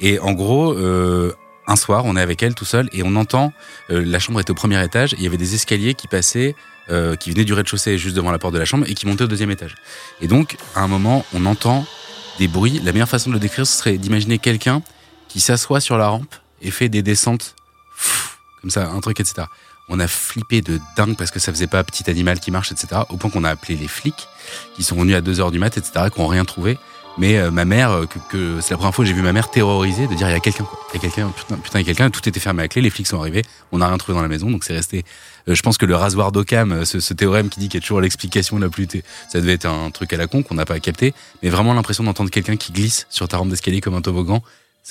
[0.00, 1.32] Et en gros, euh,
[1.68, 3.52] un soir, on est avec elle tout seul et on entend,
[3.90, 6.56] euh, la chambre était au premier étage, il y avait des escaliers qui passaient,
[6.90, 9.24] euh, qui venaient du rez-de-chaussée juste devant la porte de la chambre et qui montaient
[9.24, 9.74] au deuxième étage.
[10.20, 11.86] Et donc, à un moment, on entend
[12.38, 12.80] des bruits.
[12.82, 14.82] La meilleure façon de le décrire, ce serait d'imaginer quelqu'un
[15.28, 17.54] qui s'assoit sur la rampe et fait des descentes,
[17.96, 19.46] pff, comme ça, un truc, etc.
[19.90, 23.02] On a flippé de dingue parce que ça faisait pas petit animal qui marche, etc.
[23.10, 24.28] Au point qu'on a appelé les flics,
[24.74, 26.78] qui sont venus à 2h du mat, etc., qui n'ont rien trouvé.
[27.18, 29.32] Mais euh, ma mère, euh, que, que c'est la première fois que j'ai vu ma
[29.32, 30.78] mère terrorisée de dire il y a quelqu'un, quoi.
[30.92, 32.80] Il y a quelqu'un, putain, putain, il y a quelqu'un, tout était fermé à clé,
[32.80, 33.42] les flics sont arrivés,
[33.72, 35.04] on n'a rien trouvé dans la maison, donc c'est resté.
[35.48, 37.82] euh, je pense que le rasoir d'Occam, euh, ce, ce théorème qui dit qu'il y
[37.82, 38.86] a toujours l'explication la plus.
[39.28, 41.12] Ça devait être un truc à la con qu'on n'a pas capté,
[41.42, 44.40] mais vraiment l'impression d'entendre quelqu'un qui glisse sur ta rampe d'escalier comme un toboggan,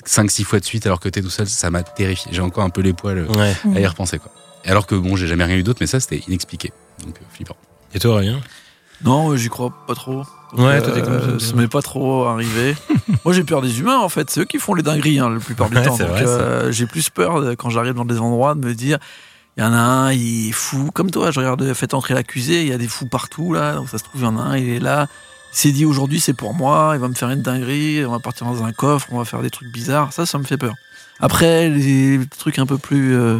[0.05, 2.30] 5-6 fois de suite alors que t'es tout seul, ça m'a terrifié.
[2.34, 3.55] J'ai encore un peu les poils Ouais.
[3.75, 4.32] à y repenser, quoi.
[4.65, 6.71] Et alors que bon, j'ai jamais rien eu d'autre, mais ça c'était inexpliqué.
[7.05, 7.55] Donc euh, flippant.
[7.93, 8.41] Et toi, Aurélien?
[9.04, 10.24] Non, j'y crois pas trop.
[10.54, 12.76] Donc, Ouais, toi, t'es comme ça, euh, ça m'est pas trop arrivé.
[13.26, 14.30] Moi, j'ai peur des humains, en fait.
[14.30, 15.98] C'est eux qui font les dingueries, hein, la plupart du Ouais, temps.
[16.02, 18.98] euh, j'ai plus peur de- quand j'arrive dans des endroits de me dire,
[19.58, 20.89] il y en a un, il est fou.
[20.93, 23.74] Comme toi, je regarde Faites entrer l'accusé, il y a des fous partout, là.
[23.74, 25.08] Donc, ça se trouve, il y en a un, il est là.
[25.54, 28.20] Il s'est dit, aujourd'hui, c'est pour moi, il va me faire une dinguerie, on va
[28.20, 30.14] partir dans un coffre, on va faire des trucs bizarres.
[30.14, 30.74] Ça, ça me fait peur.
[31.20, 33.16] Après, les trucs un peu plus.
[33.16, 33.39] euh,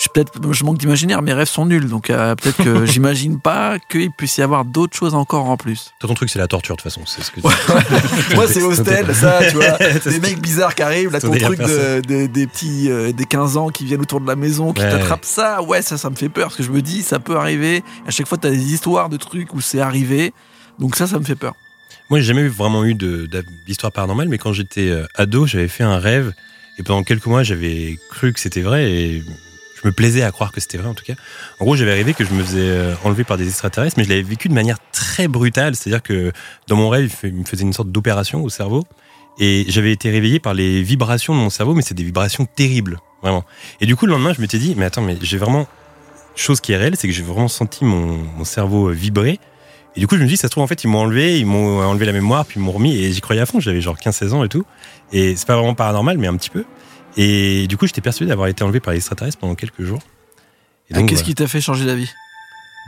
[0.00, 3.78] je, peut-être, je manque d'imaginaire, mes rêves sont nuls, donc euh, peut-être que j'imagine pas
[3.90, 5.92] qu'il puisse y avoir d'autres choses encore en plus.
[6.00, 7.02] Toi, ton truc, c'est la torture, de toute façon.
[7.06, 7.46] C'est ce que tu...
[8.34, 9.76] Moi, c'est hostel, ça, tu vois.
[10.02, 12.00] C'est Des mecs bizarres qui arrivent, là, Ton truc de, perso.
[12.08, 14.90] de- des petits, euh, des 15 ans qui viennent autour de la maison, qui Ouais.
[14.90, 15.60] t'attrapent ça.
[15.62, 17.82] Ouais, ça, ça me fait peur, parce que je me dis, ça peut arriver.
[18.06, 20.32] À chaque fois, t'as des histoires de trucs où c'est arrivé.
[20.78, 21.54] Donc ça, ça me fait peur.
[22.08, 25.98] Moi, j'ai jamais vraiment eu d'histoire paranormale, mais quand j'étais euh, ado, j'avais fait un
[25.98, 26.32] rêve.
[26.78, 29.22] Et pendant quelques mois, j'avais cru que c'était vrai et
[29.82, 31.14] je me plaisais à croire que c'était vrai en tout cas.
[31.58, 34.08] En gros, j'avais rêvé que je me faisais euh, enlever par des extraterrestres, mais je
[34.10, 35.74] l'avais vécu de manière très brutale.
[35.74, 36.32] C'est-à-dire que
[36.66, 38.84] dans mon rêve, il me faisait une sorte d'opération au cerveau.
[39.38, 42.98] Et j'avais été réveillé par les vibrations de mon cerveau, mais c'est des vibrations terribles,
[43.22, 43.44] vraiment.
[43.80, 45.66] Et du coup, le lendemain, je m'étais dit, mais attends, mais j'ai vraiment.
[46.36, 49.40] Chose qui est réelle, c'est que j'ai vraiment senti mon, mon cerveau euh, vibrer.
[49.96, 51.46] Et du coup, je me dis, ça se trouve, en fait, ils m'ont enlevé, ils
[51.46, 53.96] m'ont enlevé la mémoire, puis ils m'ont remis, et j'y croyais à fond, j'avais genre
[53.96, 54.64] 15-16 ans et tout.
[55.12, 56.64] Et c'est pas vraiment paranormal, mais un petit peu.
[57.22, 60.00] Et du coup, j'étais persuadé d'avoir été enlevé par les extraterrestres pendant quelques jours.
[60.88, 61.22] Et Ah, Qu'est-ce voilà.
[61.22, 62.08] qui t'a fait changer d'avis?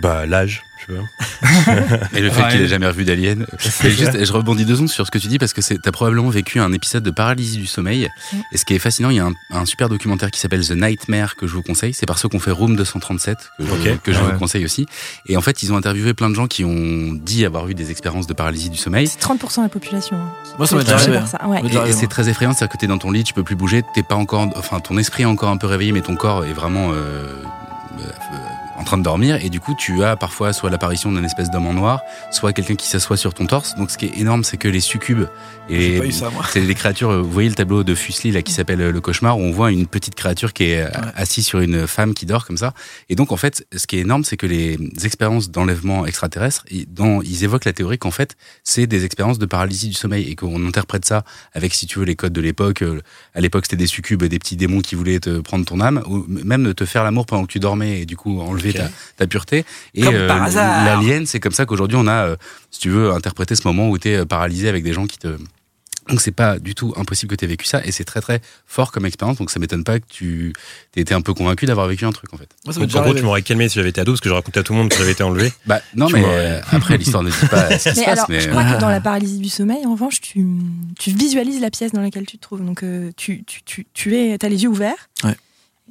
[0.01, 2.09] Bah, l'âge, je sais pas.
[2.17, 2.49] Et le fait Ouais.
[2.51, 3.47] qu'il ait jamais revu d'Alien.
[3.85, 5.93] Et juste, je rebondis deux secondes sur ce que tu dis parce que c'est, t'as
[5.93, 8.09] probablement vécu un épisode de paralysie du sommeil.
[8.53, 10.73] Et ce qui est fascinant, il y a un, un super documentaire qui s'appelle The
[10.73, 11.93] Nightmare que je vous conseille.
[11.95, 14.01] C'est par ceux qu'on fait Room 237 que je, Ok.
[14.03, 14.87] que je Ah vous conseille aussi.
[15.27, 17.91] Et en fait, ils ont interviewé plein de gens qui ont dit avoir eu des
[17.91, 19.07] expériences de paralysie du sommeil.
[19.07, 20.17] C'est 30% de la population.
[20.17, 21.21] hein, Moi, ça être déjà arrivé.
[21.47, 21.89] Ouais.
[21.89, 24.03] Et, c'est très effrayant, c'est-à-dire que t'es dans ton lit, tu peux plus bouger, t'es
[24.03, 26.91] pas encore, enfin ton esprit est encore un peu réveillé, mais ton corps est vraiment
[26.93, 26.95] euh,
[28.01, 28.05] euh,
[28.83, 29.37] en train de dormir.
[29.43, 32.01] Et du coup, tu as parfois soit l'apparition d'une espèce d'homme en noir,
[32.33, 33.77] soit quelqu'un qui s'assoit sur ton torse.
[33.77, 35.27] Donc, ce qui est énorme, c'est que les succubes
[35.71, 36.01] et
[36.51, 37.23] c'est les créatures.
[37.23, 39.71] Vous voyez le tableau de Fuseli là qui s'appelle euh, le cauchemar, où on voit
[39.71, 42.75] une petite créature qui est euh, assise sur une femme qui dort comme ça.
[43.09, 47.45] Et donc, en fait, ce qui est énorme, c'est que les expériences d'enlèvement extraterrestre, ils
[47.45, 51.05] évoquent la théorie qu'en fait, c'est des expériences de paralysie du sommeil et qu'on interprète
[51.05, 51.23] ça
[51.55, 52.83] avec, si tu veux, les codes de l'époque.
[52.83, 53.01] Euh,
[53.35, 56.25] À l'époque, c'était des succubes, des petits démons qui voulaient te prendre ton âme, ou
[56.27, 58.87] même de te faire l'amour pendant que tu dormais et du coup enlever Ok.
[58.87, 59.65] ta, ta pureté.
[59.95, 60.85] Et Comme par hasard.
[60.85, 62.37] l'alien, c'est comme ça qu'aujourd'hui, on a, euh,
[62.71, 65.37] si tu veux, interprété ce moment où tu es paralysé avec des gens qui te
[66.09, 68.41] donc c'est pas du tout impossible que tu aies vécu ça et c'est très très
[68.67, 70.53] fort comme expérience donc ça m'étonne pas que tu
[70.97, 72.49] aies été un peu convaincu d'avoir vécu un truc en fait.
[72.65, 73.21] Moi, ça Donc, en gros, arrivé.
[73.21, 74.89] tu m'aurais calmé si j'avais été ado, parce que je racontais à tout le monde
[74.89, 75.53] que j'avais été enlevé.
[75.67, 78.41] Bah non Tu mais euh, après l'histoire ne dit pas ce qui se passe mais
[78.41, 80.45] je crois que dans la paralysie du sommeil, en revanche, tu,
[80.99, 82.65] tu visualises la pièce dans laquelle tu te trouves.
[82.65, 85.37] Donc, euh, tu, tu, tu, tu es, as les yeux ouverts, Ouais.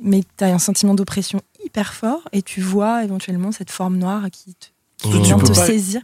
[0.04, 4.26] mais tu as un sentiment d'oppression hyper fort et tu vois éventuellement cette forme noire
[4.32, 6.02] qui te, qui vient te pas- saisir.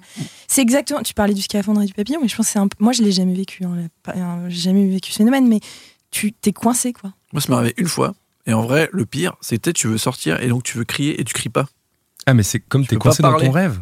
[0.48, 1.02] C'est exactement.
[1.02, 2.68] Tu parlais du scaphandre et du papillon, mais je pense que c'est un.
[2.80, 3.64] Moi, je l'ai jamais vécu.
[3.64, 5.60] Hein, euh, j'ai jamais vécu ce phénomène, mais
[6.12, 7.14] tu t'es coincé, quoi.
[7.34, 8.16] Moi, ça m'est arrivé une fois.
[8.46, 11.24] Et en vrai, le pire, peut-être tu veux sortir et donc tu veux crier et
[11.26, 11.68] tu cries pas.
[12.26, 13.80] Ah, mais c'est comme Tu pas coincé dans ton rêve.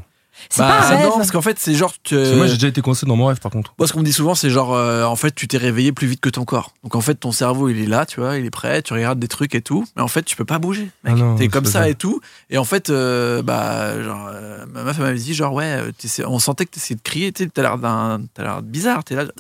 [0.49, 0.97] C'est pas un rêve.
[0.99, 1.93] Bah, non, parce qu'en fait, c'est genre.
[2.03, 3.73] tu- Parce que moi, j'ai déjà été coincé dans mon rêve, par contre.
[3.79, 6.07] Moi, ce qu'on me dit souvent, c'est genre, euh, en fait, tu t'es réveillé plus
[6.07, 6.73] vite que ton corps.
[6.83, 9.19] Donc, en fait, ton cerveau, il est là, tu vois, il est prêt, tu regardes
[9.19, 9.85] des trucs et tout.
[9.95, 10.89] Mais en fait, tu peux pas bouger.
[11.03, 11.15] Mec.
[11.19, 12.19] Ah T'es comme ça et tout.
[12.49, 15.79] Et en fait, euh, bah, genre, euh, ma meuf elle m'avait dit, genre, ouais,
[16.25, 19.15] on sentait que t'essayais de crier, tu sais, t'as l'air d'un, t'as l'air bizarre, t'es
[19.15, 19.23] là.
[19.25, 19.33] genre,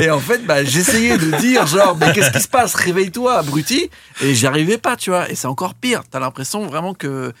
[0.00, 2.74] et en fait, bah, j'essayais de dire, genre, mais qu'est-ce qui se passe?
[2.74, 3.88] Réveille-toi, abruti.
[4.22, 5.30] Et j'y arrivais pas, tu vois.
[5.30, 6.02] Et c'est encore pire.
[6.10, 7.32] T'as l'impression vraiment que,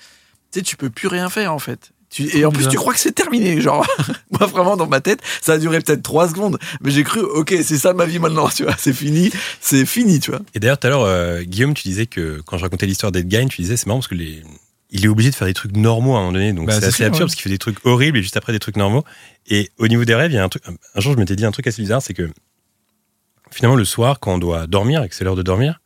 [0.54, 1.90] tu sais, tu peux plus rien faire, en fait.
[2.10, 3.60] Tu- et en plus, tu crois que c'est terminé.
[3.60, 3.84] Genre,
[4.30, 6.58] moi, vraiment, dans ma tête, ça a duré peut-être trois secondes.
[6.80, 8.76] Mais j'ai cru, ok, c'est ça ma vie maintenant, tu vois.
[8.78, 9.30] C'est fini.
[9.60, 10.40] C'est fini, tu vois.
[10.54, 13.48] Et d'ailleurs, tout à l'heure, euh, Guillaume, tu disais que quand je racontais l'histoire d'Edgain,
[13.48, 14.42] tu disais c'est marrant parce que les...
[14.90, 16.52] il est obligé de faire des trucs normaux à un moment donné.
[16.52, 17.26] Donc Bah, c'est c'est assez sûr, absurde ouais.
[17.26, 19.02] parce qu'il fait des trucs horribles et juste après des trucs normaux.
[19.48, 20.62] Et au niveau des rêves, il y a un truc.
[20.94, 22.30] Un jour, je m'étais dit un truc assez bizarre c'est que
[23.50, 25.80] finalement, le soir, quand on doit dormir et que c'est l'heure de dormir,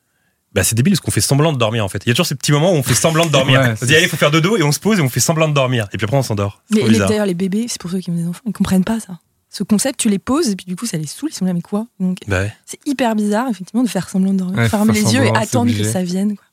[0.54, 2.02] bah, c'est débile parce qu'on fait semblant de dormir en fait.
[2.06, 3.60] Il y a toujours ces petits moments où on fait semblant de dormir.
[3.62, 5.20] Ouais, on se dit, allez, faut faire dodo et on se pose et on fait
[5.20, 5.88] semblant de dormir.
[5.92, 6.62] Et puis après, on s'endort.
[6.70, 7.08] Mais bizarre.
[7.08, 9.18] d'ailleurs, les bébés, c'est pour ceux qui ont des enfants, ils comprennent pas ça.
[9.50, 11.30] ce concept, tu les poses et puis du coup, ça les saoule.
[11.32, 11.86] Ils sont là, mais quoi?
[12.00, 12.52] Donc, Bah ouais.
[12.66, 15.70] c'est hyper bizarre, effectivement, de faire semblant de dormir, Ouais, fermer les yeux et attendre
[15.76, 16.36] que ça vienne.
[16.36, 16.44] quoi.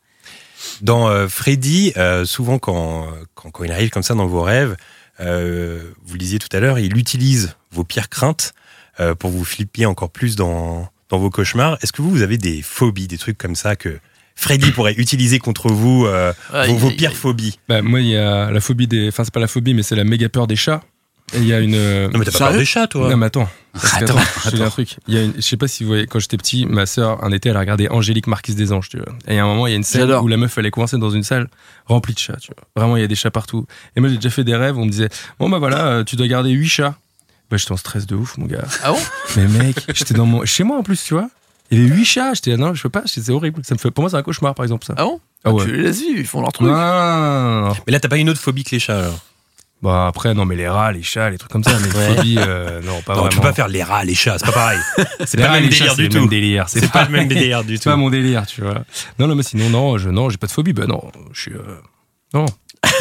[0.81, 4.75] Dans euh, Freddy, euh, souvent quand, quand, quand il arrive comme ça dans vos rêves,
[5.21, 8.53] euh, vous le disiez tout à l'heure, il utilise vos pires craintes
[8.99, 11.77] euh, pour vous flipper encore plus dans, dans vos cauchemars.
[11.81, 13.99] Est-ce que vous, vous avez des phobies, des trucs comme ça que
[14.35, 17.57] Freddy pourrait utiliser contre vous, euh, Ah, vos, pires phobies?
[17.69, 19.07] Bah, moi, il y a la phobie des.
[19.09, 20.81] Enfin, c'est pas la phobie, mais c'est la méga peur des chats.
[21.33, 21.71] Et il y a une.
[21.71, 23.45] Non, mais t'as pas peur des chats, toi Non, mais attends.
[23.73, 24.15] Que, Attends,
[24.45, 24.97] attends, un truc.
[25.07, 27.23] Il y a une- je sais pas si vous voyez, quand j'étais petit, ma sœur,
[27.23, 29.07] un été, elle a regardé Angélique Marquise des Anges, tu vois.
[29.27, 30.65] Et il y a un moment, il y a une scène où la meuf, elle
[30.67, 31.49] est coincée dans une salle
[31.85, 32.63] remplie de chats, tu vois.
[32.75, 33.65] Vraiment, il y a des chats partout.
[33.95, 35.09] Et moi, j'ai déjà fait des rêves où on me disait,
[35.39, 36.95] bon, bah voilà, euh, tu dois garder 8 chats.
[37.51, 38.63] Bah, j'étais en stress de ouf, mon gars.
[38.83, 38.99] Ah bon
[39.37, 41.29] Mais mec, j'étais dans mon, chez moi en plus, tu vois.
[41.71, 42.33] Il y avait 8 chats.
[42.35, 43.61] J'étais, non, je peux pas, c'est horrible.
[43.63, 44.93] Ça me fait, pour moi, c'est un cauchemar, par exemple, ça.
[44.97, 45.63] Ah bon Ah ouais.
[45.65, 46.67] Tu les laisses vivre, ils font leur truc.
[46.67, 49.19] Mais là, t'as pas une autre phobie que les chats, alors?
[49.81, 52.15] Bah après, non, mais les rats, les chats, les trucs comme ça, mais Ouais.
[52.15, 53.29] phobie, euh, non, pas Non, vraiment.
[53.29, 54.79] tu peux pas faire les rats, les chats, c'est pas pareil.
[55.25, 56.27] C'est pas le même délire du tout.
[56.67, 57.97] C'est pas le même délire du C'est pas tout.
[57.99, 58.83] mon délire, tu vois.
[59.19, 60.73] Non, non, mais sinon, non, je, non, j'ai pas de phobie.
[60.73, 61.51] Ben non, je suis.
[61.53, 61.77] euh,
[62.33, 62.45] Non,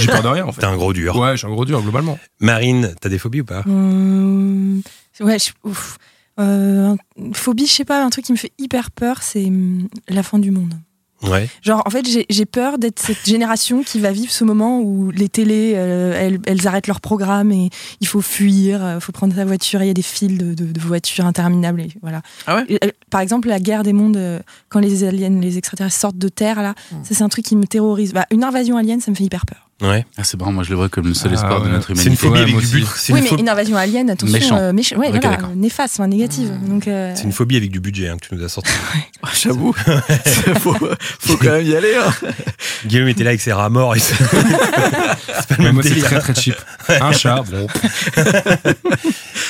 [0.00, 0.60] j'ai peur de rien en fait.
[0.60, 1.16] T'es un gros dur.
[1.16, 2.18] Ouais, je suis un gros dur globalement.
[2.40, 3.62] Marine, t'as des phobies ou pas?
[3.66, 4.82] Hum,
[5.20, 5.98] ouais, je- ouf.
[6.40, 9.88] Euh, une phobie, je sais pas, un truc qui me fait hyper peur, c'est hum,
[10.08, 10.74] la fin du monde.
[11.22, 11.48] Ouais.
[11.62, 15.10] Genre, en fait, j'ai- j'ai peur d'être cette génération qui va vivre ce moment où
[15.10, 17.70] les télés, euh, elles, elles arrêtent leur programme et
[18.00, 20.52] il faut fuir, il faut prendre sa voiture, et il y a des files de,
[20.52, 21.80] de- de voitures interminables.
[21.82, 22.20] Et voilà.
[22.46, 22.64] Ah ouais?
[22.68, 26.18] Et, euh, Par exemple, la guerre des mondes, euh, quand les aliens, les extraterrestres sortent
[26.18, 27.04] de Terre, là, Hmm.
[27.04, 28.12] ça c'est un truc qui me terrorise.
[28.12, 29.63] Bah, une invasion alien, ça me fait hyper peur.
[29.82, 30.06] Ouais.
[30.16, 31.92] Ah, c'est marrant, moi je le vois comme le seul Ah, espoir de notre C'est
[31.94, 32.26] une humanité.
[32.26, 34.56] phobie avec du c'est Oui, mais une invasion alien, attention, Méchant.
[34.56, 35.48] euh, méch- ouais, voilà, d'accord.
[35.56, 36.52] néfaste, enfin, négative.
[36.68, 38.70] Donc, euh, C'est une phobie avec du budget hein, que tu nous as sorti.
[39.42, 39.72] J'avoue.
[40.60, 40.74] faut,
[41.18, 41.94] faut quand même y aller.
[41.96, 42.12] hein.
[42.86, 43.96] Guillaume était là avec ses rats morts.
[43.96, 46.04] et c'est c'est pas le même moi, c'est délire.
[46.04, 46.54] très très cheap.
[46.88, 47.66] Un chat, bon.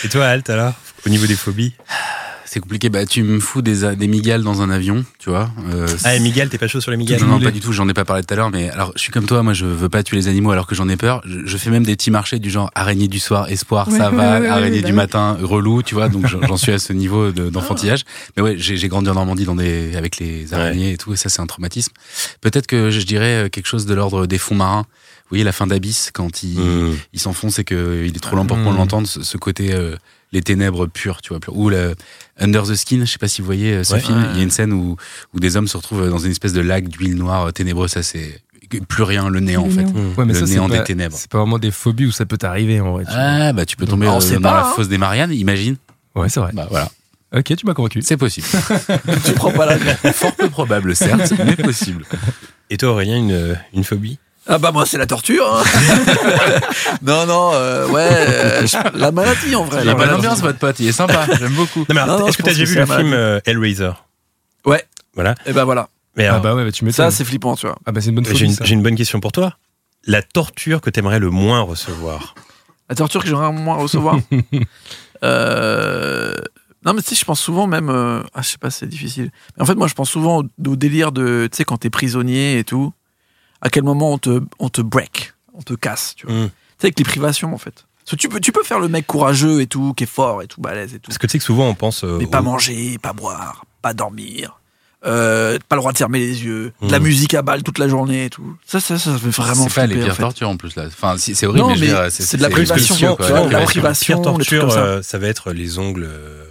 [0.04, 0.72] Et toi, Alt, alors
[1.06, 1.74] Au niveau des phobies?
[2.54, 2.88] C'est compliqué.
[2.88, 5.50] Bah, tu me fous des, des migales dans un avion, tu vois.
[5.72, 7.88] Euh, Ah, Miguel, t'es pas chaud sur les Miguel Non, non, pas du tout, j'en
[7.88, 9.88] ai pas parlé tout à l'heure, mais alors je suis comme toi, moi je veux
[9.88, 11.20] pas tuer les animaux alors que j'en ai peur.
[11.26, 14.08] Je, je fais même des petits marchés du genre araignée du soir, espoir, Ouais, ça
[14.12, 16.92] ouais, va, ouais, araignée bah du matin, relou, tu vois, donc j'en suis à ce
[16.92, 18.04] niveau de- d'enfantillage.
[18.36, 21.16] Mais ouais, j'ai j'ai grandi en Normandie dans des, avec les araignées et tout, et
[21.16, 21.92] ça c'est un traumatisme.
[22.40, 24.86] Peut-être que je dirais euh, quelque chose de l'ordre des fonds marins.
[25.24, 26.96] Vous voyez la fin d'Abyss quand il, Mmh.
[27.14, 28.76] il s'enfonce et qu'il est trop lent pour qu'on Mmh.
[28.76, 29.96] l'entende, ce, ce côté euh,
[30.34, 31.56] les ténèbres pures, tu vois, pures.
[31.56, 31.94] ou le
[32.38, 34.00] Under the Skin, je sais pas si vous voyez euh, ce Ouais.
[34.00, 34.28] film, Ouais.
[34.32, 34.96] il y a une scène où,
[35.32, 38.02] où des hommes se retrouvent dans une espèce de lac d'huile noire euh, ténébreuse, ça
[38.02, 38.42] c'est
[38.88, 39.84] plus rien, le néant en fait.
[39.84, 40.14] Mmh.
[40.18, 41.14] Ouais, mais Le ça, néant pas, des ténèbres.
[41.16, 43.04] c'est pas vraiment des phobies où ça peut t'arriver en vrai.
[43.04, 43.20] tu vois.
[43.20, 44.72] Ah bah tu peux tomber euh, dans pas, la hein.
[44.74, 45.76] fosse des Mariannes, imagine.
[46.16, 46.50] Ouais, c'est vrai.
[46.52, 46.90] Bah voilà,
[47.36, 48.02] Ok, tu m'as convaincu.
[48.02, 48.46] c'est possible.
[49.24, 49.78] tu prends pas la
[50.12, 52.04] Fort peu probable certes, mais possible.
[52.70, 54.18] Et toi, Aurélien, une, une phobie?
[54.46, 55.46] Ah bah moi c'est la torture.
[55.54, 55.62] hein.
[57.02, 59.78] non non euh, ouais euh, je- la maladie en vrai.
[59.82, 60.22] Il a la pas maladie.
[60.22, 61.86] d'ambiance votre pote, il est sympa, j'aime beaucoup.
[61.88, 63.92] Est-ce que t'as déjà vu le film euh, Hellraiser?
[64.66, 64.84] Ouais.
[65.14, 65.34] Voilà.
[65.46, 65.88] Et ben voilà.
[66.16, 67.76] Mais Ah bah ouais, bah tu Ça c'est flippant tu vois.
[67.86, 68.64] Ah bah c'est une bonne j'ai une, ça.
[68.64, 69.56] j'ai une bonne question pour toi.
[70.06, 72.34] La torture que t'aimerais le moins recevoir?
[72.90, 74.18] La torture que j'aimerais moins recevoir?
[75.22, 76.34] Euh,
[76.84, 77.88] Non, mais tu sais, je pense souvent même.
[77.88, 79.30] euh, Ah, je sais pas, c'est difficile.
[79.56, 81.48] Mais en fait, moi, je pense souvent au, au délire de.
[81.50, 82.92] Tu sais, quand t'es prisonnier et tout,
[83.64, 86.34] à quel moment on te, on te break, on te casse, tu vois.
[86.36, 86.44] Mm.
[86.48, 87.84] Tu sais, avec les privations, en fait.
[88.04, 90.42] Parce que tu peux, tu peux faire le mec courageux et tout, qui est fort
[90.42, 91.08] et tout, balèze et tout.
[91.08, 92.04] Parce que tu sais que souvent on pense.
[92.04, 94.60] euh, Mais pas manger, pas boire, pas dormir.
[95.06, 97.02] euh, pas le droit de fermer les yeux, de la Mm.
[97.02, 98.56] musique à balle toute la journée et tout.
[98.66, 100.22] Ça, ça, ça, ça fait vraiment C'est pas les flipper, pires en fait.
[100.22, 100.84] tortures en plus là.
[100.86, 103.28] Enfin, c'est horrible, Non, mais, je veux mais dire, c'est de la privation, tu quoi.
[103.42, 104.16] vois, La privation.
[104.22, 104.78] pire torture, ça.
[104.78, 106.44] euh, ça va être les ongles euh,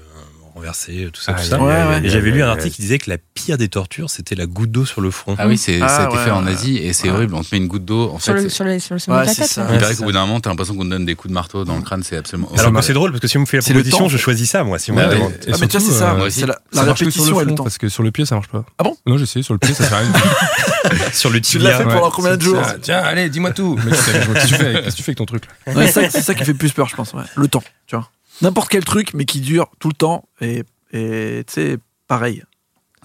[0.72, 1.60] tout ça, Ah, tout ça.
[1.62, 2.02] ouais, ouais.
[2.04, 2.72] Et j'avais lu un article ouais.
[2.72, 5.36] qui disait que la pire des tortures, c'était la goutte d'eau sur le front.
[5.38, 6.46] Ah oui, c'est, ça a Ah, été ouais, fait en.
[6.48, 7.16] Asie et c'est Ouais.
[7.16, 7.36] horrible.
[7.36, 8.12] On te met une goutte d'eau.
[8.14, 9.52] En sur, fait, le, sur, le, sur le sommet Ouais, de la c'est tête.
[9.52, 9.62] ça.
[9.64, 9.68] ouais.
[9.70, 11.30] il Ouais, paraît c'est qu'au bout d'un moment, t'as l'impression qu'on te donne des coups
[11.30, 12.50] de marteau dans le crâne, c'est absolument.
[12.58, 14.64] Alors que c'est drôle parce que si on me fait la proposition, je choisis ça,
[14.64, 14.80] moi.
[14.80, 15.18] Si on me Ouais, la ouais.
[15.20, 15.32] demande.
[15.48, 16.12] Et Ah, mais tu c'est ça.
[16.14, 16.30] euh, la, la ça
[16.72, 17.64] sur répétition le et le temps.
[17.64, 18.64] parce que sur le pied ça marche pas.
[18.78, 18.96] Ah bon?
[19.06, 20.12] Non, j'ai essayé sur le pied, ça fait rien.
[21.14, 21.78] sur le Tu l'as tibia.
[21.78, 23.78] fait pendant combien de jours Tiens, tiens, allez, dis-moi tout.
[23.90, 24.48] Qu'est-ce que
[24.96, 25.44] tu fais avec- ton truc?
[25.92, 27.14] C'est ça, qui fait plus peur, je pense.
[27.36, 28.10] Le temps, tu vois.
[28.42, 31.78] N'importe quel truc, mais qui dure tout le temps et tu sais,
[32.08, 32.44] pareil.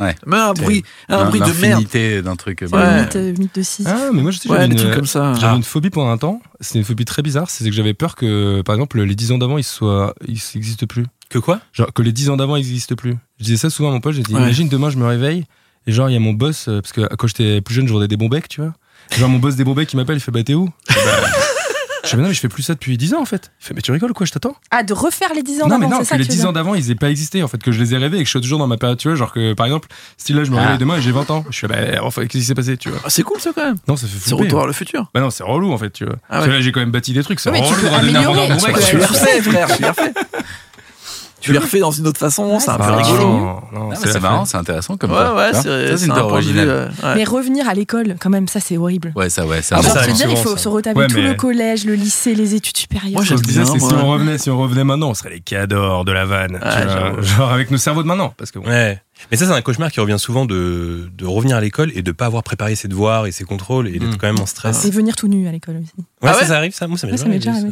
[0.01, 0.15] Ouais.
[0.27, 1.61] Mais un bruit, un bruit de merde.
[1.61, 2.63] L'infinité d'un truc.
[2.71, 3.01] Bah, Ouais.
[3.03, 3.85] mythe, euh, mythe de 6.
[3.89, 5.35] Ah, mais moi je sais, Ouais, j'avais des une, trucs comme ça.
[5.35, 5.57] j'avais Ah.
[5.57, 6.41] une phobie pendant un temps.
[6.61, 7.51] C'était une phobie très bizarre.
[7.51, 10.87] C'est que j'avais peur que, par exemple, les 10 ans d'avant, ils soient, ils n'existent
[10.87, 11.05] plus.
[11.31, 11.61] Que quoi?
[11.73, 13.17] Genre que les 10 ans d'avant n'existent plus.
[13.41, 14.41] Je disais ça souvent à mon pote, j'ai dit Ouais.
[14.41, 15.45] imagine demain je me réveille
[15.89, 17.93] et genre il y a mon boss euh, parce que quand j'étais plus jeune je
[17.93, 18.75] vendais des bons becs, tu vois.
[19.17, 20.71] Genre mon boss des bons becs il m'appelle, il fait bah t'es où?
[20.89, 20.95] Bah,
[22.09, 23.51] Je fais mais non mais je fais plus ça depuis 10 ans en fait.
[23.61, 25.79] Il fait mais tu rigoles quoi, je t'attends Ah, de refaire les 10 ans Non
[25.79, 26.95] mais d'avant, non, c'est que ça les que tu 10 veux ans d'avant ils aient
[26.95, 28.67] pas existé en fait, que je les ai rêvés et que je suis toujours dans
[28.67, 30.63] ma période, tu vois, genre que par exemple, si là je me Ah.
[30.63, 32.89] réveille demain et j'ai 20 ans, je fais bah enfin qu'est-ce qui s'est passé, tu
[32.89, 32.99] vois?
[33.05, 33.77] Ah, c'est cool ça quand même.
[33.87, 35.11] Non, ça fait C'est retour vers le futur.
[35.13, 36.17] Bah non, c'est relou en fait, tu vois.
[36.29, 37.89] Ah Parce que là j'ai quand même bâti des trucs, c'est Ouais, mais tu relou
[37.89, 39.69] peux améliorer, tu peux frère.
[41.41, 43.61] Tu les refais dans une autre façon, c'est un peu Ah, rigolo.
[43.95, 45.35] c'est marrant, c'est intéressant comme Ouais, ça.
[45.35, 45.51] ouais,
[45.97, 46.69] c'est une un originale.
[46.69, 47.15] euh, ouais.
[47.17, 49.13] Mais revenir à l'école, quand même, ça c'est horrible.
[49.17, 49.63] Ouais, ça, ouais.
[49.63, 50.65] c'est Ah, un- ça, arrive dire, il faut ça.
[50.65, 53.13] se retaper Ouais, tout mais- le collège, le lycée, les études supérieures.
[53.15, 55.41] Moi, je j'aime disais, c'est si on revenait, si on revenait maintenant, on serait les
[55.41, 56.59] cadors de la vanne.
[57.23, 58.35] genre avec nos cerveaux de maintenant.
[58.37, 59.01] Parce que bon, Ouais.
[59.33, 62.13] Mais ça, c'est un cauchemar qui revient souvent de, de revenir à l'école et de
[62.13, 64.17] pas avoir préparé ses devoirs et ses contrôles et d'être Mm.
[64.17, 64.85] quand même en stress.
[64.85, 65.91] Et venir tout nu à l'école aussi.
[66.23, 66.87] Ouais, Ah ça, arrive, ça.
[66.87, 67.71] Moi, ça m'est déjà arrivé.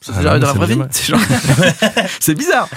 [0.00, 0.12] Ça.
[0.14, 0.80] Ah, c'est non, dans la vraie vie.
[0.90, 1.20] C'est genre-
[2.36, 2.68] bizarre.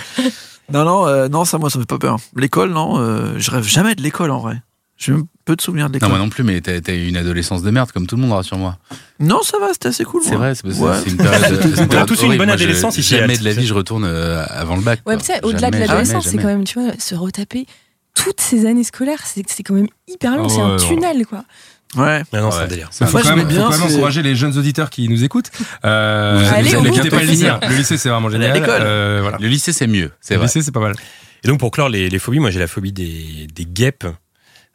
[0.72, 2.18] Non, non, euh, non, ça, moi, ça me fait pas peur.
[2.36, 4.62] L'école, non, euh, je rêve jamais de l'école en vrai.
[4.98, 6.10] J'ai même peu de souvenirs de Non, l'école.
[6.10, 8.78] moi non plus, mais t'as eu une adolescence de merde, comme tout le monde, rassure-moi.
[9.20, 10.22] Non, ça va, c'était assez cool.
[10.24, 10.92] C'est vrai, c'est Ouais.
[11.04, 11.60] c'est une période.
[11.62, 13.66] c'est une On a période tous eu une bonne adolescence ici, Jamais de la vie,
[13.66, 15.02] je retourne euh, avant le bac.
[15.06, 17.66] Ouais, tu sais, au-delà de l'adolescence, c'est quand même, tu vois, se retaper
[18.16, 20.78] toutes ces années scolaires, c'est c'est quand même hyper long, Ah c'est ouais, un non.
[20.78, 21.44] tunnel, quoi.
[21.96, 22.24] Ouais.
[22.34, 22.64] Mais non, c'est Ouais.
[22.64, 22.90] un délire.
[23.00, 25.08] Il faut, quand j'aimais même, bien, faut quand même c'est- encourager les jeunes auditeurs qui
[25.10, 25.52] nous écoutent.
[25.86, 27.36] Euh, Vous allez quittez pas le lycée.
[27.46, 27.60] Finir.
[27.68, 28.54] Le lycée, c'est vraiment génial.
[28.54, 28.82] l'école.
[28.82, 29.38] Euh, voilà.
[29.40, 30.48] Le lycée, c'est mieux, c'est Le vrai.
[30.48, 30.94] lycée, c'est pas mal.
[31.44, 34.08] Et donc, pour clore les, les phobies, moi, j'ai la phobie des, des guêpes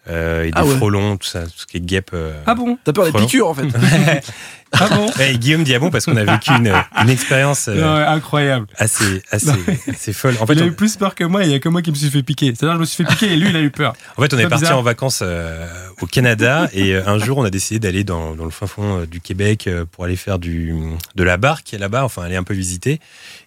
[0.08, 0.76] euh, et des Ah ouais.
[0.76, 2.10] frelons, tout ça, tout ce qui est guêpe.
[2.14, 2.32] euh.
[2.46, 3.64] Ah bon T'as peur des piqûres en fait.
[4.70, 6.70] Ah bon et Guillaume dit ah bon parce qu'on a vécu une,
[7.00, 8.66] une expérience euh, Incroyable.
[8.76, 9.48] assez, assez,
[9.88, 10.34] assez folle.
[10.40, 11.80] En fait, il a on, eu plus peur que moi, il y a que moi
[11.80, 12.52] qui me suis fait piquer.
[12.54, 13.94] C'est-à-dire, je me suis fait piquer et lui, il a eu peur.
[14.18, 15.66] en fait, on est Pas parti en vacances euh,
[16.02, 19.22] au Canada et un jour, on a décidé d'aller dans, dans le fin fond du
[19.22, 20.74] Québec pour aller faire du,
[21.14, 23.00] de la barque là-bas, enfin aller un peu visiter.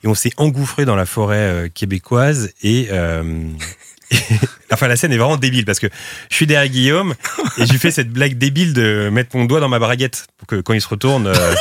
[0.03, 2.89] Et on s'est engouffré dans la forêt québécoise et
[4.73, 5.87] Enfin, la scène est vraiment débile parce que
[6.29, 7.13] je suis derrière Guillaume
[7.57, 10.47] et je lui fais cette blague débile de mettre mon doigt dans ma braguette pour
[10.47, 11.27] que quand il se retourne.
[11.27, 11.55] euh,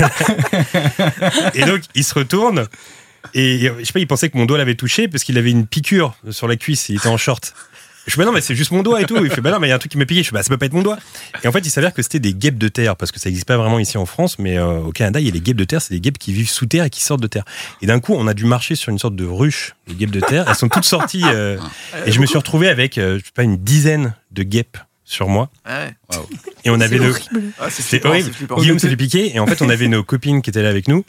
[1.54, 2.66] et donc, il se retourne
[3.34, 5.66] et je sais pas, il pensait que mon doigt l'avait touché parce qu'il avait une
[5.66, 7.54] piqûre sur la cuisse, il était en short.
[8.10, 9.24] Je fais, bah non, mais c'est juste mon doigt et tout.
[9.24, 10.24] Il fait, bah non, mais il y a un truc qui m'a piqué.
[10.24, 10.98] Je fais, bah ça peut pas être mon doigt.
[11.44, 13.46] Et en fait, il s'avère que c'était des guêpes de terre parce que ça n'existe
[13.46, 15.64] pas vraiment ici en France, mais euh, au Canada, il y a les guêpes de
[15.64, 15.80] terre.
[15.80, 17.44] C'est des guêpes qui vivent sous terre et qui sortent de terre.
[17.82, 20.18] Et d'un coup, on a dû marcher sur une sorte de ruche de guêpes de
[20.18, 20.46] terre.
[20.48, 21.56] Elles sont toutes sorties euh,
[22.04, 25.28] et je me suis retrouvé avec, euh, je sais pas, une dizaine de guêpes sur
[25.28, 25.48] moi.
[25.64, 25.94] Ouais.
[26.64, 27.52] Et on avait horrible.
[27.60, 28.32] Ah, c'est horrible.
[28.58, 30.88] Guillaume s'est fait piquer et en fait, on avait nos copines qui étaient là avec
[30.88, 31.04] nous.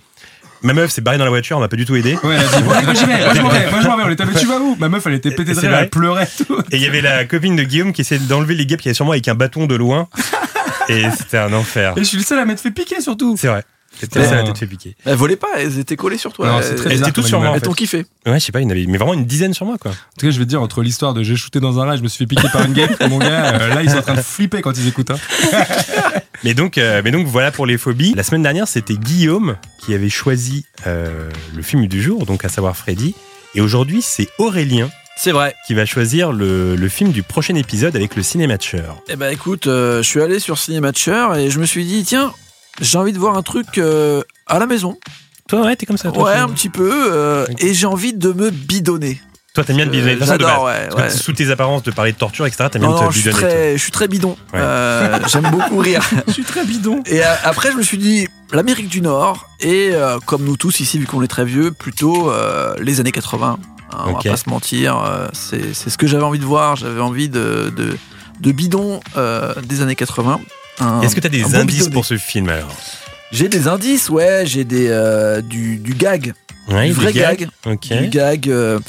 [0.63, 2.17] Ma meuf s'est barrée dans la voiture, on m'a pas du tout aidé.
[2.23, 4.03] Ouais, elle a dit, moi j'y vais, moi je m'en vais, moi je m'en vais.
[4.03, 6.27] On était, mais tu vas où Ma meuf, elle était pétée de rire, elle pleurait
[6.37, 6.59] tout.
[6.71, 8.93] Et il y avait la copine de Guillaume qui essayait d'enlever les guêpes qui avait
[8.93, 10.07] sur moi avec un bâton de loin.
[10.89, 11.93] Et c'était un enfer.
[11.95, 13.35] Et je suis le seul à m'être fait piquer surtout.
[13.37, 13.63] C'est vrai.
[13.99, 14.95] C'était Mais- ça fait piquer.
[15.05, 16.47] Elles volaient pas, elles étaient collées sur toi.
[16.47, 17.51] Non, Elles- bizarre étaient toutes sur moi.
[17.55, 18.05] Elles t'ont kiffé.
[18.25, 19.91] Ouais, je sais pas, il y en avait, mais vraiment une dizaine sur moi, quoi.
[19.91, 21.97] En tout cas, je vais te dire, entre l'histoire de j'ai shooté dans un rail,
[21.97, 24.01] je me suis fait piquer par une guêpe, mon gars, euh, là ils sont en
[24.01, 25.11] train de flipper quand ils écoutent.
[25.11, 25.19] Hein.
[26.43, 28.13] Mais donc, euh, mais donc voilà pour les phobies.
[28.15, 32.49] La semaine dernière, c'était Guillaume qui avait choisi euh, le film du jour, donc à
[32.49, 33.13] savoir Freddy.
[33.53, 35.53] Et aujourd'hui, c'est Aurélien C'est vrai.
[35.67, 38.97] qui va choisir le, le film du prochain épisode avec le cinématcheur.
[39.07, 42.33] Eh ben écoute, euh, je suis allé sur Cinématcher et je me suis dit, tiens,
[42.79, 44.97] j'ai envie de voir un truc euh, à la maison.
[45.49, 46.11] Toi, ouais, t'es comme ça.
[46.11, 46.91] Toi, Ouais, tu- un petit peu.
[47.11, 49.19] euh, et j'ai envie de me bidonner.
[49.53, 50.11] Toi, t'aimes bien te bidonner.
[50.11, 50.75] Euh, De toute façon, de J'adore, base.
[50.83, 50.87] ouais.
[50.89, 51.23] Parce que ouais.
[51.23, 53.29] Sous tes apparences de parler de torture, etc., t'aimes bien Non, te non, je suis,
[53.29, 53.39] bidonner.
[53.41, 53.49] toi.
[53.49, 54.29] très, je suis très bidon.
[54.53, 54.59] Ouais.
[54.61, 56.01] Euh, J'aime beaucoup rire.
[56.27, 57.03] Je suis très bidon.
[57.05, 60.79] Et euh, après, je me suis dit, l'Amérique du Nord, et euh, comme nous tous
[60.79, 63.59] ici, vu qu'on est très vieux, plutôt euh, les années 80.
[63.91, 64.23] hein, On Ok.
[64.23, 66.77] va pas se mentir, euh, c'est c'est ce que j'avais envie de voir.
[66.77, 67.97] J'avais envie de, de,
[68.39, 70.39] de bidon euh, des années 80.
[70.79, 71.93] Un- Est-ce que t'as des un bon indices bidonné.
[71.93, 72.75] pour ce film alors
[73.31, 76.33] J'ai des indices, ouais, j'ai des euh, du, du gag,
[76.69, 78.79] Ouais, du des vrai gag, du gag, euh,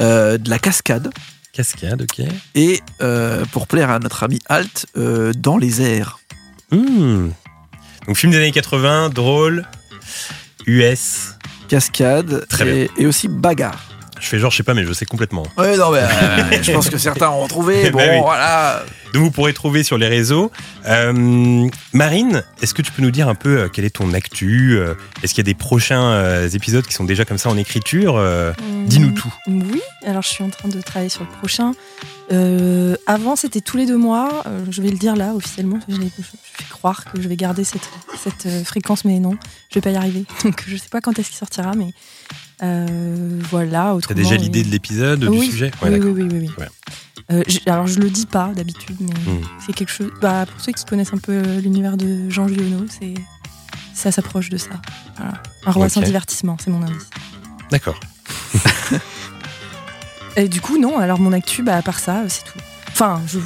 [0.00, 1.10] euh, de la cascade,
[1.52, 2.26] Cascade, ok.
[2.54, 2.80] et
[3.52, 4.86] pour plaire à notre ami Alt,
[5.36, 6.18] dans les airs.
[6.70, 7.28] Hmm.
[8.06, 9.66] Donc film des années 80, drôle,
[10.66, 11.34] US.
[11.68, 13.87] Cascade Très et, et aussi bagarre.
[14.20, 15.44] Je fais genre, je sais pas, mais je sais complètement.
[15.56, 17.90] Ouais, non, mais euh, je pense que certains ont trouvé.
[17.90, 18.18] Bon, Bah oui.
[18.22, 18.82] voilà.
[19.14, 20.50] Donc vous pourrez trouver sur les réseaux.
[20.86, 24.76] Euh, Marine, est-ce que tu peux nous dire un peu euh, quel est ton actu
[24.76, 27.56] euh, Est-ce qu'il y a des prochains euh, épisodes qui sont déjà comme ça en
[27.56, 28.52] écriture Euh,
[28.86, 29.32] Dis-nous tout.
[29.46, 31.72] Oui, alors je suis en train de travailler sur le prochain.
[32.32, 34.42] Euh, avant, c'était tous les deux mois.
[34.46, 35.78] Euh, je vais le dire là, officiellement.
[35.88, 37.88] Je, fais croire que je vais garder cette,
[38.22, 39.36] cette euh, fréquence, mais non,
[39.70, 40.24] je vais pas y arriver.
[40.44, 41.92] Donc je sais pas quand est-ce qu'il sortira, mais
[42.62, 43.96] euh, voilà.
[44.06, 44.38] T'as déjà oui.
[44.42, 46.10] l'idée de l'épisode, du sujet oui, d'accord.
[46.12, 46.50] oui, oui, oui, oui.
[46.58, 46.68] Ouais.
[47.30, 49.42] Euh, je- alors je le dis pas d'habitude, mais Hmm.
[49.64, 50.10] c'est quelque chose.
[50.22, 53.14] Bah, pour ceux qui connaissent un peu l'univers de Jean Giono, c'est
[53.94, 54.80] ça s'approche de ça.
[55.16, 55.34] Voilà.
[55.66, 57.10] Un roi sans divertissement, c'est mon indice.
[57.70, 58.00] D'accord.
[60.36, 60.98] Et du coup, non.
[60.98, 62.58] Alors mon actu, bah, à part ça, c'est tout.
[62.92, 63.38] Enfin, je.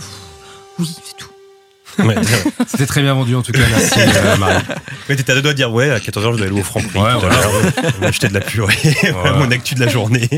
[0.79, 1.29] Oui, c'est tout.
[2.05, 2.15] Ouais,
[2.67, 4.55] C'était très bien vendu en tout cas, merci euh, Marie.
[5.09, 6.99] ouais, t'étais à deux doigts de dire ouais, à 14h je dois aller au Franprix.
[6.99, 7.13] Ouais,
[8.01, 8.97] va acheter de la purée.
[9.37, 10.29] Mon actu de la journée.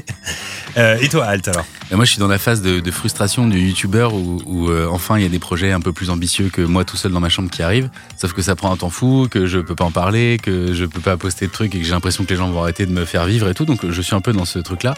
[0.76, 3.46] Euh, et toi, Alt, alors Et moi, je suis dans la phase de, de frustration
[3.46, 6.48] du youtubeur où, où, euh, enfin il y a des projets un peu plus ambitieux
[6.48, 7.90] que moi tout seul dans ma chambre qui arrivent.
[8.16, 10.84] Sauf que ça prend un temps fou, que je peux pas en parler, que je
[10.84, 12.92] peux pas poster de trucs et que j'ai l'impression que les gens vont arrêter de
[12.92, 13.64] me faire vivre et tout.
[13.64, 14.94] Donc je suis un peu dans ce truc-là.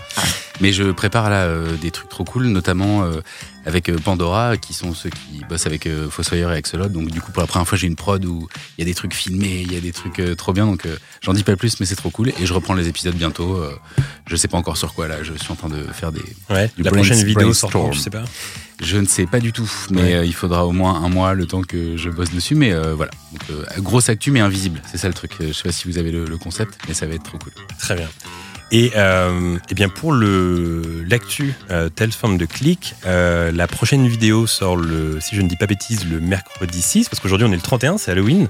[0.61, 3.21] Mais je prépare là euh, des trucs trop cool, notamment euh,
[3.67, 6.89] avec euh, Pandora, qui sont ceux qui bossent avec Fossoyeur et Axolot.
[6.89, 8.95] Donc du coup, pour la première fois, j'ai une prod où il y a des
[8.95, 10.67] trucs filmés, il y a des trucs trop bien.
[10.67, 10.87] Donc
[11.21, 12.31] j'en dis pas plus, mais c'est trop cool.
[12.41, 13.63] Et je reprends les épisodes bientôt.
[14.27, 15.23] je sais pas encore sur quoi là.
[15.23, 16.23] Je suis en train de faire des.
[16.51, 18.25] Ouais, du la prochaine vidéo sort je sais pas.
[18.83, 20.15] Je ne sais pas du tout, mais Ouais.
[20.17, 22.55] euh, il faudra au moins un mois le temps que je bosse dessus.
[22.55, 25.33] Mais euh, voilà, Donc, euh, grosse actu mais invisible, c'est ça le truc.
[25.41, 27.53] Je sais pas si vous avez le, le concept, mais ça va être trop cool.
[27.79, 28.09] Très bien.
[28.73, 31.55] Et, euh, eh bien pour le l'actu
[31.95, 36.05] telle forme de clic, la prochaine vidéo sort le, si je ne dis pas bêtise,
[36.05, 38.49] le mercredi 6, parce qu'aujourd'hui on est le 31, c'est Halloween.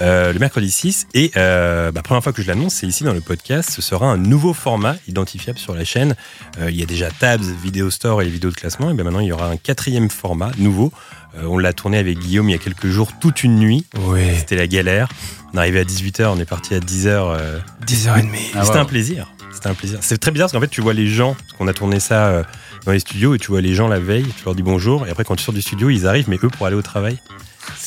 [0.00, 3.12] Euh, le mercredi 6 et euh, bah, première fois que je l'annonce, c'est ici dans
[3.12, 3.70] le podcast.
[3.70, 6.16] Ce sera un nouveau format identifiable sur la chaîne.
[6.58, 8.90] Euh, il y a déjà Tabs, Vidéo Store et les vidéos de classement.
[8.90, 10.92] Et bien maintenant, il y aura un quatrième format nouveau.
[11.36, 13.84] Euh, on l'a tourné avec Guillaume il y a quelques jours, toute une nuit.
[14.06, 14.34] Ouais.
[14.38, 15.08] C'était la galère.
[15.52, 17.08] On est arrivé à 18h, on est parti à 10h.
[17.08, 18.28] euh, 10h30.
[18.54, 18.82] Ah, c'était wow.
[18.82, 19.26] un plaisir.
[19.52, 19.98] C'était un plaisir.
[20.00, 22.44] C'est très bizarre parce qu'en fait, tu vois les gens, parce qu'on a tourné ça
[22.86, 25.10] dans les studios, et tu vois les gens la veille, tu leur dis bonjour, et
[25.10, 27.18] après, quand tu sors du studio, ils arrivent, mais eux pour aller au travail.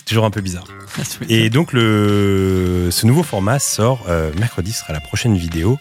[0.04, 0.66] C'est toujours un peu bizarre.
[1.30, 5.80] Et donc, le, ce nouveau format sort euh, mercredi, ce sera la prochaine vidéo.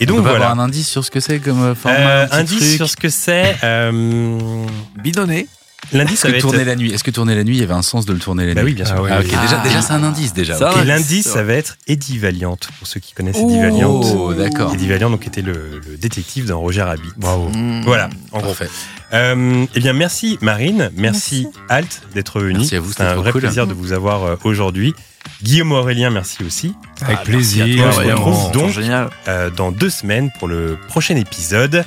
[0.00, 0.50] Et donc, On peut voilà.
[0.50, 1.98] avoir un indice sur ce que c'est comme euh, format.
[1.98, 3.56] Euh, un petit indice truc sur ce que c'est.
[3.64, 4.66] Euh,
[5.02, 5.48] Bidonné.
[5.92, 6.42] L'indice, Est-ce ça va être.
[6.42, 8.18] tourner la nuit Est-ce que tourner la nuit, il y avait un sens de le
[8.18, 8.96] tourner la Bah nuit oui, bien sûr.
[8.98, 9.24] Ah, ouais, Ah ok.
[9.24, 9.30] oui.
[9.42, 9.66] Déjà, Ah.
[9.66, 10.56] déjà c'est un indice déjà.
[10.58, 10.74] Ça.
[10.82, 13.90] Et l'indice, c'est ça va être Eddie Valiant, pour ceux qui connaissent Eddie Valiant.
[13.92, 14.74] Oh, d'accord.
[14.74, 17.08] Eddie Valiant, donc, était le, le détective dans Roger Rabbit.
[17.16, 17.48] Bravo.
[17.48, 17.82] Mmh.
[17.84, 18.48] Voilà, en gros.
[18.48, 18.68] Parfait.
[19.14, 22.58] Euh, eh bien, merci Marine, merci, Alt d'être venu.
[22.58, 23.40] Merci à vous, C'est c'était un vrai cool.
[23.40, 24.94] plaisir de vous avoir euh, aujourd'hui.
[25.42, 26.74] Guillaume Aurélien, merci aussi.
[27.00, 27.64] Avec Ah, plaisir.
[27.76, 31.84] toi, on se retrouve donc euh, dans deux semaines pour le prochain épisode.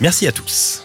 [0.00, 0.84] Merci à tous.